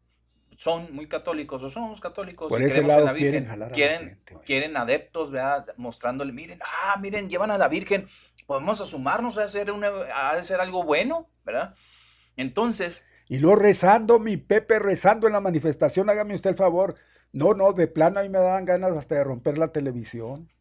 [0.58, 3.68] son muy católicos o somos católicos Por y ese lado en la quieren Virgen, jalar
[3.68, 5.66] a la quieren, quieren adeptos, ¿verdad?
[5.78, 8.06] Mostrándole, miren, ah, miren, llevan a la Virgen,
[8.46, 11.76] podemos asumarnos a hacer, una, a hacer algo bueno, ¿verdad?
[12.38, 16.96] Entonces, Y luego rezando, mi Pepe, rezando en la manifestación, hágame usted el favor.
[17.34, 20.50] No, no, de plano ahí me daban ganas hasta de romper la televisión.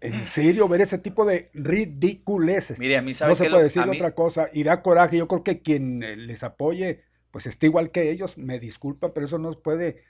[0.00, 2.78] En serio, ver ese tipo de ridiculeces.
[2.78, 4.48] Mire, a mí, ¿sabe no se puede lo- decir a mí- otra cosa.
[4.52, 5.16] Y da coraje.
[5.16, 7.02] Yo creo que quien eh, les apoye,
[7.32, 8.38] pues está igual que ellos.
[8.38, 10.04] Me disculpan, pero eso no puede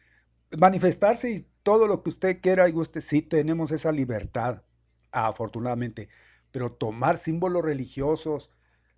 [0.58, 3.00] manifestarse y todo lo que usted quiera y guste.
[3.00, 4.62] Sí, tenemos esa libertad,
[5.12, 6.08] afortunadamente.
[6.50, 8.50] Pero tomar símbolos religiosos,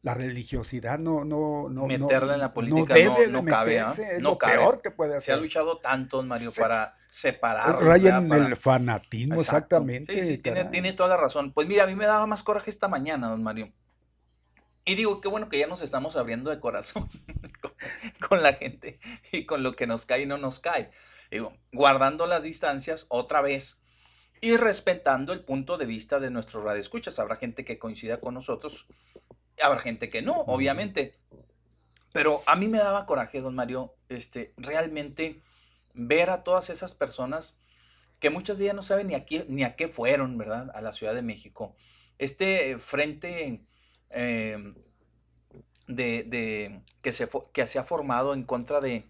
[0.02, 1.82] la religiosidad no, no, no.
[1.82, 3.88] no- meterla en la política no no, debe de no cabe, ¿ah?
[3.88, 4.52] meterse, es no lo cabe.
[4.54, 5.42] peor que puede Se ha hacer.
[5.42, 7.82] luchado tanto, don Mario, para separar.
[7.82, 9.76] Raya en el fanatismo, Exacto.
[9.76, 10.14] exactamente.
[10.14, 11.52] Sí, sí, tiene, tiene toda la razón.
[11.52, 13.72] Pues mira, a mí me daba más coraje esta mañana, don Mario.
[14.86, 17.08] Y digo, qué bueno que ya nos estamos abriendo de corazón
[17.60, 17.72] con,
[18.28, 18.98] con la gente
[19.32, 20.90] y con lo que nos cae y no nos cae.
[21.30, 23.78] Digo, guardando las distancias otra vez
[24.40, 27.18] y respetando el punto de vista de nuestros radioescuchas.
[27.18, 28.86] Habrá gente que coincida con nosotros,
[29.62, 31.14] habrá gente que no, obviamente.
[32.12, 35.42] Pero a mí me daba coraje, don Mario, este, realmente
[35.94, 37.56] ver a todas esas personas
[38.18, 40.70] que muchas de ellas no saben ni a qué, ni a qué fueron, ¿verdad?
[40.74, 41.76] A la Ciudad de México.
[42.18, 43.60] Este frente
[44.10, 44.74] eh,
[45.86, 49.08] de, de- que, se, que se ha formado en contra de,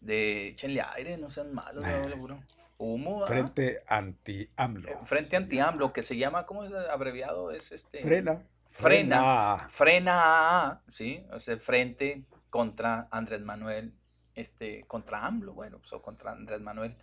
[0.00, 2.42] de échenle aire, no sean malos, no, seguro.
[2.78, 3.26] Humo, ¿ah?
[3.26, 4.88] Frente anti-AMLO.
[4.88, 7.50] Eh, Frente anti-AMLO, que se llama, ¿cómo es abreviado?
[7.50, 8.02] Es este...
[8.02, 8.42] Frena.
[8.70, 9.66] Frena.
[9.70, 11.24] Frena, ¿sí?
[11.32, 13.94] O sea, frente contra Andrés Manuel,
[14.34, 16.94] este, contra AMLO, bueno, pues, o contra Andrés Manuel,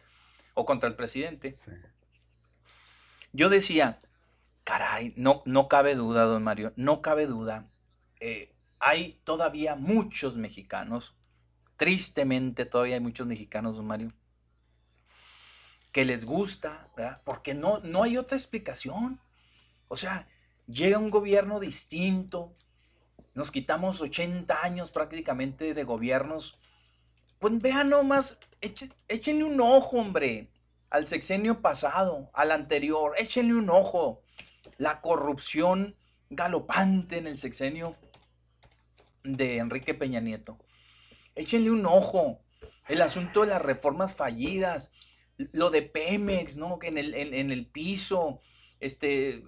[0.53, 1.57] o contra el presidente.
[3.31, 3.99] Yo decía,
[4.63, 7.67] caray, no, no cabe duda, don Mario, no cabe duda.
[8.19, 11.15] eh, hay todavía muchos mexicanos,
[11.77, 14.11] tristemente todavía hay muchos mexicanos, don Mario,
[15.93, 17.21] que les gusta, ¿verdad?
[17.23, 19.21] Porque no, no hay otra explicación.
[19.87, 20.27] O sea,
[20.67, 22.51] llega un gobierno distinto,
[23.35, 26.59] nos quitamos 80 años prácticamente de gobiernos.
[27.39, 28.39] Pues vean nomás,
[29.07, 30.49] échenle un ojo, hombre,
[30.89, 34.23] al sexenio pasado, al anterior, échenle un ojo.
[34.77, 35.95] La corrupción
[36.31, 37.95] galopante en el sexenio
[39.23, 40.57] de Enrique Peña Nieto.
[41.35, 42.39] Échenle un ojo.
[42.87, 44.91] El asunto de las reformas fallidas,
[45.37, 46.79] lo de Pemex, ¿no?
[46.79, 48.39] Que en el, en- en el piso,
[48.79, 49.43] este, eh,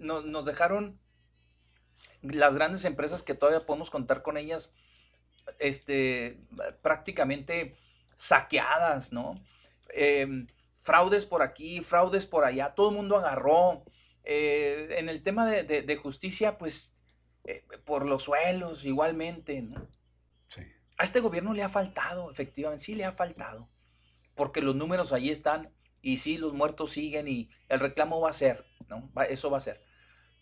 [0.00, 0.98] nos, dejaron
[2.22, 4.72] las grandes empresas que todavía podemos contar con ellas,
[5.58, 6.40] este,
[6.82, 7.76] prácticamente
[8.16, 9.42] saqueadas, ¿no?
[9.90, 10.46] Em,
[10.82, 13.84] fraudes por aquí, fraudes por allá, todo el mundo agarró.
[14.24, 16.94] Eh, en el tema de, justicia, pues,
[17.44, 19.88] eh, por los suelos igualmente, ¿no?
[20.48, 20.60] Sí.
[20.98, 23.70] A este gobierno le ha faltado, efectivamente, sí le ha faltado,
[24.38, 25.70] porque los números ahí están
[26.00, 29.10] y sí, los muertos siguen y el reclamo va a ser, ¿no?
[29.28, 29.82] eso va a ser.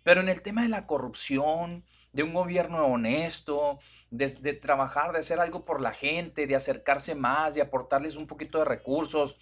[0.04, 5.40] Pero en el tema de la corrupción, de un gobierno honesto, de, trabajar, de hacer
[5.40, 9.36] algo por la gente, de acercarse más, de aportarles un poquito de recursos,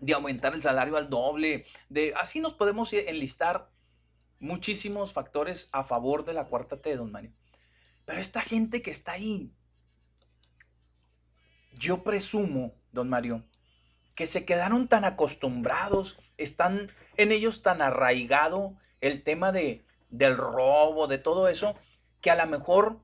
[0.00, 3.70] de aumentar el salario al doble, de así nos podemos enlistar
[4.40, 7.32] muchísimos factores a favor de la cuarta T, don Mario.
[8.04, 9.52] Pero esta gente que está ahí,
[11.72, 13.44] yo presumo, don Mario,
[14.16, 21.06] que se quedaron tan acostumbrados, están en ellos tan arraigado el tema de, del robo,
[21.06, 21.76] de todo eso,
[22.22, 22.98] que a lo mejor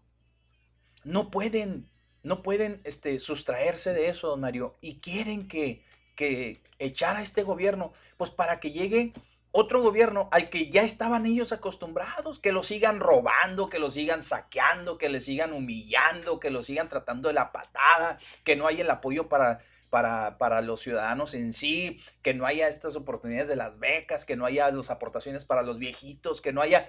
[1.04, 1.88] no pueden,
[2.22, 5.84] no pueden este, sustraerse de eso, don Mario, y quieren que,
[6.16, 9.12] que echar a este gobierno, pues para que llegue
[9.50, 14.22] otro gobierno al que ya estaban ellos acostumbrados, que lo sigan robando, que lo sigan
[14.22, 18.82] saqueando, que le sigan humillando, que lo sigan tratando de la patada, que no haya
[18.82, 19.60] el apoyo para,
[19.92, 24.34] para, para, los ciudadanos en sí, que no haya estas oportunidades de las becas, que
[24.34, 26.88] no haya las aportaciones para los viejitos, que no haya,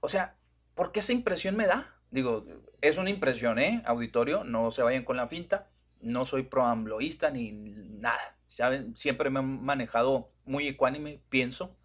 [0.00, 0.36] o sea,
[0.74, 1.94] ¿Por qué esa impresión me da?
[2.10, 2.46] Digo,
[2.80, 3.82] es una impresión, ¿eh?
[3.86, 5.68] Auditorio, no se vayan con la finta.
[6.00, 8.36] No soy proambloísta ni nada.
[8.48, 8.94] ¿Saben?
[8.94, 11.76] Siempre me han manejado muy ecuánime, pienso.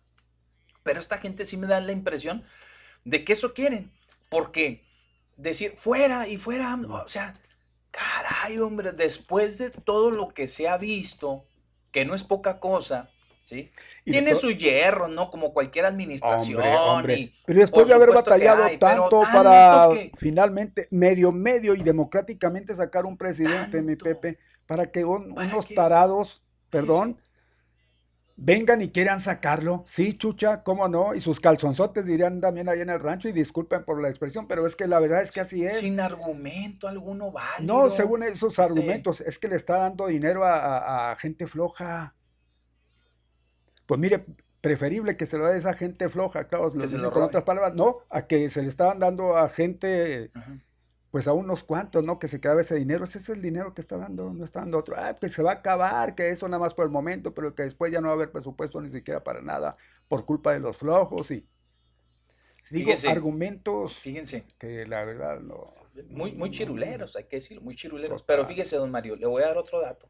[0.84, 2.44] Pero esta gente sí me da la impresión
[3.06, 3.91] de que eso quieren.
[4.30, 4.86] Porque
[5.38, 7.36] decir fuera y fuera, o sea,
[7.91, 11.45] caray, hombre, después de todo lo que se ha visto,
[11.91, 13.10] que no es poca cosa,
[14.03, 15.32] tiene su hierro, ¿no?
[15.32, 16.61] Como cualquier administración.
[17.45, 23.82] pero después de haber batallado tanto para finalmente, medio, medio y democráticamente sacar un presidente,
[23.82, 27.18] mi Pepe, para que unos tarados, perdón,
[28.41, 29.84] vengan y quieran sacarlo.
[29.88, 31.14] Sí, chucha, cómo no.
[31.14, 34.66] Y sus calzonzotes dirían también ahí en el rancho, y disculpen por la expresión, pero
[34.66, 35.80] es que la verdad es que así es.
[35.80, 37.84] Sin argumento alguno válido.
[37.84, 42.16] No, según esos argumentos, es que le está dando dinero a gente floja.
[43.86, 44.26] Pues mire,
[44.61, 47.99] preferible que se lo dé a esa gente floja, claro, lo con otras palabras, no,
[48.10, 50.32] a que se le estaban dando a gente,
[51.11, 52.19] pues a unos cuantos, ¿no?
[52.19, 54.77] Que se quedaba ese dinero, ese es el dinero que está dando, no está dando
[54.77, 57.56] otro, ah, que se va a acabar, que eso nada más por el momento, pero
[57.56, 59.76] que después ya no va a haber presupuesto ni siquiera para nada
[60.07, 61.48] por culpa de los flojos y...
[62.72, 65.73] Digo, argumentos fíjense, que la verdad no...
[66.07, 68.22] Muy, muy chiruleros, hay que decirlo, muy chiruleros.
[68.22, 70.07] Pero fíjese, don Mario, le voy a dar otro dato.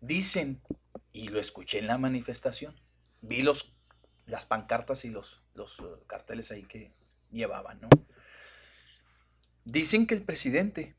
[0.00, 0.62] Dicen
[1.10, 2.76] y lo escuché en la manifestación.
[3.20, 3.74] Vi los,
[4.26, 6.92] las pancartas y los, los uh, carteles ahí que
[7.32, 7.88] llevaban, ¿no?
[9.64, 10.94] Dicen que el presidente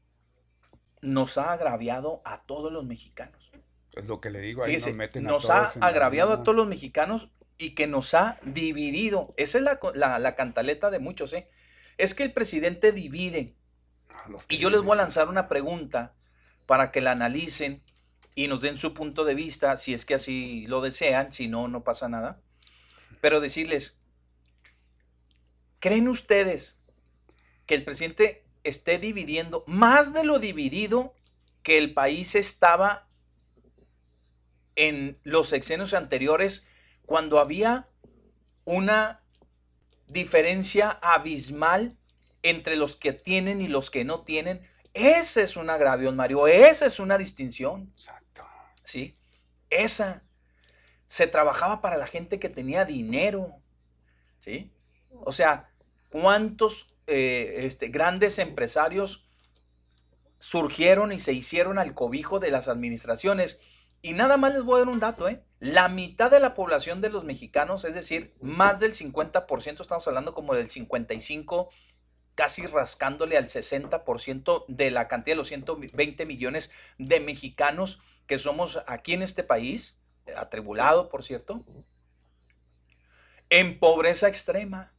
[1.01, 3.51] nos ha agraviado a todos los mexicanos.
[3.93, 7.29] Es lo que le digo, ahí nos meten Nos ha agraviado a todos los mexicanos
[7.57, 9.33] y que nos ha dividido.
[9.37, 9.79] Esa es la,
[10.19, 11.47] la, cantaleta de muchos, ¿eh?
[11.97, 13.55] Es que el presidente divide.
[14.49, 16.13] Y yo les voy a lanzar una pregunta
[16.65, 17.83] para que la analicen
[18.33, 21.69] y nos den su punto de vista, si es que así lo desean, si no,
[21.69, 22.41] no pasa nada.
[23.21, 23.97] Pero decirles,
[25.79, 26.81] ¿creen ustedes
[27.65, 31.13] que el presidente esté dividiendo más de lo dividido
[31.63, 33.07] que el país estaba
[34.75, 36.67] en los sexenios anteriores
[37.05, 37.87] cuando había
[38.65, 39.21] una
[40.07, 41.97] diferencia abismal
[42.43, 44.67] entre los que tienen y los que no tienen?
[44.93, 47.93] Ese es un agravio, Mario, esa es una distinción.
[48.83, 49.15] ¿sí?
[49.69, 50.23] Esa
[51.05, 53.55] se trabajaba para la gente que tenía dinero,
[54.39, 54.71] ¿sí?
[55.11, 55.69] O sea,
[56.09, 59.27] ¿cuántos eh, este, grandes empresarios
[60.39, 63.59] surgieron y se hicieron al cobijo de las administraciones?
[64.01, 65.41] Y nada más les voy a dar un dato, ¿eh?
[65.59, 70.35] La mitad de la población de los mexicanos, es decir, más del 50%, estamos hablando
[70.35, 71.69] como del 55,
[72.35, 76.69] casi rascándole al 60% de la cantidad de los 120 millones
[76.99, 79.97] de mexicanos que somos aquí en este país,
[80.35, 81.63] atribulado, por cierto,
[83.49, 84.93] en pobreza extrema.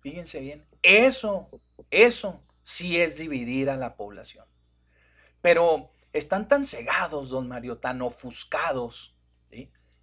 [0.00, 1.48] Fíjense bien, eso,
[1.90, 4.46] eso sí es dividir a la población.
[5.40, 9.14] Pero están tan cegados, don Mario, tan ofuscados,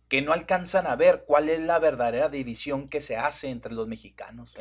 [0.08, 3.88] que no alcanzan a ver cuál es la verdadera división que se hace entre los
[3.88, 4.54] mexicanos.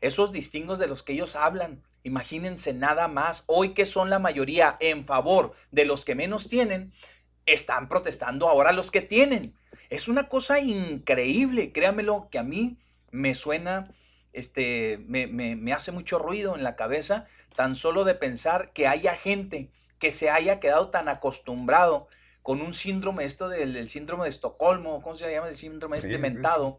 [0.00, 4.76] Esos distingos de los que ellos hablan, imagínense nada más, hoy que son la mayoría
[4.80, 6.94] en favor de los que menos tienen,
[7.44, 9.54] están protestando ahora los que tienen.
[9.90, 12.78] Es una cosa increíble, créamelo, que a mí
[13.10, 13.92] me suena
[14.36, 17.26] este, me, me, me hace mucho ruido en la cabeza
[17.56, 22.08] tan solo de pensar que haya gente que se haya quedado tan acostumbrado
[22.42, 26.06] con un síndrome, esto del, del síndrome de Estocolmo, ¿cómo se llama el síndrome Sí,
[26.06, 26.78] este sí, mentado?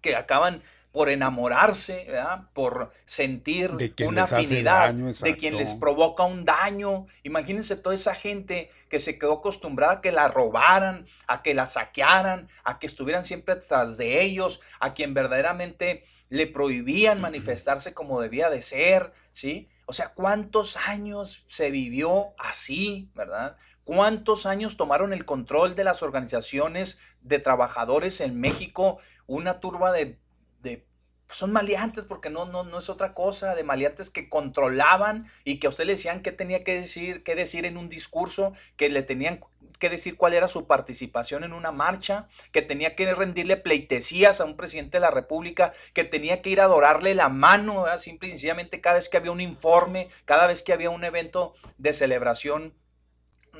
[0.00, 0.62] Que acaban
[0.96, 2.44] por enamorarse, ¿verdad?
[2.54, 3.70] por sentir
[4.02, 7.06] una afinidad, daño, de quien les provoca un daño.
[7.22, 11.66] Imagínense toda esa gente que se quedó acostumbrada a que la robaran, a que la
[11.66, 18.22] saquearan, a que estuvieran siempre tras de ellos, a quien verdaderamente le prohibían manifestarse como
[18.22, 19.68] debía de ser, ¿sí?
[19.84, 23.58] O sea, ¿cuántos años se vivió así, verdad?
[23.84, 28.96] ¿Cuántos años tomaron el control de las organizaciones de trabajadores en México?
[29.26, 30.18] Una turba de,
[30.60, 30.86] de
[31.28, 35.66] son maleantes porque no, no, no es otra cosa, de maleantes que controlaban y que
[35.66, 39.02] a usted le decían qué tenía que decir, qué decir en un discurso, que le
[39.02, 39.40] tenían
[39.78, 44.44] que decir cuál era su participación en una marcha, que tenía que rendirle pleitesías a
[44.44, 47.98] un presidente de la República, que tenía que ir a adorarle la mano, ¿verdad?
[47.98, 51.54] simple y sencillamente cada vez que había un informe, cada vez que había un evento
[51.76, 52.74] de celebración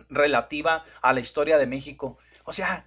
[0.08, 2.18] relativa a la historia de México.
[2.44, 2.86] O sea,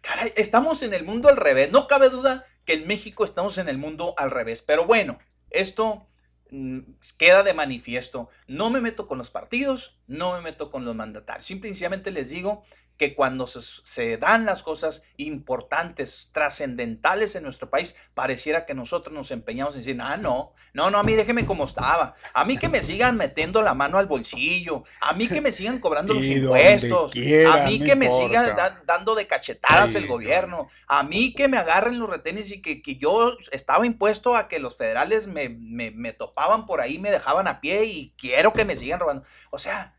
[0.00, 1.70] caray, estamos en el mundo al revés.
[1.70, 4.62] No cabe duda que en México estamos en el mundo al revés.
[4.62, 5.18] Pero bueno,
[5.50, 6.06] esto
[6.50, 6.80] mm,
[7.18, 8.28] queda de manifiesto.
[8.46, 11.46] No me meto con los partidos, no me meto con los mandatarios.
[11.46, 12.62] Simple y sencillamente les digo
[13.08, 19.12] que cuando se, se dan las cosas importantes, trascendentales en nuestro país, pareciera que nosotros
[19.12, 22.58] nos empeñamos en decir, ah, no, no, no, a mí déjeme como estaba, a mí
[22.58, 26.24] que me sigan metiendo la mano al bolsillo, a mí que me sigan cobrando los
[26.26, 28.28] impuestos, quiera, a mí que me importa.
[28.28, 32.52] sigan da- dando de cachetadas Sí, el gobierno, a mí que me agarren los retenes
[32.52, 36.80] y que, que yo estaba impuesto a que los federales me, me, me topaban por
[36.80, 39.24] ahí, me dejaban a pie y quiero que me sigan robando.
[39.50, 39.96] O sea,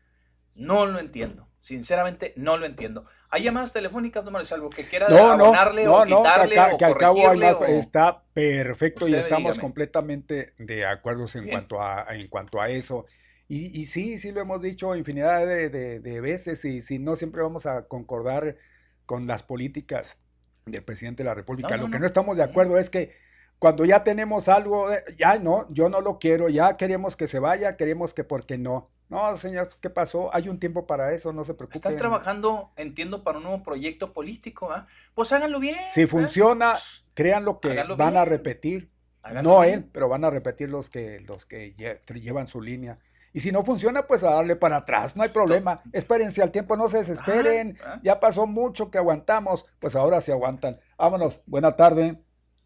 [0.56, 1.48] no lo entiendo.
[1.64, 3.06] Sinceramente, no lo entiendo.
[3.30, 6.58] ¿Hay llamadas telefónicas, no me algo que quiera No, abonarle no, o no, que, quitarle
[6.60, 9.60] acá- o que al cabo hay corregirle más- o- está perfecto y estamos dígame.
[9.62, 11.54] completamente de acuerdo en Bien.
[11.56, 13.06] cuanto a, en cuanto a eso.
[13.48, 17.16] Y, y sí, sí lo hemos dicho infinidad de, de- de veces y si no
[17.16, 18.56] siempre vamos a concordar
[19.06, 20.18] con las políticas
[20.66, 21.78] del presidente de la República.
[21.78, 22.00] No, lo que no.
[22.00, 23.10] no estamos de acuerdo es que
[23.64, 27.38] cuando ya tenemos algo, eh, ya no, yo no lo quiero, ya queremos que se
[27.38, 28.90] vaya, queremos que porque no.
[29.08, 30.28] No, señor, pues, ¿qué pasó?
[30.34, 31.78] Hay un tiempo para eso, no se preocupen.
[31.78, 34.86] Están trabajando, entiendo, para un nuevo proyecto político, ¿ah?
[35.14, 35.78] Pues háganlo bien.
[35.88, 36.74] Si funciona,
[37.14, 38.90] créanlo que Háganlo van a repetir.
[39.22, 39.74] Háganlo no bien.
[39.76, 42.98] él, pero van a repetir los que, los que lle- llevan su línea.
[43.32, 45.80] Y si no funciona, pues a darle para atrás, no hay problema.
[45.94, 47.78] Espérense al tiempo, no se desesperen.
[48.02, 50.78] Ya pasó mucho que aguantamos, pues ahora se aguantan.
[50.98, 52.20] Vámonos, buena tarde.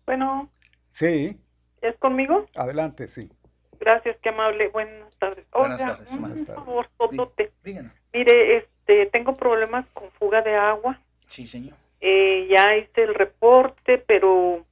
[0.04, 0.50] Bueno,
[0.98, 1.36] Sí,
[1.80, 2.46] ¿es conmigo?
[2.56, 3.30] adelante, sí.
[3.78, 4.66] Gracias, qué amable.
[4.66, 5.46] Buenas tardes.
[5.52, 6.64] Buenas Oiga, tardes, un buenas tardes.
[6.64, 7.52] favor, totote.
[7.62, 7.92] Díganos.
[8.12, 10.98] Mire, este, tengo problemas con fuga de agua.
[11.28, 11.76] Sí, señor.
[12.00, 14.64] Eh, ya hice el reporte, pero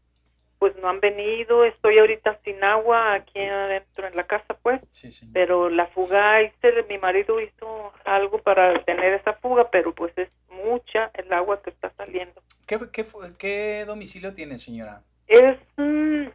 [0.58, 1.64] pues no han venido.
[1.64, 4.80] Estoy ahorita sin agua aquí adentro en la casa, pues.
[4.90, 5.32] Sí, señor.
[5.32, 10.28] Pero la fuga, hice, mi marido hizo algo para detener esa fuga, pero pues es
[10.50, 12.42] mucha el agua que está saliendo.
[12.66, 13.06] ¿Qué, qué,
[13.38, 15.02] qué domicilio tiene, señora?
[15.26, 16.26] Es mm,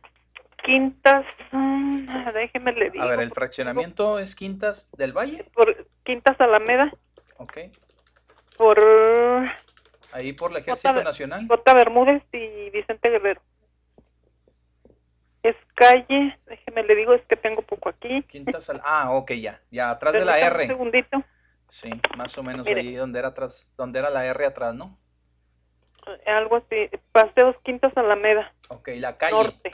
[0.63, 3.03] Quintas, mm, déjeme le digo.
[3.03, 5.45] A ver, el fraccionamiento es Quintas del Valle.
[5.53, 6.91] Por Quintas Alameda,
[7.37, 7.57] Ok.
[8.57, 8.79] por
[10.13, 11.03] Ahí por el Ejército J.
[11.03, 11.47] Nacional.
[11.47, 11.73] J.
[11.73, 13.41] Bermúdez y Vicente Guerrero.
[15.41, 18.21] Es calle, déjeme le digo, es que tengo poco aquí.
[18.23, 18.81] Quintas al...
[18.83, 19.59] Ah, ok, ya.
[19.71, 20.63] Ya, atrás de la R.
[20.63, 21.23] Un segundito,
[21.69, 22.81] Sí, más o menos Mire.
[22.81, 24.99] ahí donde era atrás, donde era la R atrás, ¿no?
[26.25, 26.89] Algo así.
[27.11, 29.33] Paseos Quintas Alameda, Ok, la calle.
[29.35, 29.71] norte.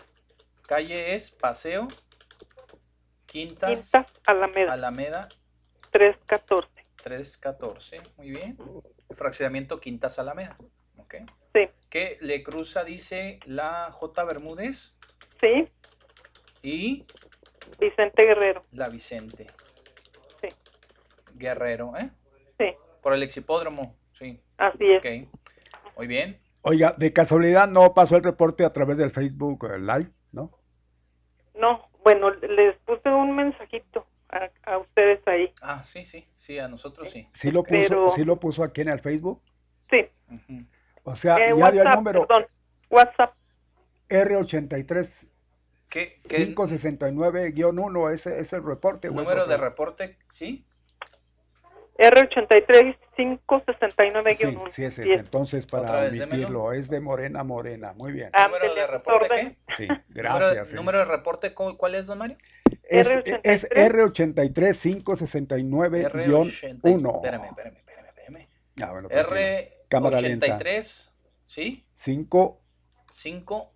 [0.67, 1.87] Calle es Paseo
[3.25, 5.29] Quintas, Quintas Alameda, Alameda
[5.91, 6.69] 314.
[7.03, 8.01] 314.
[8.17, 8.57] Muy bien.
[9.11, 10.57] Fraccionamiento Quintas Alameda.
[10.97, 11.15] Ok.
[11.53, 11.69] Sí.
[11.89, 14.23] Que le cruza, dice la J.
[14.25, 14.93] Bermúdez
[15.39, 15.69] Sí,
[16.61, 17.05] y
[17.79, 18.65] Vicente Guerrero.
[18.71, 19.47] la Vicente.
[20.41, 20.49] Sí.
[21.35, 22.09] Guerrero, ¿eh?
[22.57, 24.41] Sí, Por el exhipódromo, sí.
[24.57, 24.99] así es.
[24.99, 25.39] Ok.
[25.97, 26.39] Muy bien.
[26.61, 30.51] Oiga, de casualidad no pasó el reporte a través del Facebook eh, Live, ¿no?
[31.55, 35.51] No, bueno, les puse un mensajito a, a ustedes ahí.
[35.61, 37.27] Ah, sí, sí, sí, a nosotros sí.
[37.33, 39.41] Sí lo puso, Pero- sí lo puso aquí en el Facebook.
[39.89, 40.65] Sí, Ujú.
[41.03, 42.45] O sea, eh, ya dio el WhatsApp, número perdón,
[42.89, 43.33] WhatsApp.
[44.09, 45.09] R83
[45.89, 49.09] ¿Qué, qué 569-1, ese es el reporte.
[49.09, 50.17] número de reporte?
[50.29, 50.65] Sí.
[51.97, 55.13] R83 569 Sí, sí es este.
[55.15, 56.23] Entonces, para vez, démelo.
[56.33, 57.91] emitirlo, es de Morena Morena.
[57.93, 58.31] Muy bien.
[58.31, 59.57] ¿Número de reporte qué?
[59.75, 60.71] Sí, ¿Número, gracias.
[60.71, 60.75] eh.
[60.75, 62.37] número de reporte cu- cuál es, don Mario?
[62.83, 63.39] Es, R83.
[63.43, 66.11] es R83 569-1.
[66.11, 67.15] R80.
[67.15, 68.47] Espérame, espérame, espérame, espérame.
[68.81, 69.35] Ah, bueno, tranquilo.
[69.37, 70.59] R83, Cámara lenta.
[71.47, 71.85] ¿sí?
[71.95, 72.61] 5
[73.11, 73.73] 5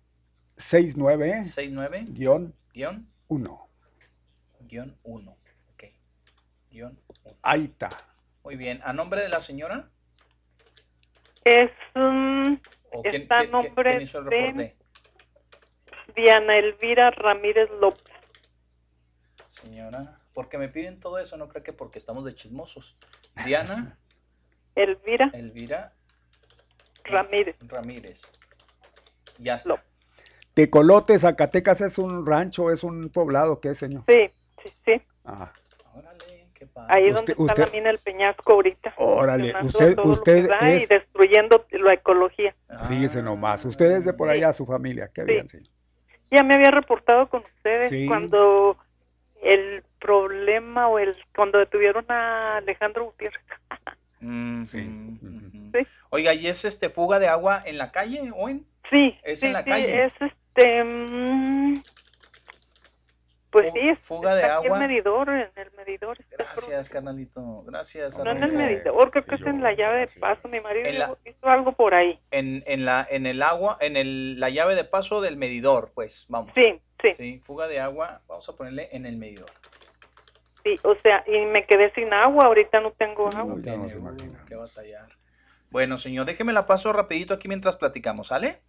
[0.56, 3.68] 69 69 guion guion 1.
[4.60, 5.30] guion 1.
[5.72, 5.84] Ok.
[6.70, 7.36] Guión 1.
[7.42, 7.88] Ahí está.
[8.44, 8.80] Muy bien.
[8.84, 9.88] ¿A nombre de la señora?
[11.44, 12.60] Es un...
[12.90, 14.74] ¿O quién, está a nombre quién hizo el de?
[16.14, 18.12] Diana Elvira Ramírez López.
[19.50, 22.96] Señora, porque me piden todo eso, no creo que porque estamos de chismosos.
[23.44, 23.98] Diana
[24.74, 25.92] Elvira Elvira
[27.04, 27.56] Ramírez.
[27.60, 28.22] Ramírez.
[29.38, 29.82] Ya está.
[30.54, 34.04] Tecolote, Zacatecas es un rancho, es un poblado, ¿qué señor?
[34.06, 34.30] Sí,
[34.62, 35.02] sí, sí.
[35.24, 35.52] Ah,
[36.88, 38.94] Ahí Usted- donde está usted- la mina del Peñasco ahorita.
[38.96, 42.54] Órale, usted- usted es- Y destruyendo la ecología.
[42.88, 43.64] fíjese nomás.
[43.64, 45.10] Usted es de por allá, su familia.
[45.14, 45.58] Qué bien, sí.
[46.30, 48.06] Ya me había reportado con ustedes Sí.
[48.06, 48.76] cuando
[49.42, 53.42] el problema o el cuando detuvieron a Alejandro Gutiérrez.
[54.24, 55.72] Mm, mm, mm.
[56.10, 58.64] Oiga, ¿y es este fuga de agua en la calle o en?
[58.88, 60.04] Sí, Es sí, en la sí, calle.
[60.04, 61.82] es este mm,
[63.52, 64.78] pues sí, es, fuga de está aquí agua.
[64.82, 66.18] el medidor, en el medidor.
[66.30, 67.62] Gracias, carnalito.
[67.64, 68.18] Gracias.
[68.18, 70.48] No en el medidor, creo que es en la llave de paso.
[70.48, 72.18] Mi marido En la- hizo algo por ahí.
[72.30, 76.24] En, en la en el agua, en el, la llave de paso del medidor, pues,
[76.28, 76.50] vamos.
[76.54, 77.12] Sí, sí.
[77.12, 79.50] Sí, fuga de agua, vamos a ponerle en el medidor.
[80.64, 83.56] Sí, o sea, y me quedé sin agua, ahorita no tengo agua.
[83.62, 84.16] Tiene, uh,
[84.48, 85.08] qué batallar.
[85.70, 88.60] Bueno, señor, déjeme la paso rapidito aquí mientras platicamos, ¿sale?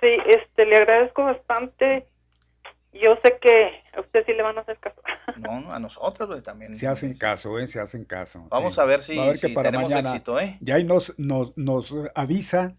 [0.00, 2.06] Sí, este, le agradezco bastante.
[3.00, 5.00] Yo sé que a usted sí le van a hacer caso.
[5.36, 6.74] No, no, a nosotros también.
[6.78, 7.66] Se hacen caso, ¿eh?
[7.66, 8.46] Se hacen caso.
[8.48, 8.80] Vamos sí.
[8.80, 10.56] a ver si- Va a ver que si para tenemos mañana éxito, ¿eh?
[10.60, 12.74] Ya ahí nos, nos, nos avisa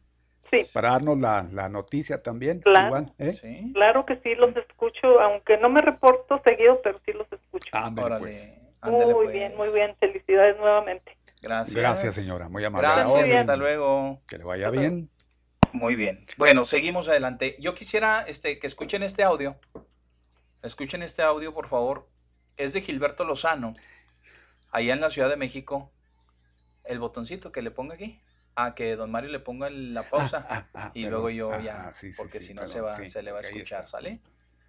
[0.49, 0.65] Sí.
[0.73, 2.61] para darnos la, la noticia también.
[2.61, 2.87] Claro.
[2.87, 3.69] igual, ¿eh?
[3.73, 7.69] Claro que sí, los escucho, aunque no me reporto seguido, pero sí los escucho.
[7.73, 8.49] Ándale, Órale, pues.
[8.81, 9.33] ándale, muy pues.
[9.35, 9.95] bien, muy bien.
[9.99, 11.17] Felicidades nuevamente.
[11.41, 11.75] Gracias.
[11.75, 12.47] Gracias, señora.
[12.49, 12.87] Muy amable.
[12.87, 14.21] Gracias, hasta luego.
[14.27, 15.09] Que le vaya bien.
[15.73, 16.23] Muy bien.
[16.37, 17.55] Bueno, seguimos adelante.
[17.59, 19.57] Yo quisiera este, que escuchen este audio.
[20.67, 22.09] Escuchen este audio, por favor.
[22.57, 23.73] Es de Gilberto Lozano,
[24.69, 25.91] allá en la Ciudad de México.
[26.83, 28.21] El botoncito que le ponga aquí.
[28.55, 30.67] A que don Mario le ponga la pausa.
[30.93, 31.11] y perdón.
[31.11, 33.31] luego yo Ah, ya, ah, sí, sí, porque sí, si no se, va, se le
[33.31, 33.87] va a escuchar.
[33.87, 34.19] ¿sale?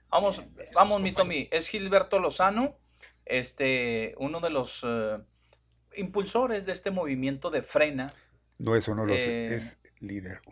[0.08, 0.42] Vamos,
[0.72, 1.48] vamos, mi Tommy.
[1.50, 2.76] Es Gilberto Lozano,
[3.24, 5.18] este, uno de los eh,
[5.96, 8.12] impulsores de este movimiento de frena.
[8.58, 9.20] No es uno de los.
[9.20, 10.42] Eh, es líder.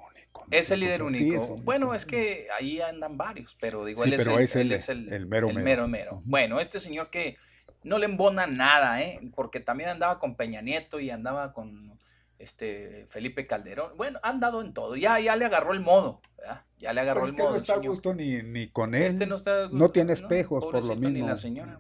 [0.51, 1.55] Es el líder Sí, único.
[1.57, 4.61] es bueno, es que ahí andan varios, pero digo, Sí, él, es el, es él
[4.63, 5.89] el- es el, el mero mero.
[5.89, 6.23] mero.
[6.25, 7.37] Bueno, este señor que
[7.83, 9.21] no le embona nada, ¿eh?
[9.35, 11.97] Porque también andaba con Peña Nieto y andaba con
[12.39, 13.97] este Felipe Calderón.
[13.97, 14.97] Bueno, ha andado en todo.
[14.97, 16.63] Ya, ya le agarró el modo, ¿verdad?
[16.79, 17.53] Ya le agarró Pues el es que modo.
[17.53, 19.03] no está a gusto ni, ni con él.
[19.05, 20.13] Este no está No tiene ¿no?
[20.15, 21.09] espejos, por lo mismo.
[21.11, 21.79] Ni la señora,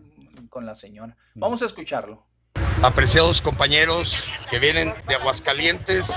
[0.48, 1.16] con la señora.
[1.34, 2.24] Vamos a escucharlo.
[2.82, 6.12] Apreciados compañeros que vienen de Aguascalientes,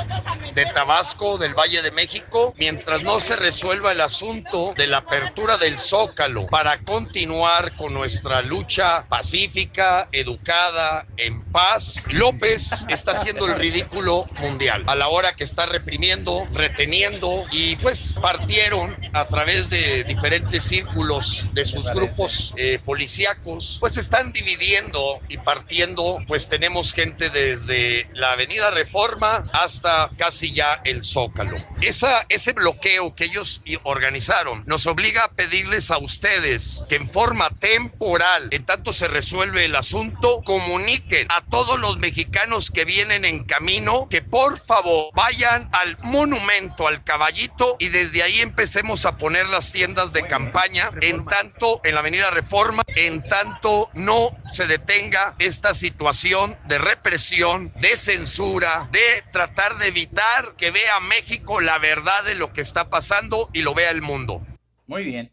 [0.53, 5.57] de Tabasco, del Valle de México, mientras no se resuelva el asunto de la apertura
[5.57, 13.55] del Zócalo para continuar con nuestra lucha pacífica, educada, en paz, López está haciendo el
[13.55, 14.83] ridículo mundial.
[14.87, 21.45] A la hora que está reprimiendo, reteniendo y pues partieron a través de diferentes círculos
[21.53, 28.31] de sus grupos eh, policíacos, pues están dividiendo y partiendo, pues tenemos gente desde la
[28.31, 31.57] Avenida Reforma hasta casi ya el Zócalo.
[31.81, 37.49] Esa, ese bloqueo que ellos organizaron nos obliga a pedirles a ustedes que en forma
[37.51, 43.45] temporal, en tanto se resuelve el asunto, comuniquen a todos los mexicanos que vienen en
[43.45, 49.47] camino que por favor vayan al monumento al caballito y desde ahí empecemos a poner
[49.47, 55.35] las tiendas de campaña en tanto en la avenida Reforma, en tanto no se detenga
[55.39, 62.23] esta situación de represión, de censura, de tratar de evitar que vea México la verdad
[62.25, 64.41] de lo que está pasando y lo vea el mundo.
[64.87, 65.31] Muy bien.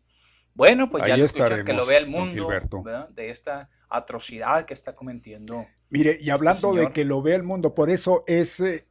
[0.55, 2.49] Bueno, pues ya Ahí lo escuchan, que lo vea el mundo
[3.11, 5.67] de esta atrocidad que está cometiendo.
[5.91, 8.87] Mire, y hablando de que lo vea el mundo, por eso es eh,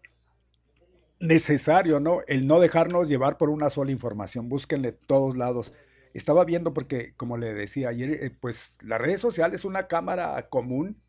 [1.20, 2.22] necesario, ¿no?
[2.28, 5.74] El no dejarnos llevar por una sola información, búsquenle todos lados.
[6.14, 11.02] Estaba viendo porque, como le decía ayer, eh, pues las redes sociales, una cámara común,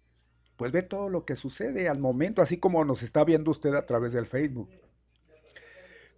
[0.56, 3.86] pues ve todo lo que sucede al momento, así como nos está viendo usted a
[3.86, 4.70] través del Facebook.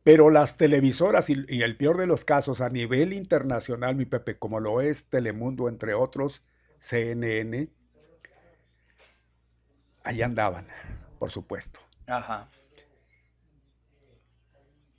[0.05, 4.39] Pero las televisoras y, y el peor de los casos a nivel internacional, mi Pepe,
[4.39, 6.43] como lo es Telemundo, entre otros,
[6.79, 7.69] CNN,
[10.05, 10.67] ahí andaban,
[11.19, 11.81] por supuesto.
[12.07, 12.49] Ajá.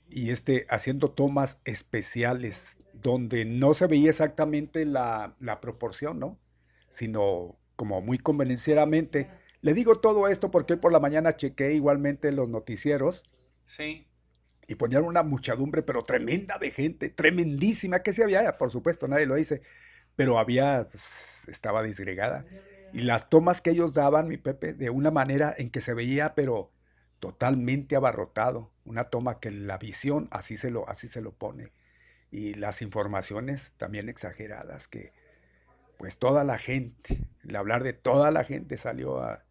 [0.08, 6.38] Y este, haciendo tomas especiales donde no se veía exactamente la, la proporción, ¿no?
[6.90, 9.30] Sino como muy convenencieramente.
[9.62, 13.24] Le digo todo esto porque hoy por la mañana chequé igualmente los noticieros
[13.64, 14.06] Sí.
[14.68, 19.24] y ponían una muchedumbre, pero tremenda de gente, tremendísima, que se había, por supuesto, nadie
[19.24, 19.62] lo dice,
[20.14, 20.88] pero había,
[21.48, 22.42] estaba disgregada.
[22.92, 26.34] Y las tomas que ellos daban, mi Pepe, de una manera en que se veía,
[26.34, 26.70] pero
[27.18, 31.72] totalmente abarrotado, una toma que la visión así se lo, así se lo pone.
[32.30, 35.12] Y las informaciones también exageradas, que
[36.00, 39.44] pues toda la gente, el hablar de toda la gente salió a,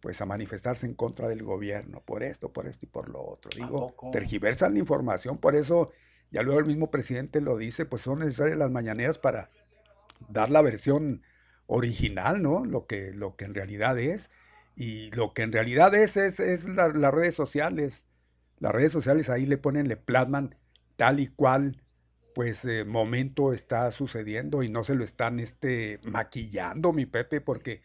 [0.00, 3.50] pues a manifestarse en contra del gobierno, por esto, por esto y por lo otro.
[3.56, 5.90] Digo, tergiversan la información, por eso,
[6.30, 9.50] ya luego el mismo presidente lo dice, pues son necesarias las mañaneras para
[10.28, 11.22] dar la versión
[11.66, 12.64] original, ¿no?
[12.64, 14.30] Lo que, lo que en realidad es.
[14.76, 18.06] Y lo que en realidad es, es, es las redes sociales.
[18.60, 20.54] Las redes sociales ahí le ponen, le plasman
[20.94, 21.82] tal y cual,
[22.38, 27.82] pues, eh, momento está sucediendo y no se lo están este, maquillando, mi Pepe, porque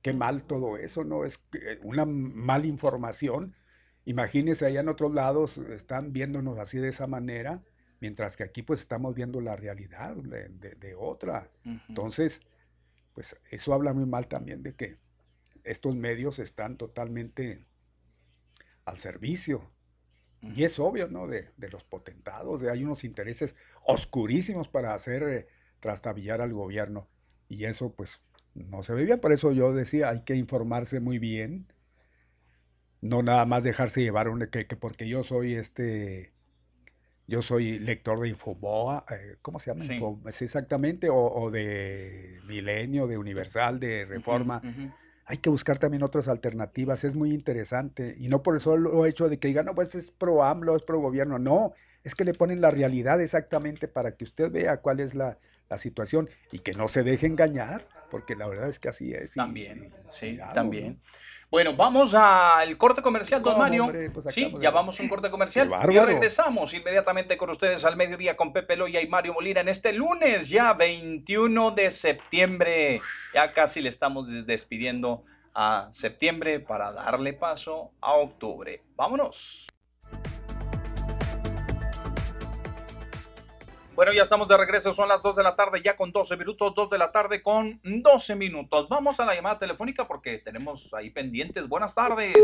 [0.00, 1.26] qué mal todo eso, ¿no?
[1.26, 1.38] Es
[1.82, 3.54] una mala información.
[4.06, 7.60] Imagínense allá en otros lados están viéndonos así de esa manera,
[8.00, 11.50] mientras que aquí pues estamos viendo la realidad de, otra.
[11.86, 12.40] Entonces,
[13.12, 14.96] pues eso habla muy mal también de que
[15.62, 17.66] estos medios están totalmente
[18.86, 19.70] al servicio.
[20.42, 21.26] Y es obvio, ¿no?
[21.26, 23.54] De, los potentados, de hay unos intereses
[23.84, 25.46] oscurísimos para hacer eh,
[25.80, 27.08] trastabillar al gobierno.
[27.48, 28.22] Y eso, pues,
[28.54, 29.20] no se ve bien.
[29.20, 31.66] Por eso yo decía, hay que informarse muy bien.
[33.02, 36.32] No nada más dejarse llevar un, que, porque yo soy este,
[37.26, 39.84] yo soy lector de Infoboa, eh, ¿cómo se llama?
[40.32, 40.44] Sí.
[40.44, 44.60] exactamente, o, de Milenio, de Universal, de Reforma.
[45.30, 48.16] Hay que buscar también otras alternativas, es muy interesante.
[48.18, 50.82] Y no por eso lo hecho de que digan, no, pues es pro AMLO, es
[50.82, 51.38] pro gobierno.
[51.38, 55.38] No, es que le ponen la realidad exactamente para que usted vea cuál es la,
[55.68, 59.34] la situación y que no se deje engañar porque la verdad es que así es.
[59.34, 61.00] También, sí, también.
[61.50, 63.90] Bueno, vamos al corte comercial, don Mario.
[64.14, 65.68] Pues sí, ya vamos a un corte comercial.
[65.90, 69.92] Y regresamos inmediatamente con ustedes al mediodía con Pepe Loya y Mario Molina en este
[69.92, 73.00] lunes, ya 21 de septiembre.
[73.34, 78.82] Ya casi le estamos despidiendo a septiembre para darle paso a octubre.
[78.94, 79.66] Vámonos.
[84.00, 86.72] Bueno, ya estamos de regreso, son las 2 de la tarde, ya con 12 minutos,
[86.74, 88.88] 2 de la tarde con 12 minutos.
[88.88, 91.68] Vamos a la llamada telefónica porque tenemos ahí pendientes.
[91.68, 92.34] Buenas tardes.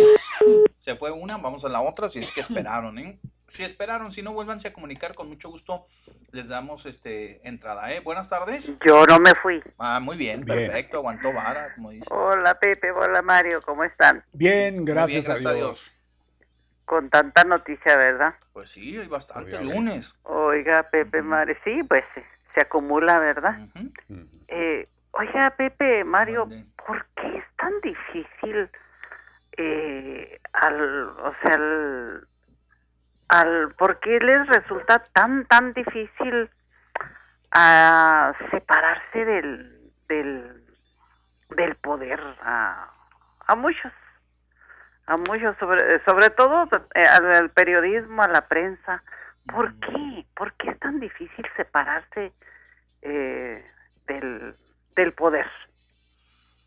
[0.80, 3.18] Se fue una, vamos a la otra, si es que esperaron, ¿eh?
[3.48, 5.86] Si esperaron, si no, vuélvanse a comunicar, con mucho gusto
[6.30, 8.00] les damos este entrada, ¿eh?
[8.00, 8.70] Buenas tardes.
[8.86, 9.62] Yo no me fui.
[9.78, 12.04] Ah, muy bien, perfecto, aguantó vara, como dice.
[12.10, 14.22] Hola Pepe, hola Mario, ¿cómo están?
[14.30, 15.95] Bien, gracias, a Dios
[16.86, 18.34] con tanta noticia, ¿verdad?
[18.54, 20.14] Pues sí, hay bastante lunes.
[20.22, 22.04] Oiga, Pepe, Mario, sí, pues
[22.54, 23.58] se acumula, ¿verdad?
[24.48, 26.48] eh, oiga, Pepe, Mario,
[26.86, 28.70] ¿por qué es tan difícil
[29.58, 32.28] eh, al, o sea, al,
[33.28, 36.48] al, ¿por qué les resulta tan, tan difícil
[37.50, 40.64] a separarse del, del,
[41.50, 42.90] del poder a,
[43.46, 43.92] a muchos?
[45.06, 49.02] A muchos, sobre, sobre todo eh, al, periodismo, a la prensa.
[49.46, 50.26] ¿Por qué?
[50.34, 52.32] ¿Por qué es tan difícil separarse
[53.02, 53.64] eh,
[54.06, 54.54] del,
[54.96, 55.46] del poder?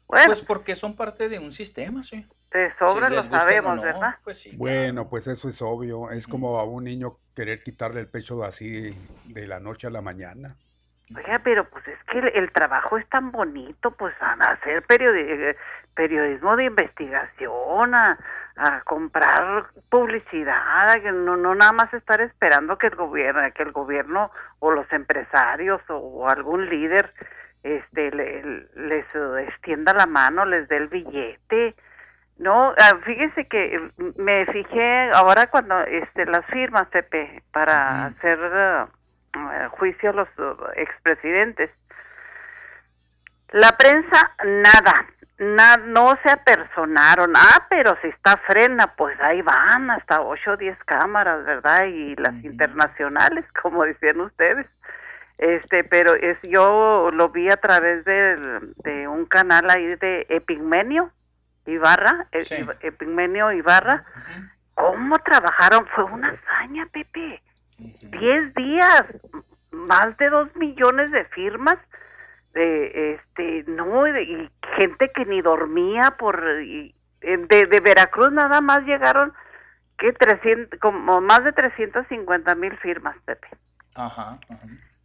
[0.07, 2.25] pues porque son parte de un sistema, sí.
[2.51, 4.15] De sobra lo sabemos, ¿verdad?
[4.23, 6.09] Pues sí, bueno, pues eso es obvio.
[6.09, 8.95] Es como a un niño querer quitarle el pecho así
[9.25, 10.55] de la noche a la mañana.
[11.15, 15.59] Oiga, pero pues es que el, trabajo es tan bonito, pues a hacer periodismo
[16.07, 18.17] de investigación, a,
[18.85, 24.71] comprar publicidad, no, no nada más estar esperando que el gobierno, que el gobierno o
[24.71, 27.13] los empresarios o, algún líder
[27.63, 29.05] este les
[29.47, 31.75] extienda la mano, les dé el billete.
[32.37, 38.39] No, ah, fíjese que me fijé ahora cuando este las firmas Pepe para hacer
[39.33, 41.69] eh, juicio a los uh, expresidentes.
[43.51, 45.05] La prensa, nada,
[45.39, 47.33] no se apersonaron.
[47.35, 51.85] Ah, pero si está frena, pues ahí van hasta 8 o 10 cámaras, ¿verdad?
[51.85, 54.67] Y las internacionales, como decían ustedes.
[55.37, 61.11] Este, pero es yo lo vi a través de, un canal ahí de Epigmenio
[61.65, 62.43] Ibarra, e,
[62.81, 64.03] Epigmenio Ibarra.
[64.73, 65.87] ¿Cómo trabajaron?
[65.87, 67.41] Fue una hazaña, Pepe.
[67.77, 69.03] 10 días,
[69.71, 71.77] más de 2 millones de firmas,
[72.53, 79.33] de, este, no, y gente que ni dormía por, de, de Veracruz nada más llegaron,
[79.97, 83.47] que 300, como más de 350 mil firmas, Pepe.
[83.95, 84.39] Ajá,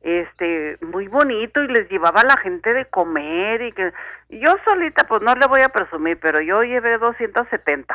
[0.02, 3.92] Este, muy bonito y les llevaba a la gente de comer y que
[4.28, 7.94] yo solita, pues no le voy a presumir, pero yo llevé 270.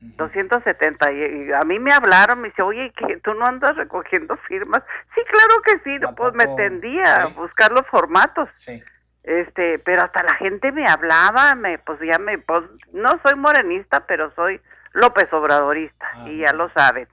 [0.00, 1.16] 270 y,
[1.48, 4.82] y a mí me hablaron, me dice, oye, que tú no andas recogiendo firmas.
[5.14, 8.48] Sí, claro que sí, pues me tendía a buscar los formatos.
[8.54, 8.82] Sí.
[9.24, 12.62] Este, pero hasta la gente me hablaba, me, pues ya me, pues
[12.92, 14.60] no soy morenista, pero soy
[14.92, 17.06] López Obradorista y ya lo saben.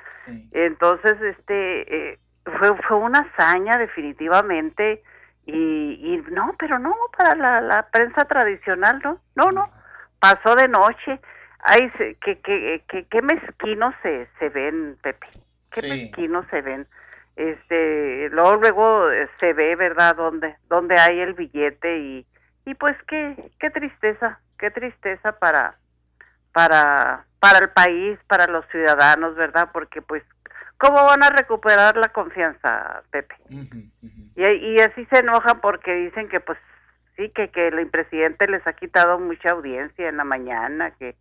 [0.51, 2.19] Entonces, este, eh,
[2.57, 5.03] fue, fue una hazaña definitivamente
[5.45, 5.53] y,
[6.01, 9.65] y no, pero no para la, la prensa tradicional, no, no, no,
[10.19, 11.19] pasó de noche.
[11.67, 11.91] Ay,
[12.21, 15.27] que, que, que, qué mezquinos se, se ven, Pepe,
[15.71, 15.89] qué Sí.
[15.89, 16.87] mezquinos se ven.
[17.35, 22.25] Este, luego, luego eh, se ve, ¿verdad?, dónde, dónde hay el billete y,
[22.65, 25.75] y pues qué, qué tristeza, qué tristeza para,
[26.53, 29.69] para, para el país, para los ciudadanos, ¿verdad?
[29.73, 30.23] Porque pues,
[30.77, 33.35] ¿cómo van a recuperar la confianza, Pepe?
[34.35, 36.57] Y, y así se enojan porque dicen que pues
[37.17, 41.15] sí, que, que el presidente les ha quitado mucha audiencia en la mañana, que,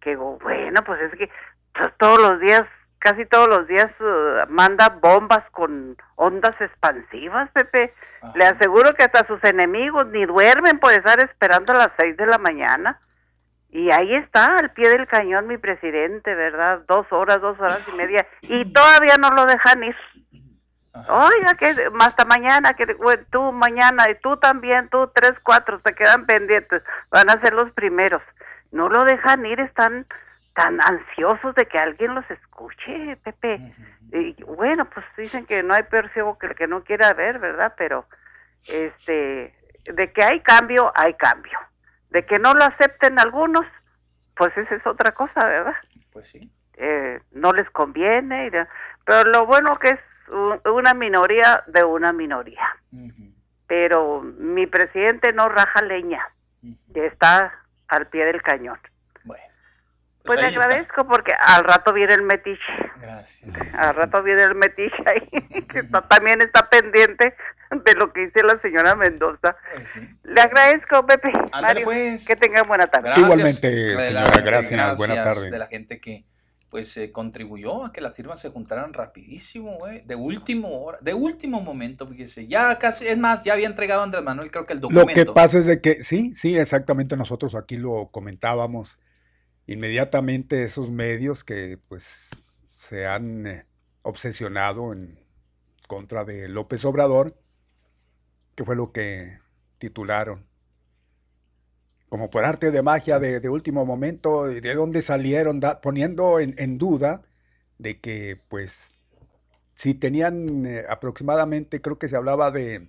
[0.00, 1.28] que bueno, pues es que
[1.74, 2.64] to- todos los días,
[3.06, 7.94] casi todos los días eh, manda bombas con ondas expansivas, Pepe.
[8.34, 12.26] Le aseguro que hasta sus enemigos ni duermen por estar esperando a las seis de
[12.26, 12.98] la mañana.
[13.70, 16.80] Y ahí está, al pie del cañón, mi presidente, ¿verdad?
[16.88, 18.26] Dos horas, dos horas y media.
[18.42, 19.96] Y todavía no lo dejan ir.
[21.08, 25.94] Oiga, que hasta mañana, que bueno, tú mañana y tú también, tú tres, cuatro, se
[25.94, 26.82] quedan pendientes.
[27.10, 28.22] Van a ser los primeros.
[28.72, 30.06] No lo dejan ir, están
[30.56, 33.74] tan ansiosos de que alguien los escuche, Pepe.
[34.12, 37.38] Y bueno, pues dicen que no hay peor ciego que el que no quiera ver,
[37.38, 37.74] ¿verdad?
[37.76, 38.04] Pero,
[38.66, 39.54] este,
[39.84, 41.58] de que hay cambio, hay cambio.
[42.10, 43.66] De que no lo acepten algunos,
[44.34, 45.74] pues esa es otra cosa, ¿verdad?
[46.12, 46.50] Pues sí.
[46.78, 48.50] eh, no les conviene,
[49.04, 52.66] pero lo bueno que es un- una minoría de una minoría.
[53.66, 56.22] Pero mi presidente no raja leña,
[56.94, 57.52] que está
[57.88, 58.78] al pie del cañón.
[60.26, 60.64] Pues, le ahí está.
[60.64, 62.60] agradezco porque al rato viene el metiche.
[63.00, 63.74] Gracias.
[63.74, 67.34] Al rato viene el metiche ahí, que está- también está pendiente
[67.70, 69.56] de lo que dice la señora Mendoza.
[70.24, 71.32] Le agradezco, Pepe.
[71.52, 72.26] Mario, pues.
[72.26, 73.08] que tengan buena tarde.
[73.08, 75.50] Gracias Igualmente, la señora, gente, gracias, buena tarde.
[75.50, 76.24] De la gente que
[76.68, 81.14] pues eh, contribuyó a que las firmas se juntaran rapidísimo, güey, de último hora, de
[81.14, 84.72] último momento, fíjese, ya casi, es más, ya había entregado a Andrés Manuel creo que
[84.74, 85.14] el Lo documento.
[85.14, 88.98] que pasa es de que, sí, sí, exactamente, nosotros aquí lo comentábamos,
[89.66, 92.30] inmediatamente esos medios que pues
[92.78, 93.66] se han eh,
[94.02, 95.18] obsesionado en
[95.88, 97.36] contra de López Obrador,
[98.54, 99.38] que fue lo que
[99.78, 100.46] titularon.
[102.08, 107.22] Como por arte de magia de, último momento, de dónde salieron, poniendo en, en duda
[107.78, 108.92] de que pues
[109.74, 112.88] si tenían eh, aproximadamente, creo que se hablaba de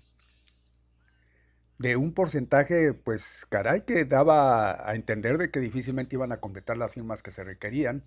[1.77, 6.77] de un porcentaje, pues caray, que daba a entender de que difícilmente iban a completar
[6.77, 8.03] las firmas que se requerían.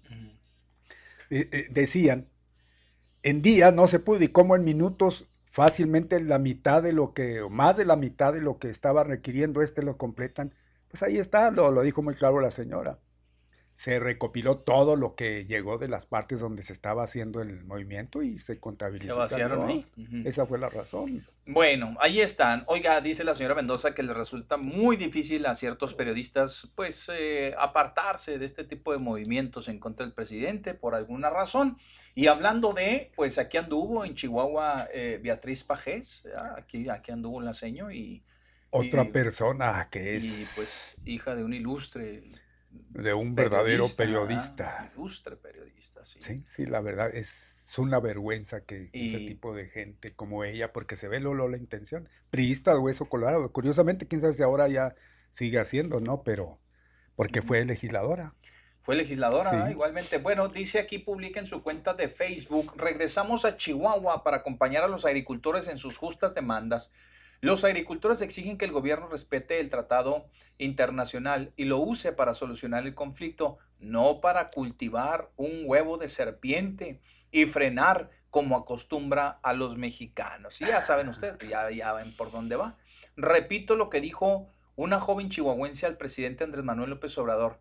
[1.31, 2.29] Eh, eh, decían,
[3.23, 7.43] en días no se pudo y como en minutos fácilmente la mitad de lo que,
[7.43, 10.53] o más de la mitad de lo que estaba requiriendo este lo completan.
[10.89, 12.99] Pues ahí está, lo, lo dijo muy claro la señora.
[13.81, 18.21] Se recopiló todo lo que llegó de las partes donde se estaba haciendo el movimiento
[18.21, 19.15] y se contabilizó.
[19.15, 19.87] Se vaciaron.
[20.27, 21.25] Esa fue la razón.
[21.47, 22.63] Bueno, ahí están.
[22.67, 27.55] Oiga, dice la señora Mendoza que le resulta muy difícil a ciertos periodistas, pues, eh,
[27.59, 31.79] apartarse de este tipo de movimientos en contra del presidente por alguna razón.
[32.15, 36.25] Y hablando de, pues, aquí anduvo en Chihuahua eh, Beatriz Pajés,
[36.55, 38.23] aquí, aquí anduvo la señor y,
[38.69, 42.25] Otra y- persona que es y, pues, hija de un ilustre
[42.71, 43.97] de un verdadero ¿verdad?
[43.97, 44.91] periodista.
[44.95, 46.19] Ilustre periodista, sí.
[46.23, 50.97] Sí, sí, la verdad es, una vergüenza que ese tipo de gente como ella, porque
[50.97, 53.53] se ve Lolo la intención, priista de hueso colorado.
[53.53, 54.97] Curiosamente, quién sabe si ahora ya
[55.31, 56.23] sigue haciendo, ¿no?
[56.25, 56.59] Pero
[57.15, 58.35] porque fue legisladora.
[58.83, 59.73] Fue legisladora, Sí.
[59.73, 60.19] igualmente.
[60.19, 64.89] Bueno, dice aquí, publica en su cuenta de Facebook, regresamos a Chihuahua para acompañar a
[64.89, 66.91] los agricultores en sus justas demandas.
[67.41, 70.27] Los agricultores exigen que el gobierno respete el tratado
[70.59, 77.01] internacional y lo use para solucionar el conflicto, no para cultivar un huevo de serpiente
[77.31, 80.61] y frenar como acostumbra a los mexicanos.
[80.61, 82.77] Y ya saben ustedes, ya, ya ven por dónde va.
[83.17, 87.59] Repito lo que dijo una joven chihuahuense al presidente Andrés Manuel López Obrador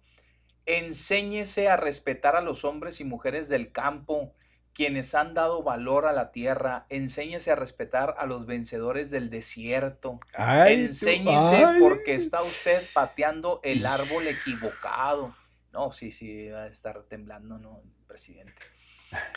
[0.70, 4.36] enséñese a respetar a los hombres y mujeres del campo,
[4.80, 10.22] quienes han dado valor a la tierra, enséñese a respetar a los vencedores del desierto,
[10.34, 11.82] Ay, enséñese ay.
[11.82, 15.36] porque está usted pateando el árbol equivocado.
[15.74, 18.54] No, sí, sí, va a estar temblando, ¿no, presidente?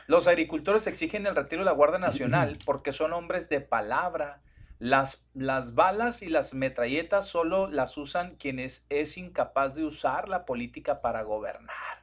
[0.07, 4.43] Los agricultores exigen el retiro de la Guardia Nacional porque son hombres de palabra.
[4.79, 10.45] Las, las balas y las metralletas solo las usan quienes es incapaz de usar la
[10.45, 12.02] política para gobernar.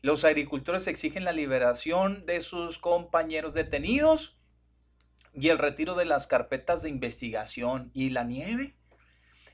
[0.00, 4.38] Los agricultores exigen la liberación de sus compañeros detenidos
[5.34, 8.76] y el retiro de las carpetas de investigación y la nieve.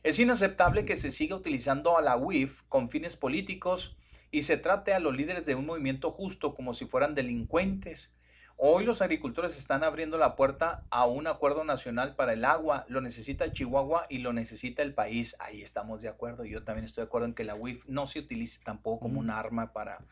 [0.02, 3.96] Es inaceptable que se siga utilizando a la UIF con fines políticos
[4.30, 8.14] y se trate a los líderes de un movimiento justo como si fueran delincuentes.
[8.56, 12.84] Hoy los agricultores están abriendo la puerta a un acuerdo nacional para el agua.
[12.88, 15.36] Lo necesita Chihuahua y lo necesita el país.
[15.38, 16.44] Ahí estamos de acuerdo.
[16.44, 19.30] Yo también estoy de acuerdo en que la UIF no se utilice tampoco como un
[19.30, 20.04] arma para,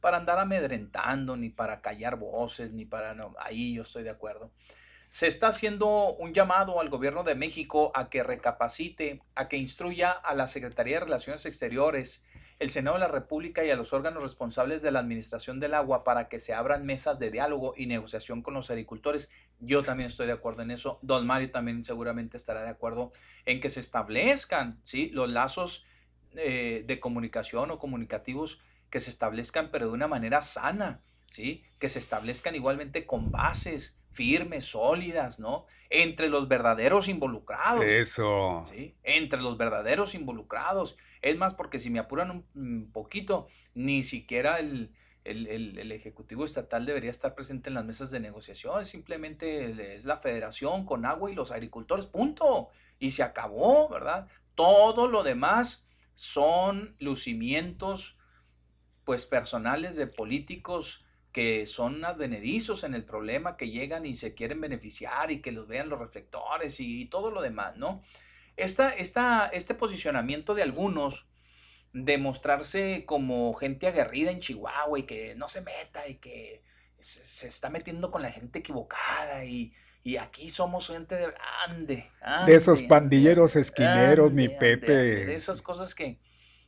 [0.00, 3.14] para andar amedrentando, ni para callar voces, ni para...
[3.14, 4.50] No, ahí yo estoy de acuerdo.
[5.08, 10.10] Se está haciendo un llamado al gobierno de México a que recapacite, a que instruya
[10.10, 12.24] a la Secretaría de Relaciones Exteriores
[12.58, 16.04] el Senado de la República y a los órganos responsables de la administración del agua
[16.04, 19.30] para que se abran mesas de diálogo y negociación con los agricultores.
[19.60, 20.98] Yo también estoy de acuerdo en eso.
[21.02, 23.12] Don Mario también seguramente estará de acuerdo
[23.44, 25.10] en que se establezcan ¿sí?
[25.10, 25.84] los lazos
[26.34, 28.60] eh, de comunicación o comunicativos
[28.90, 31.64] que se establezcan, pero de una manera sana, ¿sí?
[31.78, 35.66] que se establezcan igualmente con bases firmes, sólidas, ¿no?
[35.90, 37.84] Entre los verdaderos involucrados.
[37.84, 38.64] Eso.
[38.70, 38.96] ¿sí?
[39.02, 40.96] Entre los verdaderos involucrados.
[41.20, 44.94] Es más, porque si me apuran un, poquito, ni siquiera el,
[45.24, 48.86] el, Ejecutivo Estatal debería estar presente en las mesas de negociación.
[48.86, 52.70] Simplemente es la federación con agua y los agricultores, punto.
[52.98, 54.28] Y se acabó, ¿verdad?
[54.54, 58.15] Todo lo demás son lucimientos,
[59.06, 64.60] pues, personales de políticos que son advenedizos en el problema, que llegan y se quieren
[64.60, 68.02] beneficiar y que los vean los reflectores y, todo lo demás, ¿no?
[68.56, 71.26] Esta, esta, este posicionamiento de algunos
[71.92, 76.62] de mostrarse como gente aguerrida en Chihuahua y que no se meta y que
[76.98, 79.72] se, está metiendo con la gente equivocada y,
[80.02, 81.32] y aquí somos gente de
[81.68, 82.10] ande,
[82.44, 85.26] de esos pandilleros esquineros, mi Pepe.
[85.26, 86.18] de esas cosas que,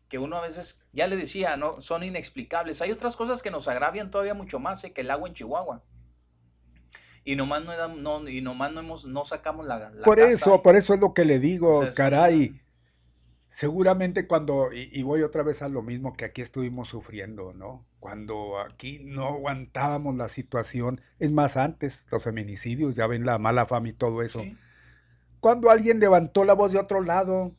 [0.08, 2.80] que uno a veces, ya le decía, no son inexplicables.
[2.80, 5.82] Hay otras cosas que nos agravian todavía mucho más eh, que el agua en Chihuahua.
[7.24, 10.94] Y nomás no, no, y nomás no, hemos, no sacamos la, Por eso, por eso
[10.94, 12.58] es lo que le digo, caray.
[13.48, 17.84] Seguramente cuando, y, voy otra vez a lo mismo que aquí estuvimos sufriendo, ¿no?
[17.98, 23.66] Cuando aquí no aguantábamos la situación, es más antes, los feminicidios, ya ven la mala
[23.66, 24.42] fama y todo eso.
[25.40, 27.52] Cuando alguien levantó la voz de otro lado,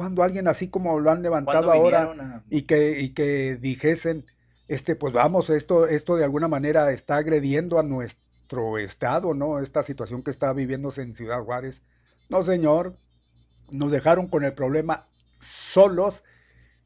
[0.00, 4.24] cuando alguien así como lo han levantado ahora y que, y que dijesen,
[4.66, 9.60] este, pues vamos, esto, esto de alguna manera está agrediendo a nuestro estado, ¿no?
[9.60, 11.82] Esta situación que está viviéndose en Ciudad Juárez.
[12.30, 12.94] No, señor,
[13.70, 15.06] nos dejaron con el problema
[15.38, 16.24] solos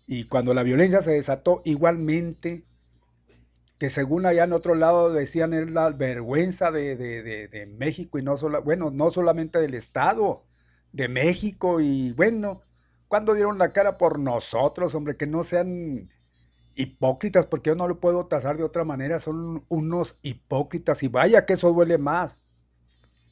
[0.08, 2.64] y cuando la violencia se desató igualmente,
[3.78, 8.36] que según allá en otro lado decían es la vergüenza de, de México y no
[8.36, 10.42] solo, bueno, no solamente del Estado,
[10.90, 12.62] de México y bueno,
[13.14, 15.14] cuando dieron la cara por nosotros, hombre?
[15.14, 16.10] Que no sean
[16.74, 21.46] hipócritas, porque yo no lo puedo tasar de otra manera, son unos hipócritas y vaya
[21.46, 22.40] que eso duele más.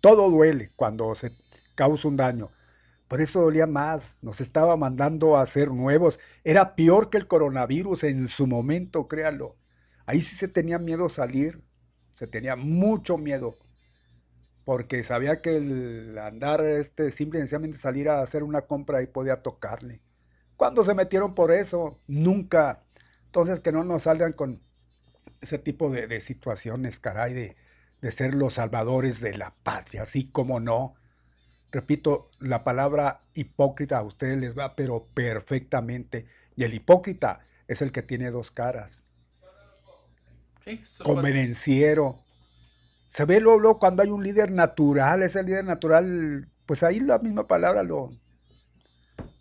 [0.01, 1.33] Todo duele cuando se
[1.75, 2.53] causa un daño.
[3.09, 6.21] Por eso dolía más, nos estaba mandando a ser nuevos.
[6.45, 9.57] Era peor que el coronavirus en su momento, créalo.
[10.07, 11.61] Ahí sí se tenía miedo salir,
[12.13, 13.57] se tenía mucho miedo
[14.65, 20.01] porque sabía que el andar este simplemente salir a hacer una compra ahí podía tocarle.
[20.57, 21.99] ¿Cuándo se metieron por eso?
[22.07, 22.83] Nunca.
[23.27, 24.61] Entonces que no nos salgan con
[25.41, 27.57] ese tipo de, situaciones, caray, de,
[28.01, 30.95] de, ser los salvadores de la patria, así como no.
[31.73, 36.27] Repito, la palabra hipócrita a ustedes les va, pero perfectamente.
[36.55, 39.11] Y el hipócrita es el que tiene dos caras.
[41.03, 42.21] Convenenciero,
[43.13, 47.47] se ve luego, cuando hay un líder natural, ese líder natural, pues ahí la misma
[47.47, 48.11] palabra lo,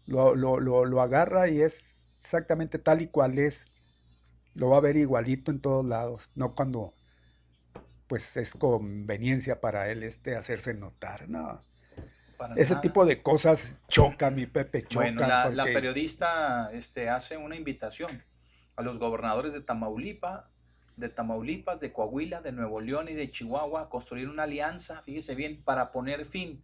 [0.08, 3.68] lo, lo, agarra y es exactamente tal y cual es.
[4.56, 6.92] Lo va a ver igualito en todos lados, no cuando
[8.08, 11.62] pues es conveniencia para él este hacerse notar, no.
[12.58, 15.16] Ese tipo de cosas chocan, mi Pepe, chocan.
[15.16, 18.22] Bueno, la, la, periodista este, hace una invitación
[18.76, 20.51] a los gobernadores de Tamaulipas,
[20.98, 25.62] de Tamaulipas, de Coahuila, de Nuevo León y de Chihuahua construir una alianza, fíjese bien,
[25.64, 26.62] para poner fin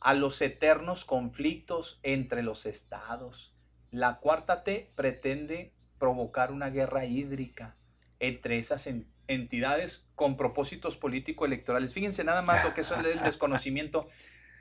[0.00, 3.52] a los eternos conflictos entre los estados.
[3.92, 7.76] La cuarta T pretende provocar una guerra hídrica
[8.18, 8.88] entre esas
[9.28, 11.94] entidades con propósitos político-electorales.
[11.94, 14.08] Fíjense nada más lo que es el desconocimiento.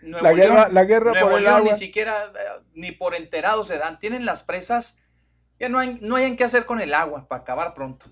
[0.02, 1.72] la guerra, la guerra por el agua.
[1.72, 4.00] Ni siquiera, eh, ni por enterados se dan.
[4.00, 4.98] Tienen las presas,
[5.60, 8.06] ya no hay, no hayan qué hacer con el agua para acabar pronto.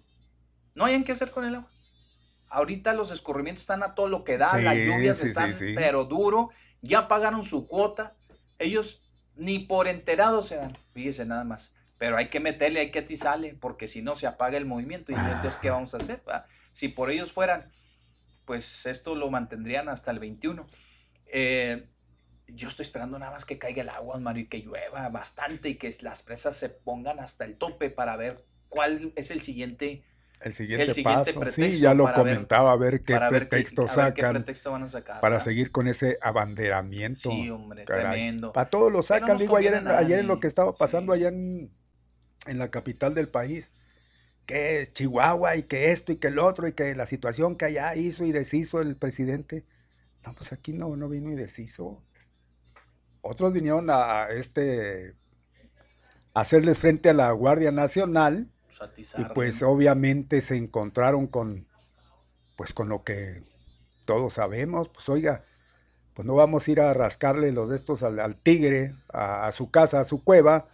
[0.78, 1.68] No hayan qué hacer con el agua.
[2.50, 6.52] Ahorita los escurrimientos están a todo lo que da, las lluvias están pero duro,
[6.82, 8.14] ya pagaron su cuota,
[8.60, 9.02] ellos
[9.36, 11.72] ni por enterados se dan, fíjese nada más.
[11.98, 15.12] pero hay que meterle, hay que atizarle, porque si no se apaga el movimiento.
[15.12, 16.22] ¿Y entonces qué vamos a hacer?
[16.72, 17.64] Si por ellos fueran,
[18.46, 20.64] pues esto lo mantendrían hasta el 21.
[21.34, 21.90] Eh,
[22.48, 25.76] yo estoy esperando nada más que caiga el agua, Mario, y que llueva bastante y
[25.76, 28.40] que las presas se pongan hasta el tope para ver
[28.70, 30.04] cuál es el siguiente.
[30.42, 34.34] El siguiente, siguiente paso, sí, ya lo ver- comentaba, a ver qué pretexto qué sacan
[34.36, 35.46] pretexto van a sacar, para ¿verdad?
[35.46, 37.32] seguir con ese abanderamiento.
[37.32, 38.04] Sí, hombre, caray.
[38.04, 38.54] tremendo.
[38.54, 41.72] Para todos lo sacan, digo, ayer, en, ayer en lo que estaba pasando allá en,
[42.46, 43.72] en la capital del país,
[44.46, 47.66] que es Chihuahua y que esto y que el otro y que la situación que
[47.66, 49.64] allá hizo y deshizo el presidente.
[50.26, 52.04] No, pues aquí no, no vino y deshizo.
[53.22, 55.16] Otros vinieron a a este
[56.34, 58.52] a hacerles frente a la Guardia Nacional
[59.16, 59.70] y pues ¿no?
[59.72, 61.68] obviamente se encontraron con
[62.56, 63.44] pues con lo que
[64.06, 65.44] todos sabemos, pues oiga,
[66.14, 69.52] pues no vamos a ir a rascarle los de estos al, al tigre, a, a
[69.52, 70.66] su casa, a su cueva,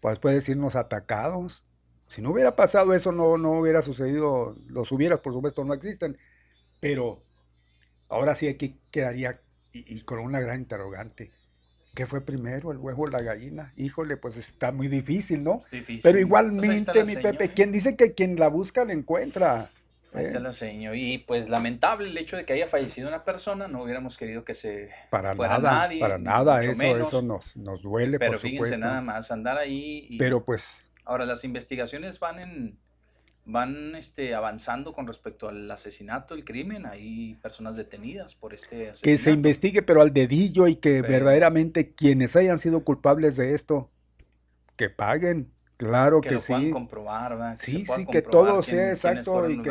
[0.00, 1.62] pues después irnos atacados.
[2.08, 6.18] Si no hubiera pasado eso, no, no hubiera sucedido, los hubieras, por supuesto, no existen,
[6.80, 7.22] pero
[8.08, 9.34] ahora sí aquí quedaría
[9.72, 11.32] y, y con una gran interrogante.
[11.98, 13.72] ¿Qué fue primero, el huevo o la gallina?
[13.76, 15.62] Híjole, pues está muy difícil, ¿no?
[15.72, 16.00] Difícil.
[16.04, 19.68] Pero Pues igualmente, mi Pepe, quien dice que quien la busca la encuentra.
[20.14, 20.42] Ahí está ¿eh?
[20.42, 20.94] la seño.
[20.94, 24.54] Y pues lamentable el hecho de que haya fallecido una persona, no hubiéramos querido que
[24.54, 27.08] se Para fuera nada, nadie, para nada, eso, menos.
[27.08, 28.78] eso nos, nos duele, Pero por fíjense supuesto.
[28.78, 32.78] nada más, andar ahí y Pero pues, ahora las investigaciones van en
[33.50, 39.02] van este avanzando con respecto al asesinato, el crimen, hay personas detenidas por este asesinato.
[39.04, 43.54] que se investigue, pero al dedillo y que Pero- verdaderamente quienes hayan sido culpables de
[43.54, 43.90] esto,
[44.76, 45.50] que paguen.
[45.78, 46.70] Claro que que, lo puedan sí.
[46.70, 47.58] comprobar, ¿verdad?
[47.58, 49.70] Que Sí, sí, que todo quién- sea exacto y que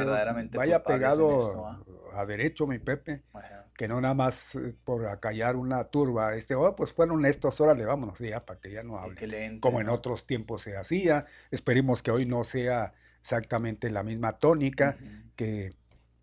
[0.55, 3.21] vaya pegado esto, a derecho, mi Pepe.
[3.33, 3.65] Ajá.
[3.75, 7.85] Que no nada más eh, por acallar una turba, este, oh, pues fueron estos, órale,
[7.85, 9.27] vámonos, ya, para que ya no hable.
[9.27, 11.25] le Como en otros tiempos se hacía.
[11.51, 12.93] Esperemos que hoy no sea
[13.27, 14.95] exactamente la misma tónica,
[15.35, 15.73] que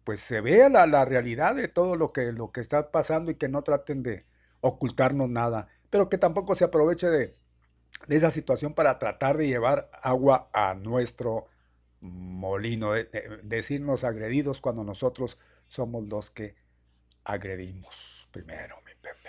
[0.05, 3.35] pues se vea la, la realidad de todo lo que, lo que está pasando y
[3.35, 4.24] que no traten de
[4.62, 7.36] ocultarnos nada, pero que tampoco se aproveche de,
[8.09, 11.47] de esa situación para tratar de llevar agua a nuestro
[12.01, 15.36] molino, de- de- decirnos agredidos cuando nosotros
[15.68, 16.55] somos los que
[17.24, 19.28] agredimos primero, mi Pepe.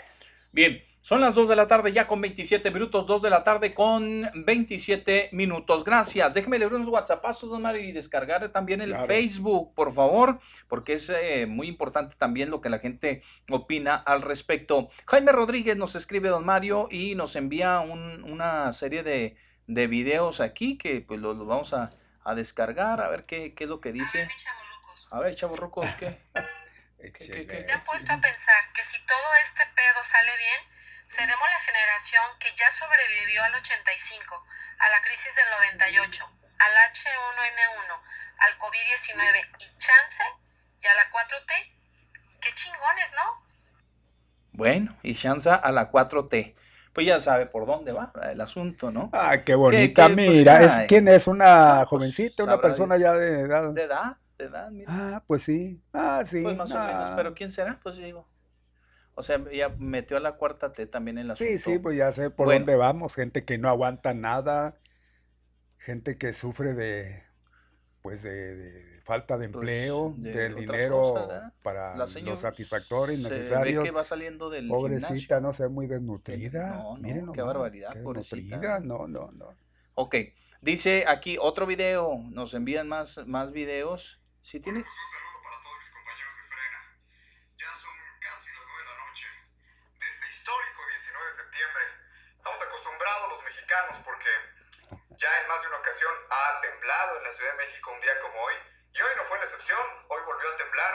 [0.53, 3.75] Bien, son las 2 de la tarde ya con 27 minutos, 2 de la tarde
[3.75, 5.83] con 27 minutos.
[5.83, 6.33] Gracias.
[6.33, 9.05] Déjeme leer unos WhatsAppazos, don Mario, y descargar también el Claro.
[9.05, 13.21] Facebook, por favor, porque es eh, muy importante también lo que la gente
[13.51, 14.89] opina al respecto.
[15.05, 19.37] Jaime Rodríguez nos escribe, don Mario, y nos envía un- una serie de,
[19.67, 21.91] de videos aquí que pues los, los vamos a,
[22.23, 24.27] a descargar, a ver qué, qué es lo que dice.
[25.11, 26.17] A ver, chavorrucos, ¿qué?
[26.97, 27.63] ¿Qué, qué, qué?
[27.67, 30.75] Me ha puesto a pensar que si todo este pedo sale bien,
[31.07, 34.43] seremos la generación que ya sobrevivió al 85,
[34.79, 36.25] a la crisis del 98,
[36.59, 37.91] al H1N1,
[38.39, 40.23] al COVID-19 y chance
[40.81, 41.51] y a la 4T.
[42.41, 43.45] Qué chingones, ¿no?
[44.51, 46.55] Bueno, y Shanza a la 4T.
[46.93, 49.09] Pues ya sabe por dónde va el asunto, ¿no?
[49.11, 50.13] Ah, qué bonita, qué?
[50.13, 50.87] Pues, mira, es ay.
[50.87, 53.73] quién es una jovencita, una persona ya de edad.
[53.73, 54.89] De edad, de edad, mira.
[54.89, 55.81] Ah, pues sí.
[55.91, 56.41] Ah, sí.
[56.41, 57.13] Pues más o menos, ah.
[57.17, 57.77] pero ¿quién será?
[57.83, 58.25] Pues digo.
[59.15, 62.11] O sea, ya metió a la cuarta T también en la Sí, sí, pues ya
[62.11, 62.59] sé por Bueno.
[62.59, 63.15] dónde vamos.
[63.15, 64.77] Gente que no aguanta nada,
[65.77, 67.23] gente que sufre de,
[68.01, 71.13] pues de, de falta de Pues, empleo, de del dinero
[71.61, 73.83] para los satisfactores se ve necesarios.
[73.85, 75.39] que va saliendo del Pobrecita, gimnasio.
[75.41, 76.71] no se ve muy desnutrida.
[76.71, 78.35] No, no, Miren qué nomás, barbaridad, qué pobrecita.
[78.57, 78.79] desnutrida.
[78.81, 79.49] No, no, no.
[79.93, 80.15] Ok,
[80.61, 84.19] dice aquí otro video, nos envían más, más videos.
[84.41, 84.79] Si tiene...
[84.79, 84.89] este
[93.75, 94.29] mexicanos porque
[95.17, 98.15] ya en más de una ocasión ha temblado en la Ciudad de México un día
[98.21, 98.55] como hoy.
[98.93, 100.93] Y hoy no fue la excepción, hoy volvió a temblar.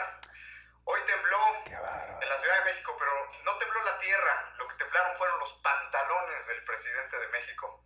[0.84, 3.12] Hoy tembló en la Ciudad de México, pero
[3.44, 4.34] no tembló la tierra.
[4.58, 7.84] Lo que temblaron fueron los pantalones del presidente de México.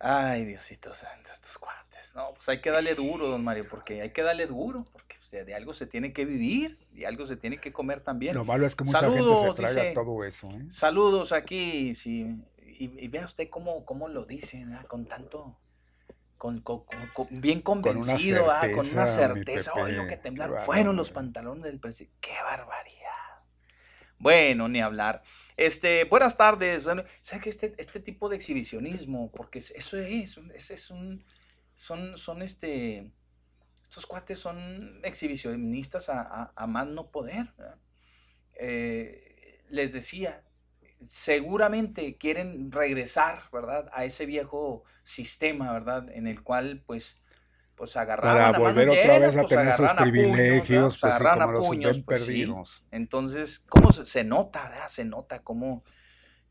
[0.00, 2.14] Ay, Diosito santo, estos cuates.
[2.14, 5.22] No, pues hay que darle duro, don Mario, porque hay que darle duro, porque o
[5.22, 8.34] sea, de algo se tiene que vivir y algo se tiene que comer también.
[8.34, 10.48] Lo malo es que mucha gente Saludos, se traga dice, todo eso.
[10.48, 10.66] ¿eh?
[10.70, 12.26] Saludos aquí, sí.
[12.80, 14.86] Y, y vea usted cómo, cómo lo dice, ¿verdad?
[14.86, 15.58] con tanto,
[16.38, 18.74] con, con- con- con- bien convencido, ¿verdad?
[18.74, 19.72] con una certeza, mi certeza.
[19.72, 22.16] Pepe, Hoy lo que temblaron fueron los pantalones del presidente.
[22.22, 22.96] ¡Qué barbaridad!
[24.18, 25.22] Bueno, ni hablar.
[25.58, 26.88] Este, buenas tardes.
[27.22, 31.22] ¿Sabe que este, este tipo de exhibicionismo, porque es- eso es, ese es un,
[31.74, 33.10] son, son este,
[33.82, 37.52] estos cuates son exhibicionistas a, a- a más no poder.
[38.54, 40.42] Eh, les decía,
[41.08, 43.88] seguramente quieren regresar, ¿verdad?
[43.92, 46.08] A ese viejo sistema, ¿verdad?
[46.12, 47.16] En el cual, pues,
[47.74, 50.02] pues agarraban Para a volver mano otra llena, vez a pues, tener sus agarraban a
[50.02, 52.46] puños, privilegios, pues, sí, como a puños, pues, sí.
[52.90, 54.88] Entonces, ¿cómo se, se nota, ¿verdad?
[54.88, 55.84] Se nota cómo,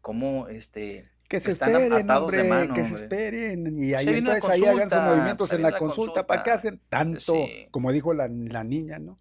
[0.02, 3.84] cómo, este, Que se están esperen, atados hombre, de mano, que se esperen.
[3.84, 6.28] Y ahí entonces ahí hagan sus consulta, movimientos en la la consulta.
[6.28, 6.70] ¿Para qué consulta.
[6.70, 7.34] hacen tanto?
[7.34, 7.68] Sí.
[7.70, 9.20] Como dijo la, la niña, ¿no?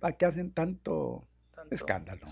[0.00, 1.26] ¿Para qué hacen tanto,
[1.70, 2.26] escándalo?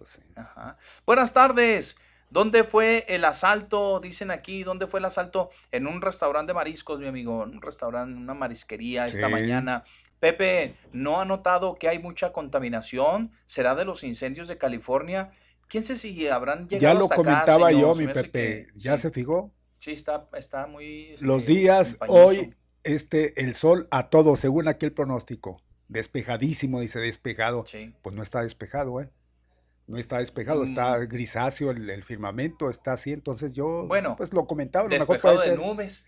[0.00, 0.22] Pues sí.
[0.34, 0.78] Ajá.
[1.04, 1.94] Buenas tardes.
[2.30, 4.00] ¿Dónde fue el asalto?
[4.00, 5.50] Dicen aquí, ¿dónde fue el asalto?
[5.72, 9.30] En un restaurante de mariscos, mi amigo, en un restaurante, una marisquería esta Sí.
[9.32, 9.84] mañana.
[10.18, 13.30] Pepe, ¿no ha notado que hay mucha contaminación?
[13.44, 15.32] ¿Será de los incendios de California?
[15.68, 18.30] ¿Quién sé si habrán llegado Ya lo hasta comentaba yo, mi Pepe.
[18.30, 19.02] que ¿Ya sí.
[19.02, 19.52] se fijó?
[19.76, 21.14] Sí, está, está muy...
[21.20, 22.26] Los este, días, empañoso.
[22.26, 22.54] hoy,
[22.84, 25.60] este, el sol a todo, según aquel pronóstico.
[25.88, 27.66] Despejadísimo, dice despejado.
[28.00, 29.10] Pues no está despejado, ¿eh?
[29.90, 31.08] No está despejado, está Mm.
[31.08, 33.12] grisáceo el, el firmamento, está así.
[33.12, 36.06] Entonces yo, Bueno, pues lo comentaba, a lo mejor Despejado puede de ser nubes.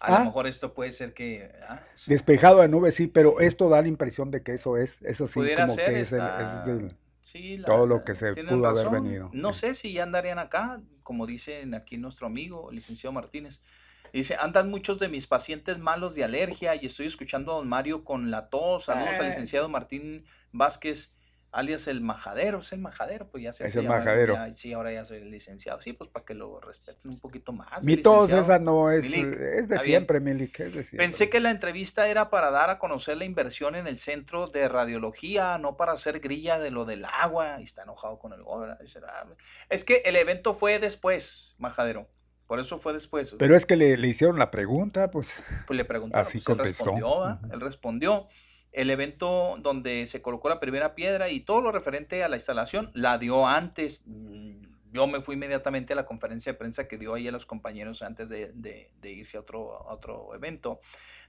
[0.00, 0.18] A Ah.
[0.18, 1.50] lo mejor esto puede ser que...
[1.68, 5.26] ah, despejado de nubes, sí, pero esto da la impresión de que eso es, eso
[5.28, 8.66] sí, Pudiera como ser, que es, el- es Sí, la- todo lo que se pudo
[8.66, 9.30] haber venido.
[9.32, 13.60] No sé si ya andarían acá, como dicen aquí nuestro amigo, el licenciado Martínez.
[14.12, 18.04] Dice, andan muchos de mis pacientes malos de alergia y estoy escuchando a don Mario
[18.04, 18.84] con la tos.
[18.84, 19.28] Saludos al Eh.
[19.28, 21.14] licenciado Martín Vázquez,
[21.52, 22.58] alias el majadero.
[22.60, 24.34] Es el majadero, pues ya se Es el llamar, majadero.
[24.34, 25.80] ya- sí, ahora ya soy el licenciado.
[25.80, 27.84] Sí, pues para que lo respeten un poquito más.
[27.84, 28.42] Mi tos licenciado.
[28.42, 31.06] esa no es, Milik, es de siempre, Milik, es de siempre.
[31.06, 34.66] Pensé que la entrevista era para dar a conocer la inversión en el centro de
[34.68, 37.60] radiología, no para hacer grilla de lo del agua.
[37.60, 38.84] Y está enojado con el gobernador.
[39.68, 42.08] Es que el evento fue después, Majadero.
[42.46, 43.34] Por eso fue después.
[43.38, 45.42] Pero es que le, le hicieron la pregunta, pues.
[45.66, 46.84] Pues le preguntaron, Así pues, él contestó.
[46.84, 47.40] respondió, ¿va?
[47.50, 48.28] él respondió.
[48.72, 52.90] El evento donde se colocó la primera piedra y todo lo referente a la instalación
[52.94, 54.02] la dio antes.
[54.06, 54.62] Mm,
[54.92, 58.02] Yo me fui inmediatamente a la conferencia de prensa que dio ahí a los compañeros
[58.02, 60.80] antes de, irse a otro, otro evento.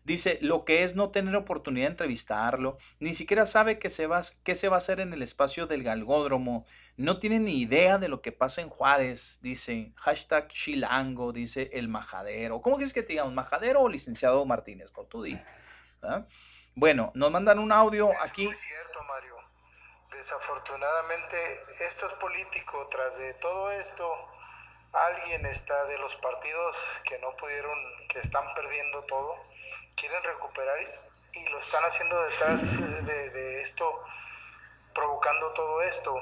[0.04, 4.22] Dice, lo que es no tener oportunidad de entrevistarlo, ni siquiera sabe qué se va,
[4.44, 6.66] qué se va a hacer en el espacio del galgódromo,
[6.98, 11.88] no tiene ni idea de lo que pasa en Juárez, dice, hashtag Chilango, dice el
[11.88, 12.62] majadero.
[12.62, 14.92] ¿Cómo quieres que te digamos, majadero o licenciado Martínez?
[14.92, 15.26] Con tu.
[16.76, 18.52] Bueno, nos mandan un audio aquí.
[18.54, 19.36] cierto, Mario.
[20.12, 21.38] Desafortunadamente,
[21.82, 24.12] estos políticos, tras de todo esto,
[24.92, 27.78] alguien está de los partidos que no pudieron,
[28.10, 29.36] que están perdiendo todo,
[29.96, 30.78] quieren recuperar
[31.34, 34.04] y, y lo están haciendo detrás de, de esto,
[34.96, 36.16] provocando todo esto.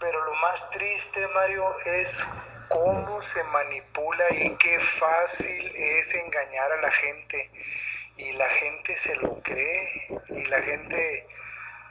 [0.00, 2.28] Pero lo más triste, Mario, es
[2.68, 7.50] cómo se manipula y qué fácil es engañar a la gente.
[8.20, 11.26] Y la gente se lo cree y la gente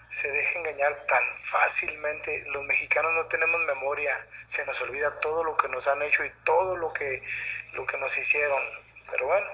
[0.09, 2.45] se deja engañar tan fácilmente.
[2.49, 4.15] Los mexicanos no tenemos memoria,
[4.45, 7.23] se nos olvida todo lo que nos han hecho y todo lo que,
[7.73, 8.61] lo que nos hicieron.
[9.09, 9.47] Pero bueno,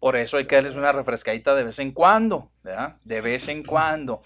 [0.00, 2.96] Por eso hay que darles una refrescadita de vez en cuando, ¿verdad?
[3.04, 4.22] De vez en cuando.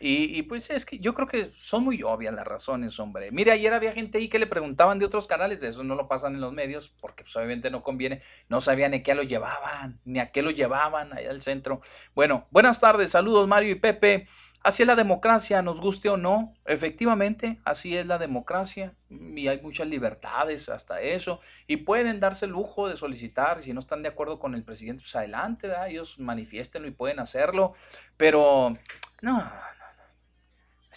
[0.00, 3.30] Y, y, pues es que yo creo que son muy obvias las razones, hombre.
[3.30, 6.34] Mire, ayer había gente ahí que le preguntaban de otros canales, eso no lo pasan
[6.34, 10.00] en los medios, porque pues, obviamente no conviene, no sabían ni a qué lo llevaban,
[10.04, 11.80] ni a qué lo llevaban allá al centro.
[12.14, 14.26] Bueno, buenas tardes, saludos Mario y Pepe.
[14.64, 19.60] Así es la democracia, nos guste o no, efectivamente, así es la democracia y hay
[19.60, 24.08] muchas libertades hasta eso y pueden darse el lujo de solicitar, si no están de
[24.08, 25.90] acuerdo con el presidente, pues adelante, ¿verdad?
[25.90, 27.74] ellos manifiéstenlo y pueden hacerlo,
[28.16, 28.78] pero
[29.20, 29.52] no,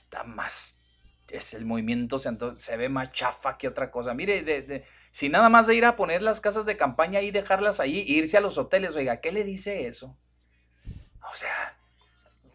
[0.07, 0.79] está más,
[1.29, 4.13] es el movimiento, se, se ve más chafa que otra cosa.
[4.13, 7.31] Mire, de, de- si nada más de ir a poner las casas de campaña y
[7.31, 10.15] dejarlas ahí, e irse a los hoteles, oiga, ¿qué le dice eso?
[11.29, 11.75] O sea,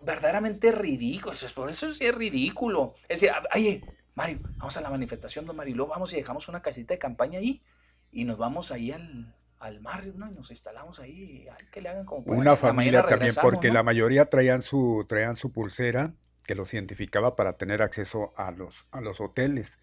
[0.03, 1.33] verdaderamente ridículo.
[1.33, 2.95] Eso es- Por eso sí es ridículo.
[3.09, 3.83] Es decir, oye,
[4.17, 7.63] Mario, vamos a la manifestación, don luego vamos y dejamos una casita de campaña ahí
[8.13, 10.31] y nos vamos ahí al, al mar, ¿no?
[10.31, 12.23] Y nos instalamos ahí, ay, que le hagan como.
[12.33, 13.75] Una familia también, porque ¿no?
[13.75, 16.15] la mayoría traían su, traían su pulsera
[16.45, 19.79] que los identificaba para tener acceso a los, a los hoteles.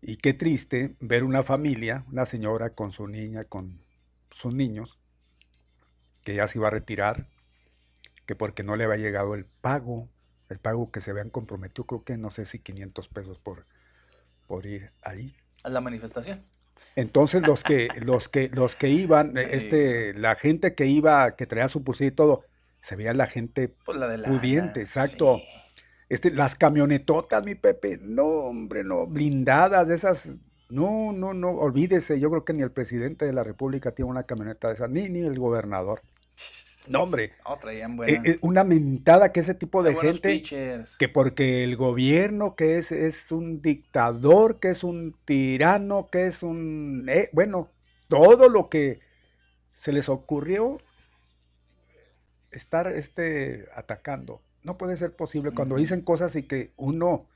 [0.00, 3.80] Y qué triste ver una familia, una señora con su niña, con
[4.30, 4.98] sus niños,
[6.22, 7.28] que ya se iba a retirar,
[8.26, 10.08] que porque no le había llegado el pago,
[10.48, 13.66] el pago que se habían comprometido, creo que no sé si 500 pesos por,
[14.46, 15.34] por ir ahí.
[15.62, 16.44] A la manifestación.
[16.94, 21.68] Entonces los que, los que, los que iban, este, la gente que iba, que traía
[21.68, 22.44] su pulsera y todo,
[22.86, 25.40] se veía la gente Pues la de la- pudiente, exacto.
[26.08, 30.36] Este, las camionetotas, mi Pepe, no, hombre, no, blindadas, esas,
[30.70, 34.22] no, no, no, olvídese, yo creo que ni el presidente de la República tiene una
[34.22, 36.00] camioneta de esas, ni, ni el gobernador.
[36.88, 37.32] No, hombre.
[37.44, 40.40] No, traían Eh, eh, una mentada que ese tipo de gente,
[41.00, 46.44] que porque el gobierno que es, es un dictador, que es un tirano, que es
[46.44, 47.06] un...
[47.08, 47.70] eh, bueno,
[48.06, 49.00] todo lo que
[49.76, 50.78] se les ocurrió
[52.50, 54.42] estar este, atacando.
[54.62, 57.26] No puede ser posible cuando dicen cosas y que uno,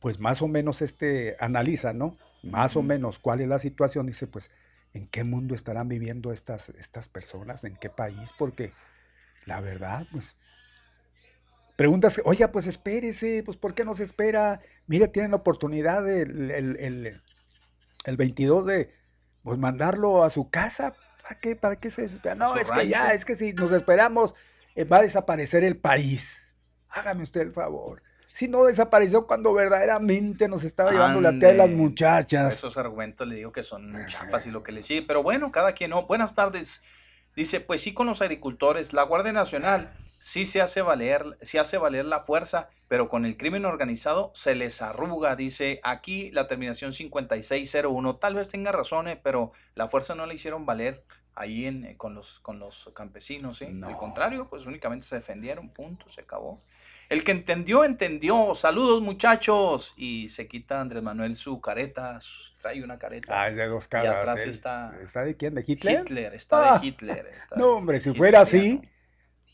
[0.00, 2.16] pues más o menos este, analiza, ¿no?
[2.42, 4.50] Más o menos cuál es la situación, dice, pues,
[4.94, 7.64] ¿en qué mundo estarán viviendo estas, estas personas?
[7.64, 8.32] ¿En qué país?
[8.38, 8.72] Porque
[9.46, 10.36] la verdad, pues,
[11.76, 14.60] preguntas, oye, pues espérese, pues, ¿por qué no se espera?
[14.86, 17.22] Mire, tienen la oportunidad el, el, el-
[18.06, 18.94] el 22 de,
[19.42, 20.94] pues, mandarlo a su casa.
[21.30, 21.54] ¿Para qué?
[21.54, 22.34] ¿Para qué se desespera?
[22.34, 24.34] No, es que ya, es que si nos esperamos,
[24.74, 26.52] eh, va a desaparecer el país.
[26.88, 28.02] Hágame usted el favor.
[28.32, 32.54] Si no desapareció cuando verdaderamente nos estaba llevando la tía de las muchachas.
[32.54, 35.02] Esos argumentos le digo que son chafas y lo que le sigue.
[35.02, 36.04] Pero bueno, cada quien no.
[36.04, 36.82] Buenas tardes.
[37.36, 41.78] Dice, pues sí con los agricultores, la Guardia Nacional sí se hace valer, sí hace
[41.78, 46.92] valer la fuerza, pero con el crimen organizado se les arruga, dice aquí la terminación
[46.92, 48.16] 5601.
[48.16, 51.04] Tal vez tenga razones, pero la fuerza no la hicieron valer
[51.40, 53.64] ahí en, eh, con, los, con los campesinos, ¿sí?
[53.82, 56.60] Al contrario, pues únicamente se defendieron, punto, se acabó.
[57.08, 58.54] El que entendió, entendió.
[58.54, 59.94] Saludos, muchachos.
[59.96, 62.20] Y se quita Andrés Manuel su careta.
[62.20, 63.40] su- Trae una careta.
[63.42, 64.16] Ah, es de dos Y caras.
[64.16, 64.50] atrás él.
[64.50, 65.54] está ¿Está de quién?
[65.54, 66.00] ¿De Hitler?
[66.02, 66.34] Hitler.
[66.34, 67.26] Está Ah, de Hitler.
[67.34, 68.80] está No, hombre, si Hitler, fuera así,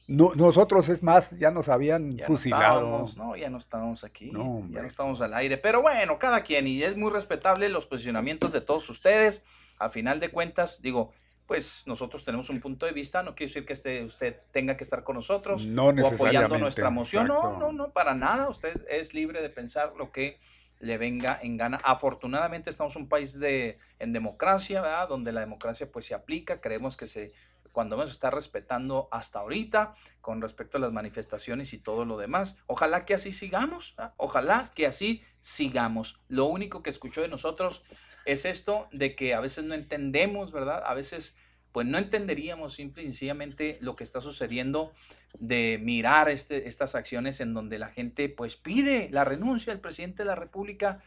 [0.08, 2.64] no- nosotros es más, ya nos habían Ya fusilado.
[2.80, 5.56] estábamos, no, ya no estábamos aquí, No, ya no estamos al aire.
[5.56, 9.44] Pero bueno, cada quien, y es muy respetable los posicionamientos de todos ustedes.
[9.78, 11.12] A final de cuentas, digo,
[11.46, 14.84] pues nosotros tenemos un punto de vista, no quiere decir que este, usted tenga que
[14.84, 17.28] estar con nosotros No o apoyando nuestra moción.
[17.28, 17.58] No, exacto.
[17.58, 18.48] no, no, para nada.
[18.48, 20.40] Usted es libre de pensar lo que
[20.80, 21.78] le venga en gana.
[21.84, 25.08] Afortunadamente estamos en un país de, en democracia, ¿verdad?
[25.08, 26.60] Donde la democracia pues se aplica.
[26.60, 27.32] Creemos que se,
[27.72, 32.56] cuando menos está respetando hasta ahorita con respecto a las manifestaciones y todo lo demás.
[32.66, 34.14] Ojalá que así sigamos, ¿verdad?
[34.16, 36.18] ojalá que así sigamos.
[36.28, 37.84] Lo único que escuchó de nosotros
[38.26, 40.82] es esto de que a veces no entendemos, ¿verdad?
[40.84, 41.36] A veces
[41.72, 44.92] pues no entenderíamos simple y sencillamente lo que está sucediendo
[45.38, 50.22] de mirar este, estas acciones en donde la gente pues pide la renuncia del presidente
[50.22, 51.02] de la República.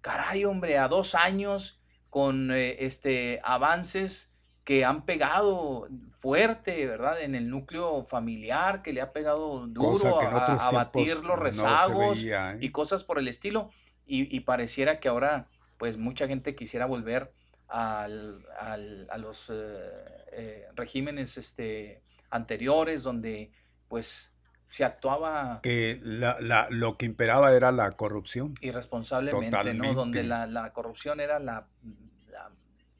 [0.00, 1.80] Caray, hombre, a dos años
[2.10, 4.32] con eh, este avances
[4.64, 5.88] que han pegado
[6.18, 7.20] fuerte, ¿verdad?
[7.20, 11.36] En el núcleo familiar, que le ha pegado duro a, otros a batir tiempos los
[11.36, 12.58] no rezagos veía, ¿eh?
[12.60, 13.70] y cosas por el estilo.
[14.04, 15.48] Y, y pareciera que ahora,
[15.82, 17.32] pues mucha gente quisiera volver
[17.66, 19.90] al- al- a los eh,
[20.30, 23.50] eh, regímenes este, anteriores, donde
[23.88, 24.30] pues
[24.68, 28.54] se actuaba Que la- la- lo que imperaba era la corrupción.
[28.60, 29.88] irresponsablemente, Totalmente.
[29.88, 29.94] ¿no?
[29.94, 31.66] Donde la, la corrupción era la,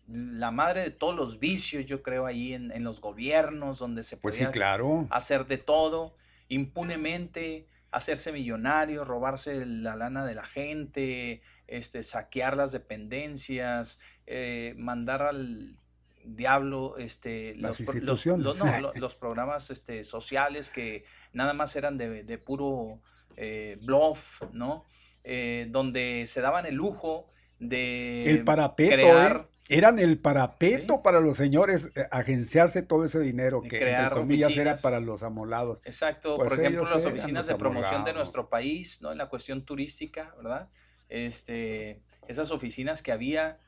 [0.09, 4.17] la, madre de todos los vicios, yo creo, ahí en, en los gobiernos, donde se
[4.17, 5.07] Pues sí, podía claro.
[5.11, 6.17] hacer de todo,
[6.49, 15.23] impunemente, hacerse millonario, robarse la lana de la gente, este, saquear las dependencias, eh, mandar
[15.23, 15.77] al
[16.25, 18.45] diablo este, Las los, instituciones.
[18.45, 23.01] los- no, lo- los programas este, sociales que nada más eran de, de puro
[23.37, 24.85] eh, bluff, ¿no?
[25.25, 27.25] Eh, donde se daban el lujo
[27.63, 29.53] de El parapeto, crear, ¿eh?
[29.69, 34.57] Eran el parapeto para los señores eh, agenciarse todo ese dinero que, crear entre comillas,
[34.57, 35.81] era para los amolados.
[35.85, 39.13] Exacto, Pues por ejemplo, las oficinas de promoción de nuestro país, ¿no?
[39.13, 40.69] En la cuestión turística, ¿verdad?
[41.09, 43.59] Este, esas oficinas que había,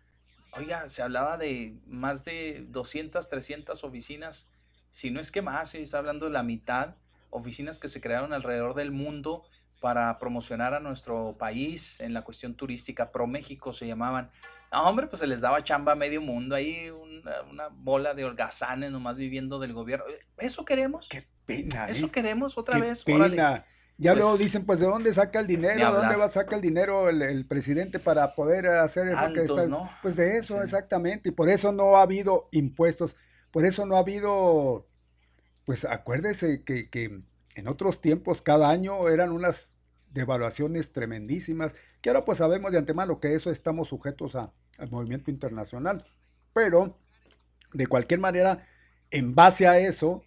[0.57, 4.49] oiga, se hablaba de más de 200, 300 oficinas,
[4.91, 6.97] si no es que más, se está hablando de la mitad,
[7.31, 9.45] oficinas que se crearon alrededor del mundo
[9.85, 14.31] para promocionar a nuestro país en la cuestión turística, Pro México se llamaban.
[14.73, 18.25] No, hombre, pues se les daba chamba a medio mundo, ahí una, una bola de
[18.25, 20.07] holgazanes nomás viviendo del gobierno.
[20.39, 21.07] ¿Eso queremos?
[21.11, 22.11] Qué pena, ¿Eso ¿eh?
[22.11, 23.05] queremos otra Qué vez?
[23.07, 23.37] Órale.
[23.37, 23.67] pena.
[23.99, 25.93] Ya Pues, luego dicen, pues, ¿de dónde saca el dinero?
[25.93, 29.43] ¿De dónde va a sacar el dinero el, el presidente para poder hacer eso que
[29.43, 29.67] está?
[29.67, 29.91] ¿no?
[30.01, 31.29] Pues de eso, exactamente.
[31.29, 33.17] Y por eso no ha habido impuestos.
[33.51, 34.89] Por eso no ha habido,
[35.67, 37.21] pues acuérdese que, que
[37.55, 39.74] en otros tiempos cada año eran unas
[40.15, 45.31] devaluaciones tremendísimas, que ahora pues sabemos de antemano que eso estamos sujetos a- al movimiento
[45.31, 46.03] internacional.
[46.55, 46.97] Pero,
[47.73, 48.67] de cualquier manera,
[49.11, 50.23] en base a eso,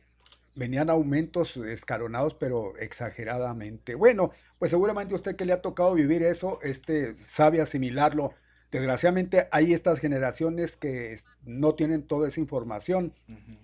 [0.57, 3.95] venían aumentos escalonados, pero exageradamente.
[3.95, 8.33] Bueno, pues seguramente usted que le ha tocado vivir eso, este, sabe asimilarlo.
[8.71, 13.13] Desgraciadamente hay estas generaciones que no tienen toda esa información,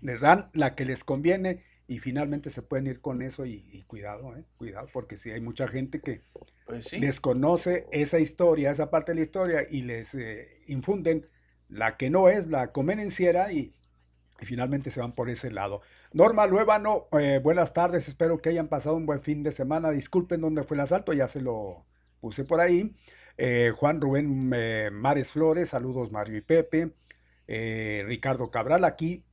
[0.02, 3.84] les dan la que les conviene y finalmente se pueden ir con eso y, y
[3.84, 6.22] cuidado, eh, cuidado, porque si hay mucha gente que
[6.66, 7.00] Pues sí.
[7.00, 11.28] desconoce esa historia, esa parte de la historia y les eh, infunden
[11.70, 13.74] la que no es, la convenenciera y
[14.42, 15.82] y finalmente se van por ese lado.
[16.12, 19.92] Norma Luébano, eh, buenas tardes, espero que hayan pasado un buen fin de semana.
[19.92, 21.86] Disculpen dónde fue el asalto, ya se lo
[22.20, 22.96] puse por ahí.
[23.38, 26.94] Eh, Juan Rubén eh, Mares Flores, saludos Mario y Pepe.
[27.48, 29.24] Eh, Ricardo Cabral aquí,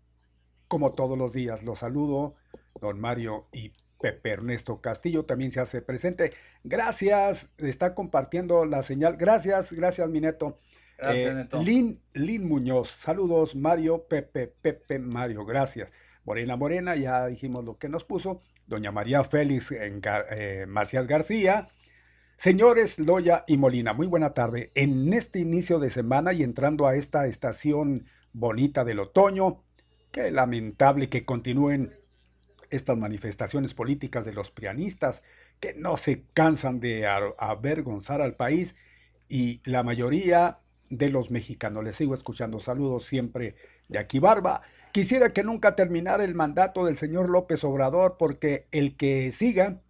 [0.69, 2.35] como todos los días, los saludo.
[2.81, 6.32] Don Mario y Pepe Ernesto Castillo también se hace presente.
[6.65, 9.16] Gracias, está compartiendo la señal.
[9.16, 10.59] Gracias, gracias, mi neto.
[10.98, 11.62] Gracias, Eh, Neto.
[11.62, 15.93] Lin, Lin Muñoz, saludos, Mario, Pepe, Pepe, Mario, gracias.
[16.24, 18.40] Morena Morena, ya dijimos lo que nos puso.
[18.66, 21.69] Doña María Félix en Gar- eh, Macías García.
[22.36, 24.70] Señores Loya y Molina, muy buena tarde.
[24.74, 29.62] En este inicio de semana y entrando a esta estación bonita del otoño,
[30.11, 31.94] qué lamentable que continúen
[32.71, 35.23] estas manifestaciones políticas de los pianistas
[35.61, 38.75] que no se cansan de avergonzar al país
[39.29, 41.85] y la mayoría de los mexicanos.
[41.85, 42.61] Les sigo escuchando.
[42.61, 43.55] Saludos siempre
[43.89, 44.63] de aquí, Barba.
[44.93, 49.81] Quisiera que nunca terminara el mandato del señor López Obrador porque el que siga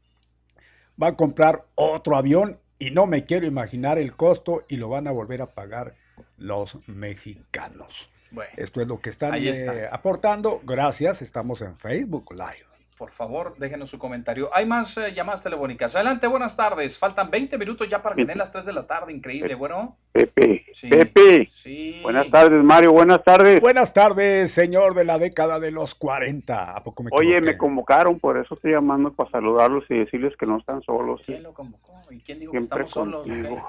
[1.02, 5.06] va a comprar otro avión y no me quiero imaginar el costo y lo van
[5.06, 5.94] a volver a pagar
[6.36, 8.10] los mexicanos.
[8.30, 9.74] Bueno, Esto es lo que están está.
[9.74, 10.60] eh, aportando.
[10.64, 11.22] Gracias.
[11.22, 12.69] Estamos en Facebook Live.
[13.00, 14.50] Por favor, déjenos su comentario.
[14.52, 15.94] Hay más eh, llamadas telefónicas.
[15.96, 16.98] Adelante, buenas tardes.
[16.98, 19.10] Faltan 20 minutos ya para que den las 3 de la tarde.
[19.10, 19.96] Increíble, bueno.
[20.12, 20.90] Pepe, Sí.
[20.90, 21.48] Pepe.
[21.50, 22.00] Sí.
[22.02, 22.92] Buenas tardes, Mario.
[22.92, 23.58] Buenas tardes.
[23.58, 26.76] Buenas tardes, señor de la década de los 40.
[26.76, 30.44] ¿A poco me Oye, me convocaron, por eso estoy llamando para saludarlos y decirles que
[30.44, 31.22] no están solos.
[31.24, 32.02] ¿Quién lo convocó?
[32.10, 33.62] ¿Y quién dijo que Siempre estamos solos?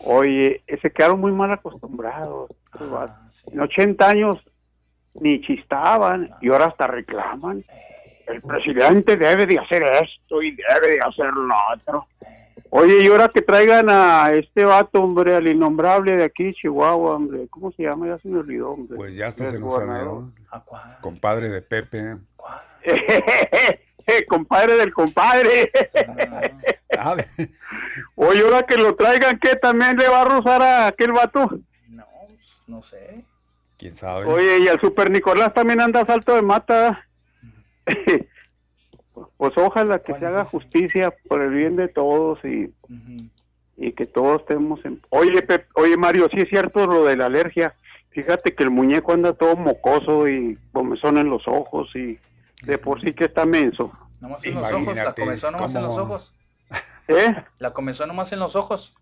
[0.00, 2.50] Oye, eh, se quedaron muy mal acostumbrados.
[2.74, 3.30] Ah.
[3.50, 4.38] En 80 años
[5.14, 7.64] ni chistaban y ahora hasta reclaman.
[8.28, 12.06] El presidente debe de hacer esto y debe de hacer lo otro.
[12.70, 17.48] Oye, y ahora que traigan a este vato, hombre, al innombrable de aquí, Chihuahua, hombre,
[17.48, 18.08] ¿cómo se llama?
[18.08, 18.96] Ya se me olvidó, hombre.
[18.96, 20.30] Pues ya hasta El se nos olvidó.
[21.00, 22.16] Compadre de Pepe.
[24.28, 25.70] compadre del compadre.
[26.98, 27.16] Ah,
[28.16, 29.56] Oye, ahora que lo traigan, ¿qué?
[29.56, 31.48] ¿También le va a rozar a aquel vato?
[32.66, 33.24] No sé.
[33.78, 34.26] ¿Quién sabe?
[34.26, 37.07] Oye, y el Super Nicolás también anda a salto de mata.
[39.36, 42.72] pues ojalá que se haga justicia por el bien de todos y,
[43.76, 45.00] y que todos estemos en...
[45.10, 47.74] Oye, Pep- oye Mario, sí es cierto lo de la alergia.
[48.10, 52.18] Fíjate que el muñeco anda todo mocoso y comezón en los ojos y
[52.64, 53.92] de por sí que está menso.
[54.20, 54.72] Nomás en los ojos.
[54.72, 56.34] La Imagínate comezón nomás en los ojos.
[57.08, 57.34] ¿Eh?
[57.58, 58.94] La comezón nomás en los ojos.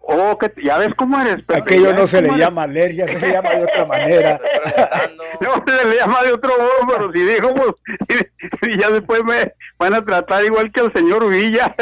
[0.00, 2.40] Oh, que ya ves cómo eres, Pepe, Aquello no se le eres.
[2.40, 4.40] llama alergia, se le llama de otra manera.
[5.40, 7.74] No, se le llama de otro modo, pero si dijo, pues,
[8.62, 11.74] y ya después me van a tratar igual que al señor Villa.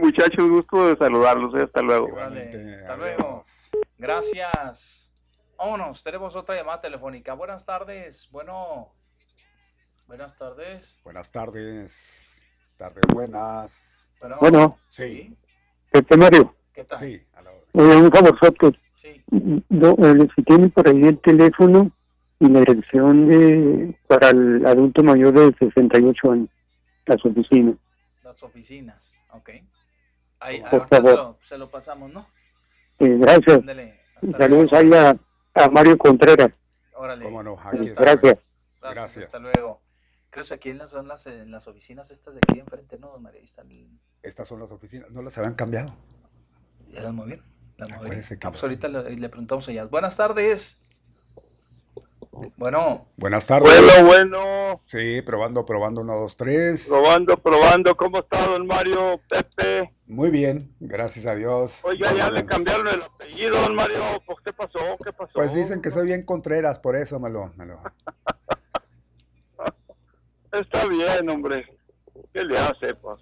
[0.00, 2.08] Muchachos, gusto de saludarlos, eh, hasta luego.
[2.18, 3.42] Hasta luego.
[3.96, 5.10] Gracias.
[5.56, 7.32] Vámonos, tenemos otra llamada telefónica.
[7.34, 8.28] Buenas tardes.
[8.30, 8.92] Bueno.
[10.06, 10.94] Buenas tardes.
[11.04, 12.36] Buenas tardes.
[12.76, 14.08] Tardes buenas.
[14.40, 14.78] Bueno.
[14.88, 15.34] Sí.
[15.90, 16.98] Pepe Mario, ¿Qué tal?
[16.98, 17.04] Sí.
[17.74, 18.38] eh, un favor,
[19.68, 21.90] No, eh, si tiene por ahí el teléfono
[22.38, 26.48] y la dirección de para el adulto mayor de 68 años,
[27.06, 27.74] las oficinas.
[28.24, 29.14] Las oficinas.
[29.32, 29.50] Ok.
[30.40, 31.14] Ahí, Por ahorita se favor.
[31.16, 32.26] lo, se lo pasamos, ¿no?
[32.98, 33.60] Eh, gracias.
[34.38, 35.16] Saludos ahí a,
[35.54, 36.50] a Mario Contreras.
[36.94, 37.24] Órale.
[37.24, 37.94] Cómo no, tardes.
[37.94, 38.52] Gracias.
[38.80, 38.94] Gracias.
[38.94, 39.24] Gracias.
[39.26, 39.80] Hasta luego.
[40.30, 43.08] Creo que aquí en las, son las, en las oficinas estas de aquí enfrente, ¿no,
[43.10, 43.40] don María?
[43.42, 45.94] Están el- Estas son las oficinas, no las habían cambiado.
[46.88, 47.44] Ya las movieron.
[47.76, 48.06] Las movieron.
[48.06, 49.90] Acuérdese que Ah, pues ahorita le, le preguntamos a ellas.
[49.90, 50.76] Buenas tardes.
[52.56, 53.06] Bueno.
[53.16, 53.72] Buenas tardes.
[53.80, 54.82] Bueno, bueno.
[54.86, 56.86] Sí, probando, probando, uno, dos, tres.
[56.88, 57.96] Probando, probando.
[57.96, 59.20] ¿Cómo está, don Mario?
[59.28, 59.92] Pepe.
[60.06, 61.78] Muy bien, gracias a Dios.
[61.82, 63.98] Oiga, ya le cambiaron el apellido, don Mario.
[64.26, 64.78] Pues, ¿qué pasó?
[65.04, 65.32] ¿Qué pasó?
[65.34, 67.52] Pues dicen que soy bien Contreras, por eso me lo...
[67.56, 67.80] Me lo...
[70.52, 71.66] Está bien, hombre.
[72.32, 73.20] ¿Qué le hace, pues?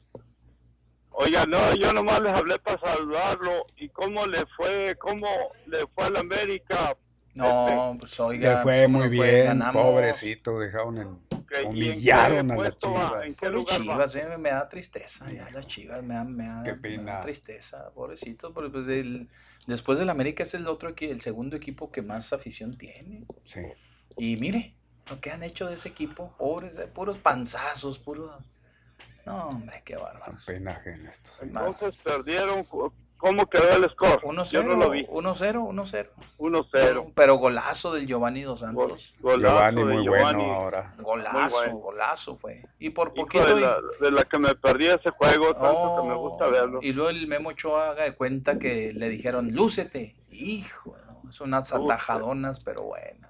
[1.10, 3.66] Oiga, no, yo nomás les hablé para saludarlo.
[3.76, 4.96] ¿Y cómo le fue?
[4.98, 5.26] ¿Cómo
[5.66, 6.96] le fue a la América?
[7.34, 8.56] No, pues oiga.
[8.56, 9.26] Le fue pues, ¿cómo muy fue?
[9.32, 9.82] bien, Ganamos.
[9.82, 11.18] pobrecito, dejaron en...
[11.50, 12.78] ¿y en Humillaron a las va?
[12.78, 13.26] chivas.
[13.26, 13.82] ¿En qué lugar va?
[13.84, 17.20] Chivas, eh, me, da tristeza, ya las Chivas, me da, me da- Qué me da
[17.20, 19.28] tristeza, pobrecito, porque pues, del-
[19.66, 23.24] después del América es el otro el segundo equipo que más afición tiene.
[23.44, 23.60] Sí.
[24.16, 24.74] Y mire,
[25.10, 28.30] lo que han hecho de ese equipo, pobres, eh, puros panzazos, puros...
[29.26, 30.34] No, hombre, qué bárbaro.
[30.46, 31.42] Pena ajena estos.
[31.42, 32.64] Entonces perdieron.
[33.18, 34.22] ¿Cómo quedó el score?
[34.22, 35.04] 1-0, Yo no lo vi.
[35.06, 36.08] 1-0, 1-0.
[36.38, 37.12] 1-0.
[37.14, 39.14] Pero golazo del Giovanni Dos Santos.
[39.20, 40.44] Giovanni, de muy Giovanni.
[40.44, 40.94] bueno ahora.
[40.98, 41.76] Golazo, bueno.
[41.76, 42.64] golazo fue.
[42.78, 43.44] Y por poquito...
[43.44, 46.78] de, y- la, de la que me perdí ese juego, tanto que me gusta verlo.
[46.80, 50.14] Y luego el Memo Ochoa haga de cuenta que le dijeron, lúcete.
[50.30, 50.96] Hijo,
[51.30, 53.27] son unas atajadonas, pero bueno.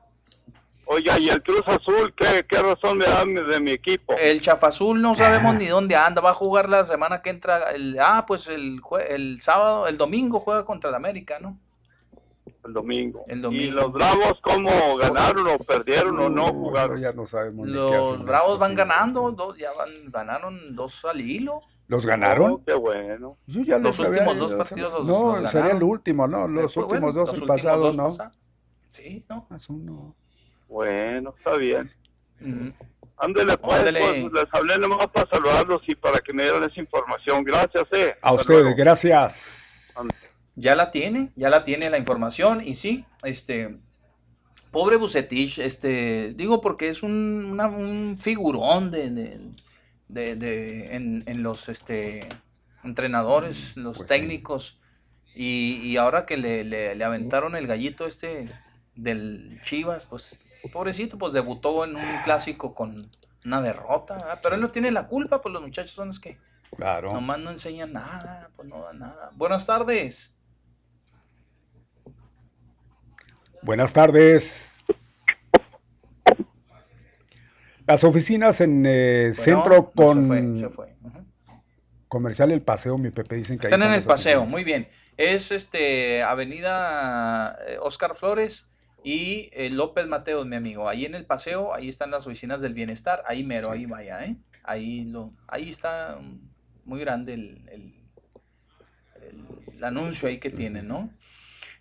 [0.90, 4.14] Oiga, ¿y el Cruz Azul qué, qué razón me dan de mi equipo?
[4.14, 6.22] El Chafazul no sabemos ni dónde anda.
[6.22, 7.72] Va a jugar la semana que entra.
[7.72, 11.58] El, ah, pues el, el sábado, el domingo juega contra el América, ¿no?
[12.64, 13.24] El domingo.
[13.28, 13.74] El ¿Y domingo.
[13.82, 16.98] los Bravos cómo ganaron o perdieron o no jugaron?
[17.00, 21.04] Ya no sabemos ni qué Los hacen Bravos van ganando, dos, ya van, ganaron dos
[21.04, 21.60] al hilo.
[21.88, 22.52] ¿Los ganaron?
[22.52, 23.36] Oh, qué bueno.
[23.46, 26.48] Yo ya Los últimos dos partidos los- No, los sería el último, ¿no?
[26.48, 28.04] Los últimos bueno, dos, los el últimos pasado, dos ¿no?
[28.04, 28.32] pasa-
[28.90, 29.46] Sí, ¿no?
[29.50, 30.14] Más uno.
[30.68, 31.88] Bueno, está bien.
[33.16, 37.42] Ándele pues, pues, les hablé nomás para saludarlos y para que me dieran esa información.
[37.42, 38.14] Gracias, eh.
[38.22, 38.76] A Hasta ustedes, luego.
[38.76, 39.92] gracias.
[40.54, 43.76] Ya la tiene, ya la tiene la información y sí, este,
[44.70, 49.40] pobre Bucetich, este, digo porque es un, una- un figurón de, de,
[50.08, 52.20] de- de- en, en los, este,
[52.84, 54.14] entrenadores, los Pues sí.
[54.16, 54.80] técnicos
[55.34, 58.48] y, y ahora que le, le, le aventaron el gallito este
[58.96, 60.36] del Chivas, pues,
[60.72, 63.10] pobrecito, pues debutó en un clásico con
[63.44, 64.40] una derrota, ¿verdad?
[64.42, 66.38] pero él no tiene la culpa, pues los muchachos son los que
[66.76, 67.10] Claro.
[67.12, 69.30] nomás no enseñan nada, pues no dan nada.
[69.34, 70.34] Buenas tardes.
[73.62, 74.74] Buenas tardes.
[77.86, 81.24] Las oficinas en eh, Bueno, centro no, con se fue, se fue.
[82.06, 84.50] Comercial El Paseo, mi Pepe, dicen que ahí Están en están el paseo, oficinas.
[84.52, 84.88] muy bien.
[85.16, 88.70] Es este Avenida eh, Oscar Flores
[89.10, 90.86] y eh, López Mateos, mi amigo.
[90.86, 94.36] Ahí en el paseo, ahí están las oficinas del bienestar, ahí mero, ahí vaya, ¿eh?
[94.64, 96.18] Ahí lo, ahí está
[96.84, 97.94] muy grande el, el-
[99.22, 101.10] el- el anuncio ahí que tienen, ¿no?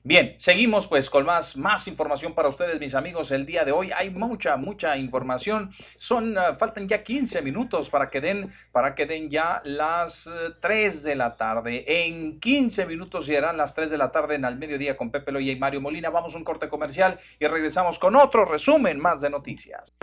[0.07, 3.29] Bien, seguimos pues con más, más información para ustedes, mis amigos.
[3.31, 5.69] El día de hoy hay mucha, mucha información.
[5.97, 10.53] Son, ah, faltan ya 15 minutos para que den, para que den ya las eh,
[10.61, 11.83] 3 de la tarde.
[11.85, 15.51] En 15 minutos serán las 3 de la tarde en Al Mediodía con Pepe Loya
[15.51, 16.09] y Mario Molina.
[16.09, 19.93] Vamos a un corte comercial y regresamos con otro resumen más de noticias.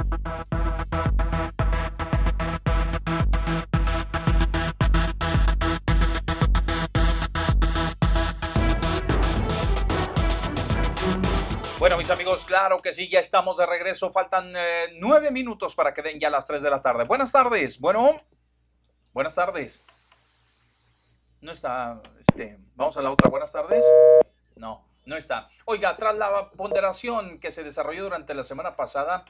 [11.85, 14.11] Bueno, mis amigos, claro que sí, ya estamos de regreso.
[14.11, 17.05] Faltan eh, nueve minutos para que den ya las 3 de la tarde.
[17.05, 17.78] Buenas tardes.
[17.78, 18.23] Bueno,
[19.12, 19.85] buenas tardes.
[21.43, 23.28] No está, este, vamos a la otra.
[23.28, 23.85] Buenas tardes.
[24.56, 25.51] No, no está.
[25.66, 29.27] Oiga, tras la ponderación que se desarrolló durante la semana pasada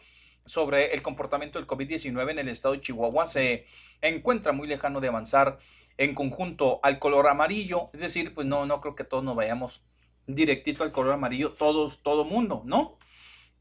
[0.46, 3.66] sobre el comportamiento del COVID-19 en el estado de Chihuahua, se
[4.00, 5.58] encuentra muy lejano de avanzar
[5.98, 7.88] en conjunto al color amarillo.
[7.92, 9.82] Es decir, pues no, no creo que todos nos vayamos
[10.26, 12.98] directito al color amarillo, todos, todo mundo, ¿no?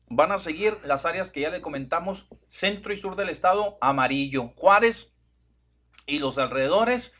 [0.07, 4.52] Van a seguir las áreas que ya le comentamos, centro y sur del estado, amarillo.
[4.56, 5.14] Juárez
[6.06, 7.14] y los alrededores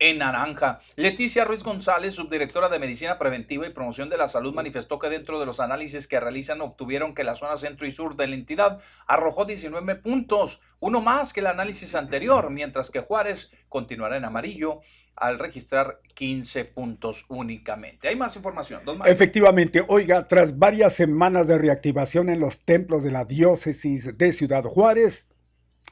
[0.00, 0.80] en naranja.
[0.96, 5.38] Leticia Ruiz González, subdirectora de Medicina Preventiva y Promoción de la Salud, manifestó que dentro
[5.38, 8.80] de los análisis que realizan obtuvieron que la zona centro y sur de la entidad
[9.06, 14.80] arrojó 19 puntos, uno más que el análisis anterior, mientras que Juárez continuará en amarillo
[15.16, 18.08] al registrar 15 puntos únicamente.
[18.08, 19.06] Hay más información, don.
[19.06, 24.64] Efectivamente, oiga, tras varias semanas de reactivación en los templos de la diócesis de Ciudad
[24.64, 25.28] Juárez,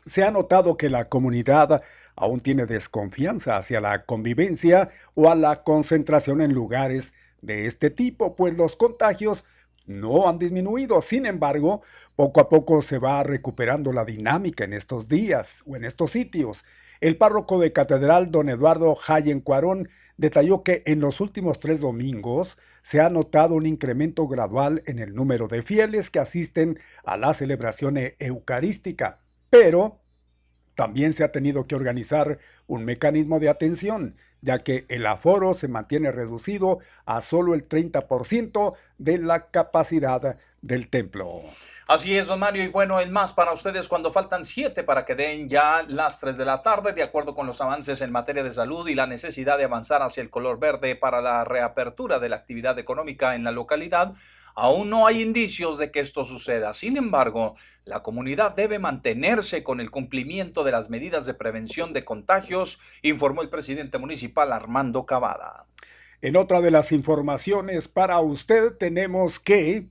[0.06, 1.82] se ha notado que la comunidad
[2.18, 8.34] aún tiene desconfianza hacia la convivencia o a la concentración en lugares de este tipo,
[8.34, 9.44] pues los contagios
[9.86, 11.00] no han disminuido.
[11.00, 11.82] Sin embargo,
[12.14, 16.64] poco a poco se va recuperando la dinámica en estos días o en estos sitios.
[17.00, 22.58] El párroco de catedral, don Eduardo Jayen Cuarón, detalló que en los últimos tres domingos
[22.82, 27.32] se ha notado un incremento gradual en el número de fieles que asisten a la
[27.34, 30.00] celebración e- eucarística, pero
[30.78, 35.66] también se ha tenido que organizar un mecanismo de atención, ya que el aforo se
[35.66, 41.42] mantiene reducido a solo el 30% de la capacidad del templo.
[41.88, 45.16] Así es, don Mario, y bueno, el más para ustedes cuando faltan siete para que
[45.16, 48.52] den ya las 3 de la tarde, de acuerdo con los avances en materia de
[48.52, 52.36] salud y la necesidad de avanzar hacia el color verde para la reapertura de la
[52.36, 54.14] actividad económica en la localidad.
[54.60, 56.72] Aún no hay indicios de que esto suceda.
[56.72, 57.54] Sin embargo,
[57.84, 63.42] la comunidad debe mantenerse con el cumplimiento de las medidas de prevención de contagios, informó
[63.42, 65.66] el presidente municipal Armando Cavada.
[66.22, 69.86] En otra de las informaciones para usted tenemos que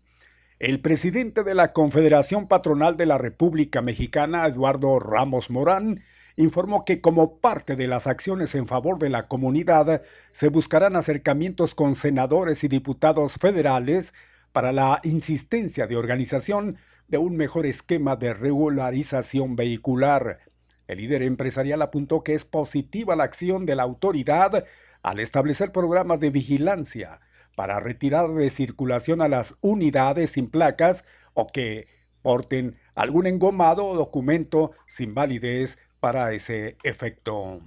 [0.59, 6.01] el presidente de la Confederación Patronal de la República Mexicana, Eduardo Ramos Morán,
[6.35, 10.01] informó que como parte de las acciones en favor de la comunidad,
[10.33, 14.13] se buscarán acercamientos con senadores y diputados federales
[14.51, 16.77] para la insistencia de organización
[17.07, 20.39] de un mejor esquema de regularización vehicular.
[20.87, 24.65] El líder empresarial apuntó que es positiva la acción de la autoridad
[25.03, 27.19] al establecer programas de vigilancia
[27.55, 31.03] para retirar de circulación a las unidades sin placas
[31.33, 31.87] o que
[32.21, 37.61] porten algún engomado o documento sin validez para ese efecto.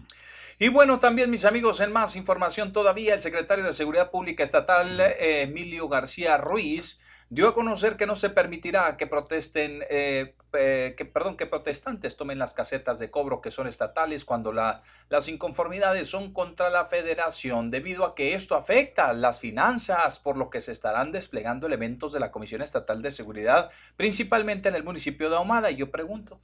[0.63, 5.01] Y bueno, también mis amigos, en más información todavía, el secretario de Seguridad Pública Estatal,
[5.01, 10.95] eh, Emilio García Ruiz, dio a conocer que no se permitirá que protesten, eh, eh,
[10.99, 15.29] que, perdón, que protestantes tomen las casetas de cobro que son estatales cuando la, las
[15.29, 20.61] inconformidades son contra la federación, debido a que esto afecta las finanzas, por lo que
[20.61, 25.37] se estarán desplegando elementos de la Comisión Estatal de Seguridad, principalmente en el municipio de
[25.37, 25.71] Ahumada.
[25.71, 26.39] Y yo pregunto,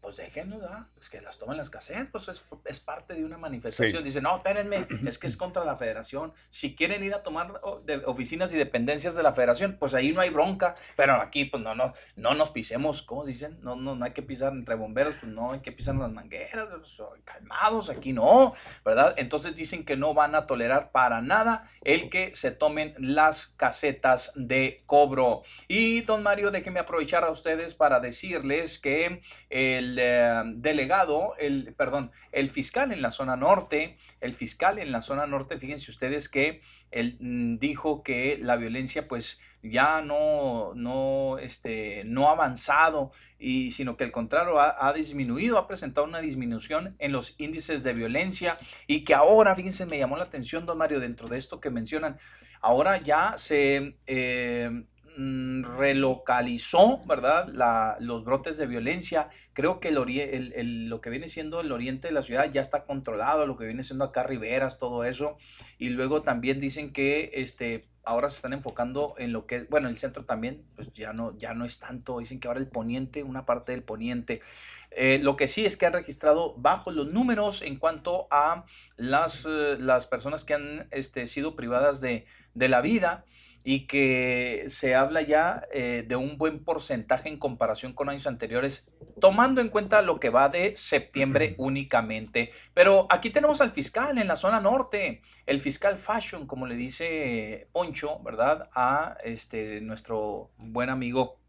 [0.00, 0.86] pues déjenlos, ¿ah?
[0.94, 4.02] pues que las tomen las casetas, pues es, es, parte de una manifestación.
[4.02, 4.04] Sí.
[4.04, 6.32] Dice, no, espérenme, es que es contra la federación.
[6.48, 7.60] Si quieren ir a tomar
[8.06, 10.76] oficinas y dependencias de la federación, pues ahí no hay bronca.
[10.96, 13.58] Pero aquí, pues no, no, no nos pisemos, ¿cómo dicen?
[13.62, 16.68] No, no, no hay que pisar entre bomberos, pues no hay que pisar las mangueras,
[16.70, 19.14] pues, calmados, aquí no, ¿verdad?
[19.16, 24.32] Entonces dicen que no van a tolerar para nada el que se tomen las casetas
[24.34, 25.42] de cobro.
[25.68, 32.10] Y don Mario, déjenme aprovechar a ustedes para decirles que el eh, delegado, el, perdón,
[32.32, 36.60] el fiscal en la zona norte, el fiscal en la zona norte, fíjense ustedes que
[36.90, 43.72] él mm, dijo que la violencia pues ya no, no, este, no ha avanzado, y,
[43.72, 48.56] sino que al contrario ha, disminuido, ha presentado una disminución en los índices de violencia
[48.86, 52.18] y que ahora, fíjense, me llamó la atención, don Mario, dentro de esto que mencionan,
[52.60, 53.96] ahora ya se...
[54.06, 54.84] Eh,
[55.18, 57.96] relocalizó, ¿verdad?
[58.00, 59.30] Los brotes de violencia.
[59.56, 62.60] Creo que el, el, el, lo que viene siendo el oriente de la ciudad ya
[62.60, 65.38] está controlado, lo que viene siendo acá Riberas, todo eso.
[65.78, 69.96] Y luego también dicen que este, ahora se están enfocando en lo que, bueno, el
[69.96, 72.18] centro también, pues ya no, ya no es tanto.
[72.18, 74.42] Dicen que ahora el poniente, una parte del poniente.
[74.90, 78.66] Eh, lo que sí es que han registrado bajos los números en cuanto a
[78.98, 83.24] las, eh, las personas que han este, sido privadas de, de la vida
[83.68, 88.86] y que se habla ya eh, de un buen porcentaje en comparación con años anteriores,
[89.20, 92.52] tomando en cuenta lo que va de septiembre únicamente.
[92.74, 97.66] Pero aquí tenemos al fiscal en la zona norte, el fiscal Fashion, como le dice
[97.72, 98.68] Poncho, ¿verdad?
[98.72, 101.40] A este, nuestro buen amigo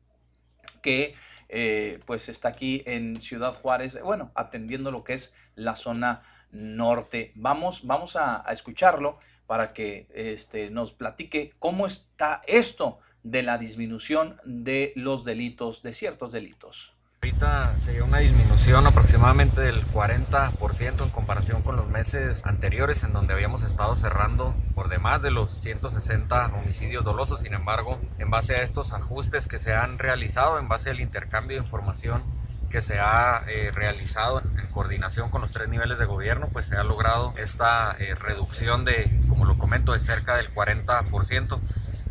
[0.82, 1.14] que
[1.50, 7.32] eh, pues está aquí en Ciudad Juárez, bueno, atendiendo lo que es la zona norte.
[7.36, 13.58] Vamos, vamos a, a escucharlo para que este, nos platique cómo está esto de la
[13.58, 16.94] disminución de los delitos, de ciertos delitos.
[17.24, 23.12] Ahorita se dio una disminución aproximadamente del 40% en comparación con los meses anteriores en
[23.12, 27.40] donde habíamos estado cerrando por demás de los 160 homicidios dolosos.
[27.40, 31.58] Sin embargo, en base a estos ajustes que se han realizado, en base al intercambio
[31.58, 32.24] de información
[32.70, 36.68] que se ha eh, realizado en, en, coordinación con los tres niveles de gobierno, pues
[36.68, 41.60] se ha logrado esta eh, reducción de, como lo comento, de cerca del 40%.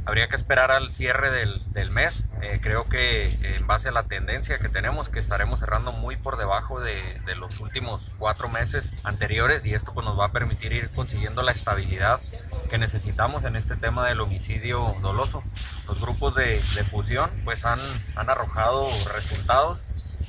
[0.07, 2.25] Habría que esperar al cierre del, del mes.
[2.41, 3.27] Eh, creo que
[3.57, 7.35] en base a la tendencia que tenemos, que estaremos cerrando muy por debajo de, de,
[7.35, 11.51] los últimos cuatro meses anteriores y esto pues, nos va a permitir ir consiguiendo la
[11.51, 12.21] estabilidad
[12.71, 15.43] que necesitamos en este tema del homicidio doloso.
[15.89, 17.81] Los grupos de, de fusión pues han,
[18.15, 19.83] han arrojado resultados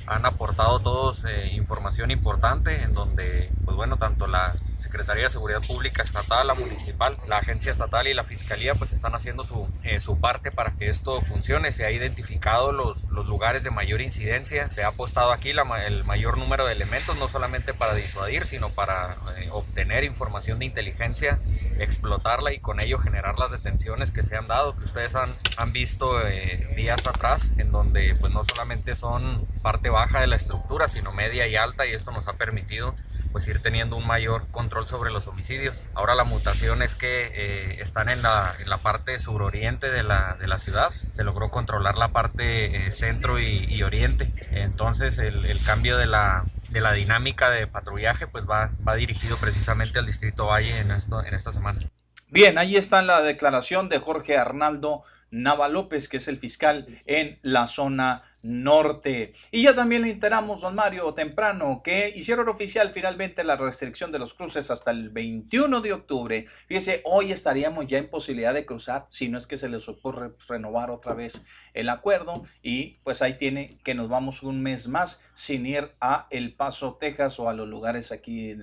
[0.08, 4.54] han aportado todos eh, información importante en donde, pues bueno, tanto la
[4.88, 9.14] Secretaría de Seguridad Pública Estatal, la municipal, la agencia estatal y la fiscalía pues están
[9.14, 11.72] haciendo su, eh, su parte para que esto funcione.
[11.72, 16.38] Se ha identificado los, los lugares de mayor incidencia, se ha apostado aquí el mayor
[16.38, 21.38] número de elementos, no solamente para disuadir, sino para eh, obtener información de inteligencia,
[21.78, 25.72] explotarla y con ello generar las detenciones que se han dado, que ustedes han, han
[25.72, 30.88] visto eh, días atrás, en donde pues no solamente son parte baja de la estructura,
[30.88, 32.94] sino media y alta y esto nos ha permitido
[33.32, 35.78] pues ir teniendo un mayor control sobre los homicidios.
[35.94, 40.36] Ahora la mutación es que eh, están en la, en la parte suroriente de la,
[40.40, 45.62] de la ciudad, se logró controlar la parte eh, centro y, oriente, entonces el, el
[45.62, 50.46] cambio de la, de la dinámica de patrullaje pues va, va dirigido precisamente al Distrito
[50.46, 51.80] Valle en, esto, en esta semana.
[52.28, 57.38] Bien, ahí está la declaración de Jorge Arnaldo Nava López, que es el fiscal en
[57.42, 59.34] la zona norte.
[59.50, 64.18] Y ya también le enteramos, don Mario, temprano, que hicieron oficial finalmente la restricción de
[64.18, 66.46] los cruces hasta el 21 de octubre.
[66.66, 70.32] Fíjese, hoy estaríamos ya en posibilidad de cruzar, si no es que se les ocurre
[70.48, 71.44] renovar otra vez
[71.78, 72.44] el acuerdo.
[72.62, 76.96] Y pues ahí tiene que nos vamos un mes más sin ir a El Paso,
[77.00, 78.56] Texas o a los lugares aquí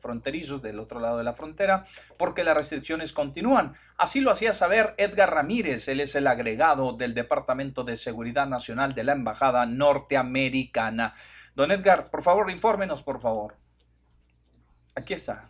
[0.00, 3.74] fronterizos del otro lado de la frontera, porque las restricciones continúan.
[3.96, 8.94] Así lo hacía saber Edgar Ramírez, él es el agregado del Departamento de Seguridad Nacional
[8.94, 11.14] de la Embajada Norteamericana.
[11.54, 13.56] Don Edgar, por favor, infórmenos, por favor.
[14.96, 15.48] Aquí está.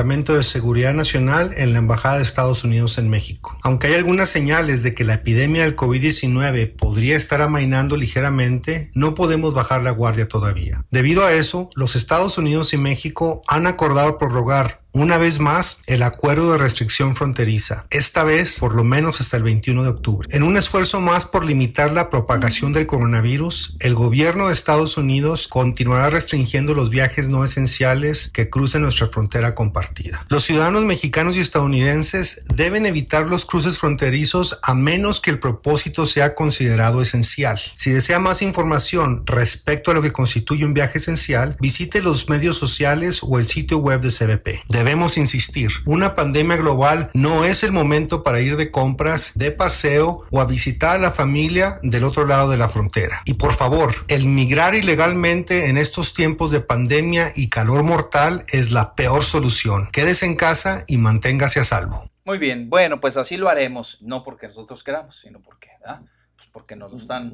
[0.00, 3.58] Departamento de Seguridad Nacional en la Embajada de Estados Unidos en México.
[3.62, 9.14] Aunque hay algunas señales de que la epidemia del COVID-19 podría estar amainando ligeramente, no
[9.14, 10.86] podemos bajar la guardia todavía.
[10.90, 16.02] Debido a eso, los Estados Unidos y México han acordado prorrogar una vez más el
[16.02, 20.28] acuerdo de restricción fronteriza, esta vez por lo menos hasta el 21 de octubre.
[20.32, 25.48] En un esfuerzo más por limitar la propagación del coronavirus, el gobierno de Estados Unidos
[25.48, 30.26] continuará restringiendo los viajes no esenciales que crucen nuestra frontera compartida.
[30.28, 36.06] Los ciudadanos mexicanos y estadounidenses deben evitar los cruces fronterizos a menos que el propósito
[36.06, 37.60] sea considerado esencial.
[37.74, 42.56] Si desea más información respecto a lo que constituye un viaje esencial, visite los medios
[42.56, 44.64] sociales o el sitio web de CBP.
[44.80, 50.14] Debemos insistir, una pandemia global no es el momento para ir de compras, de paseo
[50.30, 53.20] o a visitar a la familia del otro lado de la frontera.
[53.26, 58.72] Y por favor, el migrar ilegalmente en estos tiempos de pandemia y calor mortal es
[58.72, 59.90] la peor solución.
[59.92, 62.10] Quédese en casa y manténgase a salvo.
[62.24, 66.00] Muy bien, bueno, pues así lo haremos, no porque nosotros queramos, sino porque, ¿verdad?
[66.36, 67.28] Pues porque nos lo están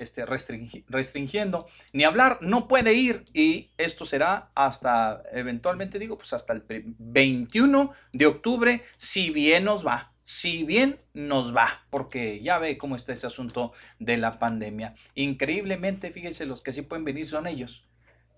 [0.00, 1.66] este, restringi- restringiendo.
[1.92, 6.84] Ni hablar, no puede ir y esto será hasta, eventualmente digo, pues hasta el pri-
[6.98, 10.12] 21 de octubre, si bien nos va.
[10.24, 14.94] Si bien nos va, porque ya ve cómo está ese asunto de la pandemia.
[15.16, 17.84] Increíblemente, fíjese, los que sí pueden venir son ellos.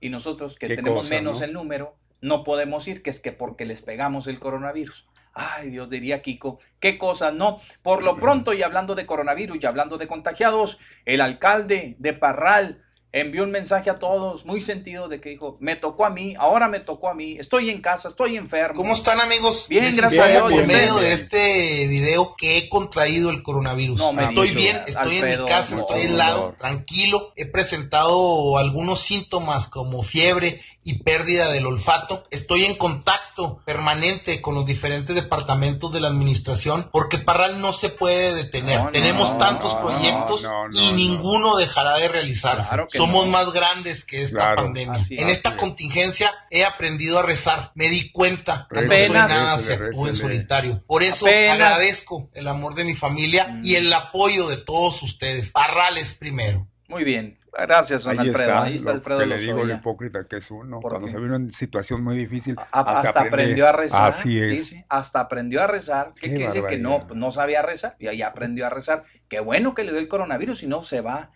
[0.01, 1.45] Y nosotros que tenemos cosa, menos ¿no?
[1.47, 5.07] el número, no podemos ir, que es que porque les pegamos el coronavirus.
[5.35, 7.61] Ay, Dios diría Kiko, qué cosas, no.
[7.83, 12.83] Por lo pronto, y hablando de coronavirus y hablando de contagiados, el alcalde de Parral
[13.13, 16.69] envió un mensaje a todos muy sentido de que dijo, me tocó a mí, ahora
[16.69, 18.75] me tocó a mí, estoy en casa, estoy enfermo.
[18.75, 19.67] ¿Cómo están amigos?
[19.69, 20.51] Bien, Les gracias a Dios.
[20.51, 23.99] Por medio de este video que he contraído el coronavirus.
[23.99, 27.33] No me estoy bien, estoy en mi casa, estoy aislado, tranquilo.
[27.37, 32.23] He presentado algunos síntomas como fiebre y pérdida del olfato.
[32.31, 37.89] Estoy en contacto permanente con los diferentes departamentos de la administración porque Parral no se
[37.89, 38.79] puede detener.
[38.79, 40.97] No, no, Tenemos no, tantos no, proyectos no, no, y no.
[40.97, 42.69] ninguno dejará de realizarse.
[42.69, 43.33] Claro Somos no.
[43.33, 44.95] más grandes que esta Claro, pandemia.
[44.95, 45.37] así en es.
[45.39, 45.61] esta Así es.
[45.61, 47.71] contingencia he aprendido a rezar.
[47.75, 50.83] Me di cuenta que no Récele, soy nada se actúe en solitario.
[50.87, 51.55] Por eso Apenas.
[51.55, 53.61] agradezco el amor de mi familia Mm.
[53.63, 55.51] y el apoyo de todos ustedes.
[55.51, 56.67] Parrales primero.
[56.89, 58.51] Muy bien, gracias, don Ahí Alfredo.
[58.51, 59.77] está, Ahí está lo Alfredo que le digo, lo Lozoya.
[59.79, 60.81] hipócrita que es uno.
[60.81, 61.13] ¿Por Cuando qué?
[61.13, 64.09] se ve en situación muy difícil, A- hasta, aprende- aprendió a rezar.
[64.09, 64.51] Así es.
[64.51, 66.13] dice, hasta aprendió a rezar.
[66.15, 66.65] ¿Qué, Qué quiere decir?
[66.67, 69.05] Que no, no sabía rezar y ahí aprendió a rezar.
[69.29, 71.31] Qué bueno que le dio el coronavirus, si no se va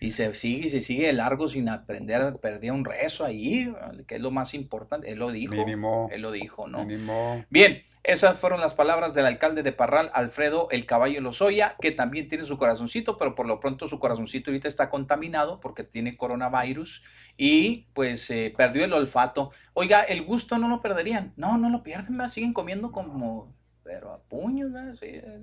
[0.00, 3.72] y se sigue y se sigue de largo sin aprender, perdía un rezo ahí,
[4.08, 5.08] que es lo más importante.
[5.10, 5.54] Él lo dijo.
[5.54, 6.08] Mínimo.
[6.10, 6.84] Él lo dijo, ¿no?
[6.84, 7.44] Mínimo.
[7.48, 12.26] Bien, esas fueron las palabras del alcalde de Parral, Alfredo El Caballo Lozoya, que también
[12.26, 17.04] tiene su corazoncito, pero por lo pronto su corazoncito ahorita está contaminado porque tiene coronavirus
[17.36, 19.50] y pues eh, perdió el olfato.
[19.74, 21.34] Oiga, el gusto no lo perderían.
[21.36, 22.32] No, no lo pierden, ¿verdad?
[22.32, 23.54] siguen comiendo como,
[23.84, 24.94] pero a puños, ¿verdad?
[24.98, 25.42] Sí, eh,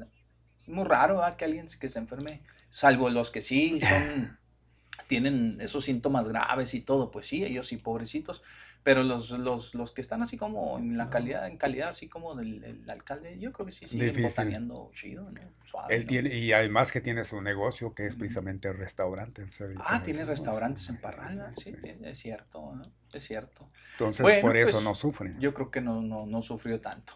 [0.65, 1.35] muy raro ¿verdad?
[1.35, 4.39] que alguien que se enferme, salvo los que sí son,
[5.07, 8.41] tienen esos síntomas graves y todo, pues sí, ellos sí, pobrecitos.
[8.85, 12.35] Pero los, los, los que están así como en la calidad, en calidad así como
[12.35, 15.41] del, del alcalde, yo creo que sí siguen botaneando chido, ¿no?
[15.63, 16.07] Suave, Él ¿no?
[16.07, 19.43] tiene, y además que tiene su negocio, que es precisamente el restaurante.
[19.79, 21.45] Ah, tiene restaurantes en Parral, ¿no?
[21.57, 22.83] sí, es cierto, ¿no?
[23.11, 23.67] es cierto.
[23.93, 25.33] Entonces, Bueno, por eso pues, no sufre.
[25.39, 27.13] Yo creo que no, no, no sufrió tanto.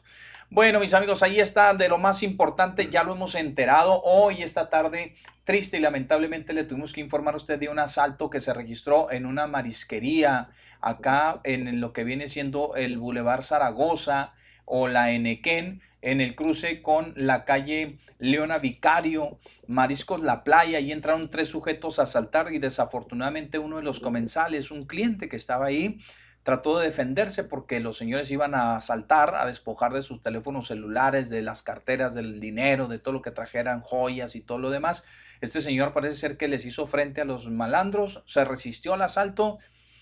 [0.50, 4.02] Bueno, mis amigos, ahí está de lo más importante, ya lo hemos enterado.
[4.02, 8.32] Hoy, esta tarde, triste y lamentablemente le tuvimos que informar a usted de un asalto
[8.32, 10.50] que se registró en una marisquería
[10.82, 14.34] acá en lo que viene siendo el Boulevard Zaragoza
[14.66, 20.92] o la Enequén, en el cruce con la calle Leona Vicario, Mariscos La Playa, y
[20.92, 25.66] entraron tres sujetos a asaltar y desafortunadamente uno de los comensales, un cliente que estaba
[25.66, 26.00] ahí,
[26.44, 31.30] trató de defenderse porque los señores iban a asaltar, a despojar de sus teléfonos celulares,
[31.30, 35.04] de las carteras, del dinero, de todo lo que trajeran, joyas y todo lo demás.
[35.42, 39.60] Este señor parece ser que les hizo frente a los malandros, se resistió al asalto,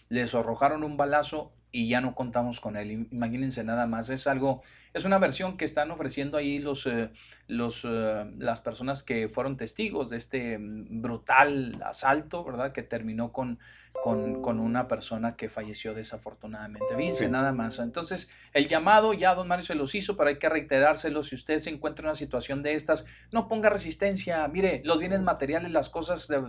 [0.10, 3.08] les arrojaron un balazo y ya no contamos con él.
[3.11, 4.64] Imagínense nada más, es algo,
[4.94, 7.10] es una versión que están ofreciendo ahí los, eh,
[7.48, 12.72] los, eh, las personas que fueron testigos de este mm, brutal asalto, ¿verdad?
[12.72, 13.60] Que terminó con,
[14.02, 17.14] con, con una persona que falleció desafortunadamente.
[17.14, 17.27] Sí.
[17.27, 17.80] nada más.
[17.80, 21.22] Entonces, el llamado ya don Mario se los hizo, pero hay que reiterárselo.
[21.22, 24.48] Si usted se encuentra en una situación de estas, no ponga resistencia.
[24.48, 26.42] Mire, los bienes materiales, las cosas, de-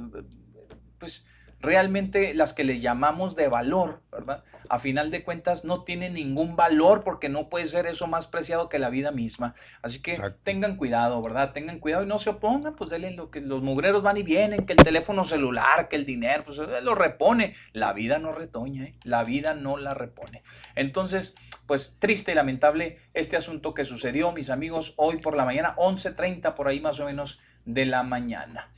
[0.99, 1.27] pues
[1.61, 4.45] realmente las que le llamamos de valor, ¿verdad?
[4.69, 8.69] A final de cuentas no tienen ningún valor porque no puede ser eso más preciado
[8.69, 9.55] que la vida misma.
[9.83, 11.53] Así que tengan cuidado, ¿verdad?
[11.53, 14.67] Tengan cuidado y no se opongan, pues denle lo que los mugreros van y vienen,
[14.67, 17.55] que el teléfono celular, que el dinero, pues lo repone.
[17.73, 18.95] La vida no retoña, ¿eh?
[19.03, 20.43] La vida no la repone.
[20.75, 21.35] Entonces,
[21.67, 26.55] pues triste y lamentable este asunto que sucedió, mis amigos, hoy por la mañana, 11.30
[26.55, 28.71] por ahí más o menos de la mañana.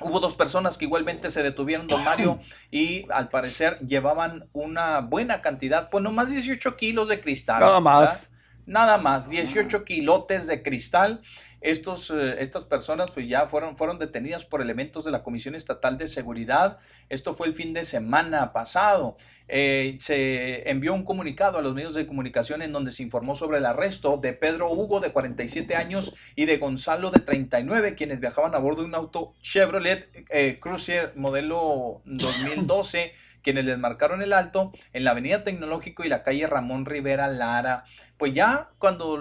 [0.00, 2.40] Hubo dos personas que igualmente se detuvieron, don Mario,
[2.70, 7.60] y al parecer llevaban una buena cantidad, pues nomás 18 kilos de cristal.
[7.60, 8.30] Nada más.
[8.66, 11.20] Nada más, 18 kilotes de cristal.
[11.60, 15.96] Estos, eh, estas personas pues ya fueron, fueron detenidas por elementos de la Comisión Estatal
[15.96, 16.78] de Seguridad.
[17.08, 19.16] Esto fue el fin de semana pasado.
[19.48, 23.58] Eh, se envió un comunicado a los medios de comunicación en donde se informó sobre
[23.58, 28.54] el arresto de Pedro Hugo de 47 años y de Gonzalo de 39, quienes viajaban
[28.54, 33.12] a bordo de un auto Chevrolet eh, Cruiser modelo 2012
[33.44, 37.84] quienes les marcaron el alto en la Avenida Tecnológico y la calle Ramón Rivera Lara.
[38.16, 39.20] Pues ya cuando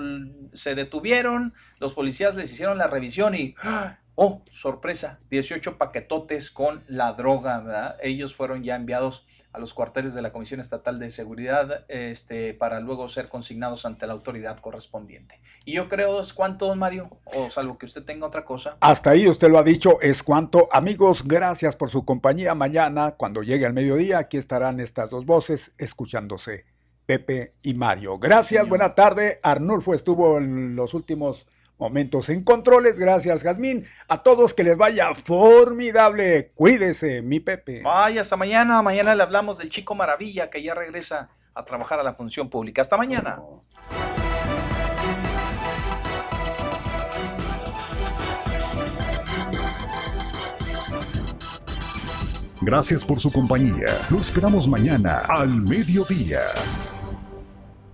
[0.54, 3.54] se detuvieron, los policías les hicieron la revisión y
[4.16, 7.98] oh, sorpresa, 18 paquetotes con la droga, ¿verdad?
[8.02, 12.80] Ellos fueron ya enviados a los cuarteles de la Comisión Estatal de Seguridad este, para
[12.80, 15.40] luego ser consignados ante la autoridad correspondiente.
[15.64, 18.78] Y yo creo es cuanto, Mario, o salvo que usted tenga otra cosa.
[18.82, 20.68] Hasta ahí usted lo ha dicho, es cuanto.
[20.72, 22.56] Amigos, gracias por su compañía.
[22.56, 26.66] Mañana, cuando llegue al mediodía, aquí estarán estas dos voces escuchándose.
[27.06, 28.18] Pepe y Mario.
[28.18, 29.38] Gracias, buena tarde.
[29.44, 31.46] Arnulfo estuvo en los últimos
[31.84, 32.98] momentos en controles.
[32.98, 33.86] Gracias, Jazmín.
[34.08, 36.52] A todos que les vaya formidable.
[36.56, 37.82] Cuídese, mi Pepe.
[37.84, 38.82] Vaya, hasta mañana.
[38.82, 42.82] Mañana le hablamos del chico maravilla que ya regresa a trabajar a la función pública.
[42.82, 43.42] Hasta mañana.
[52.62, 54.08] Gracias por su compañía.
[54.10, 56.40] Lo esperamos mañana al mediodía.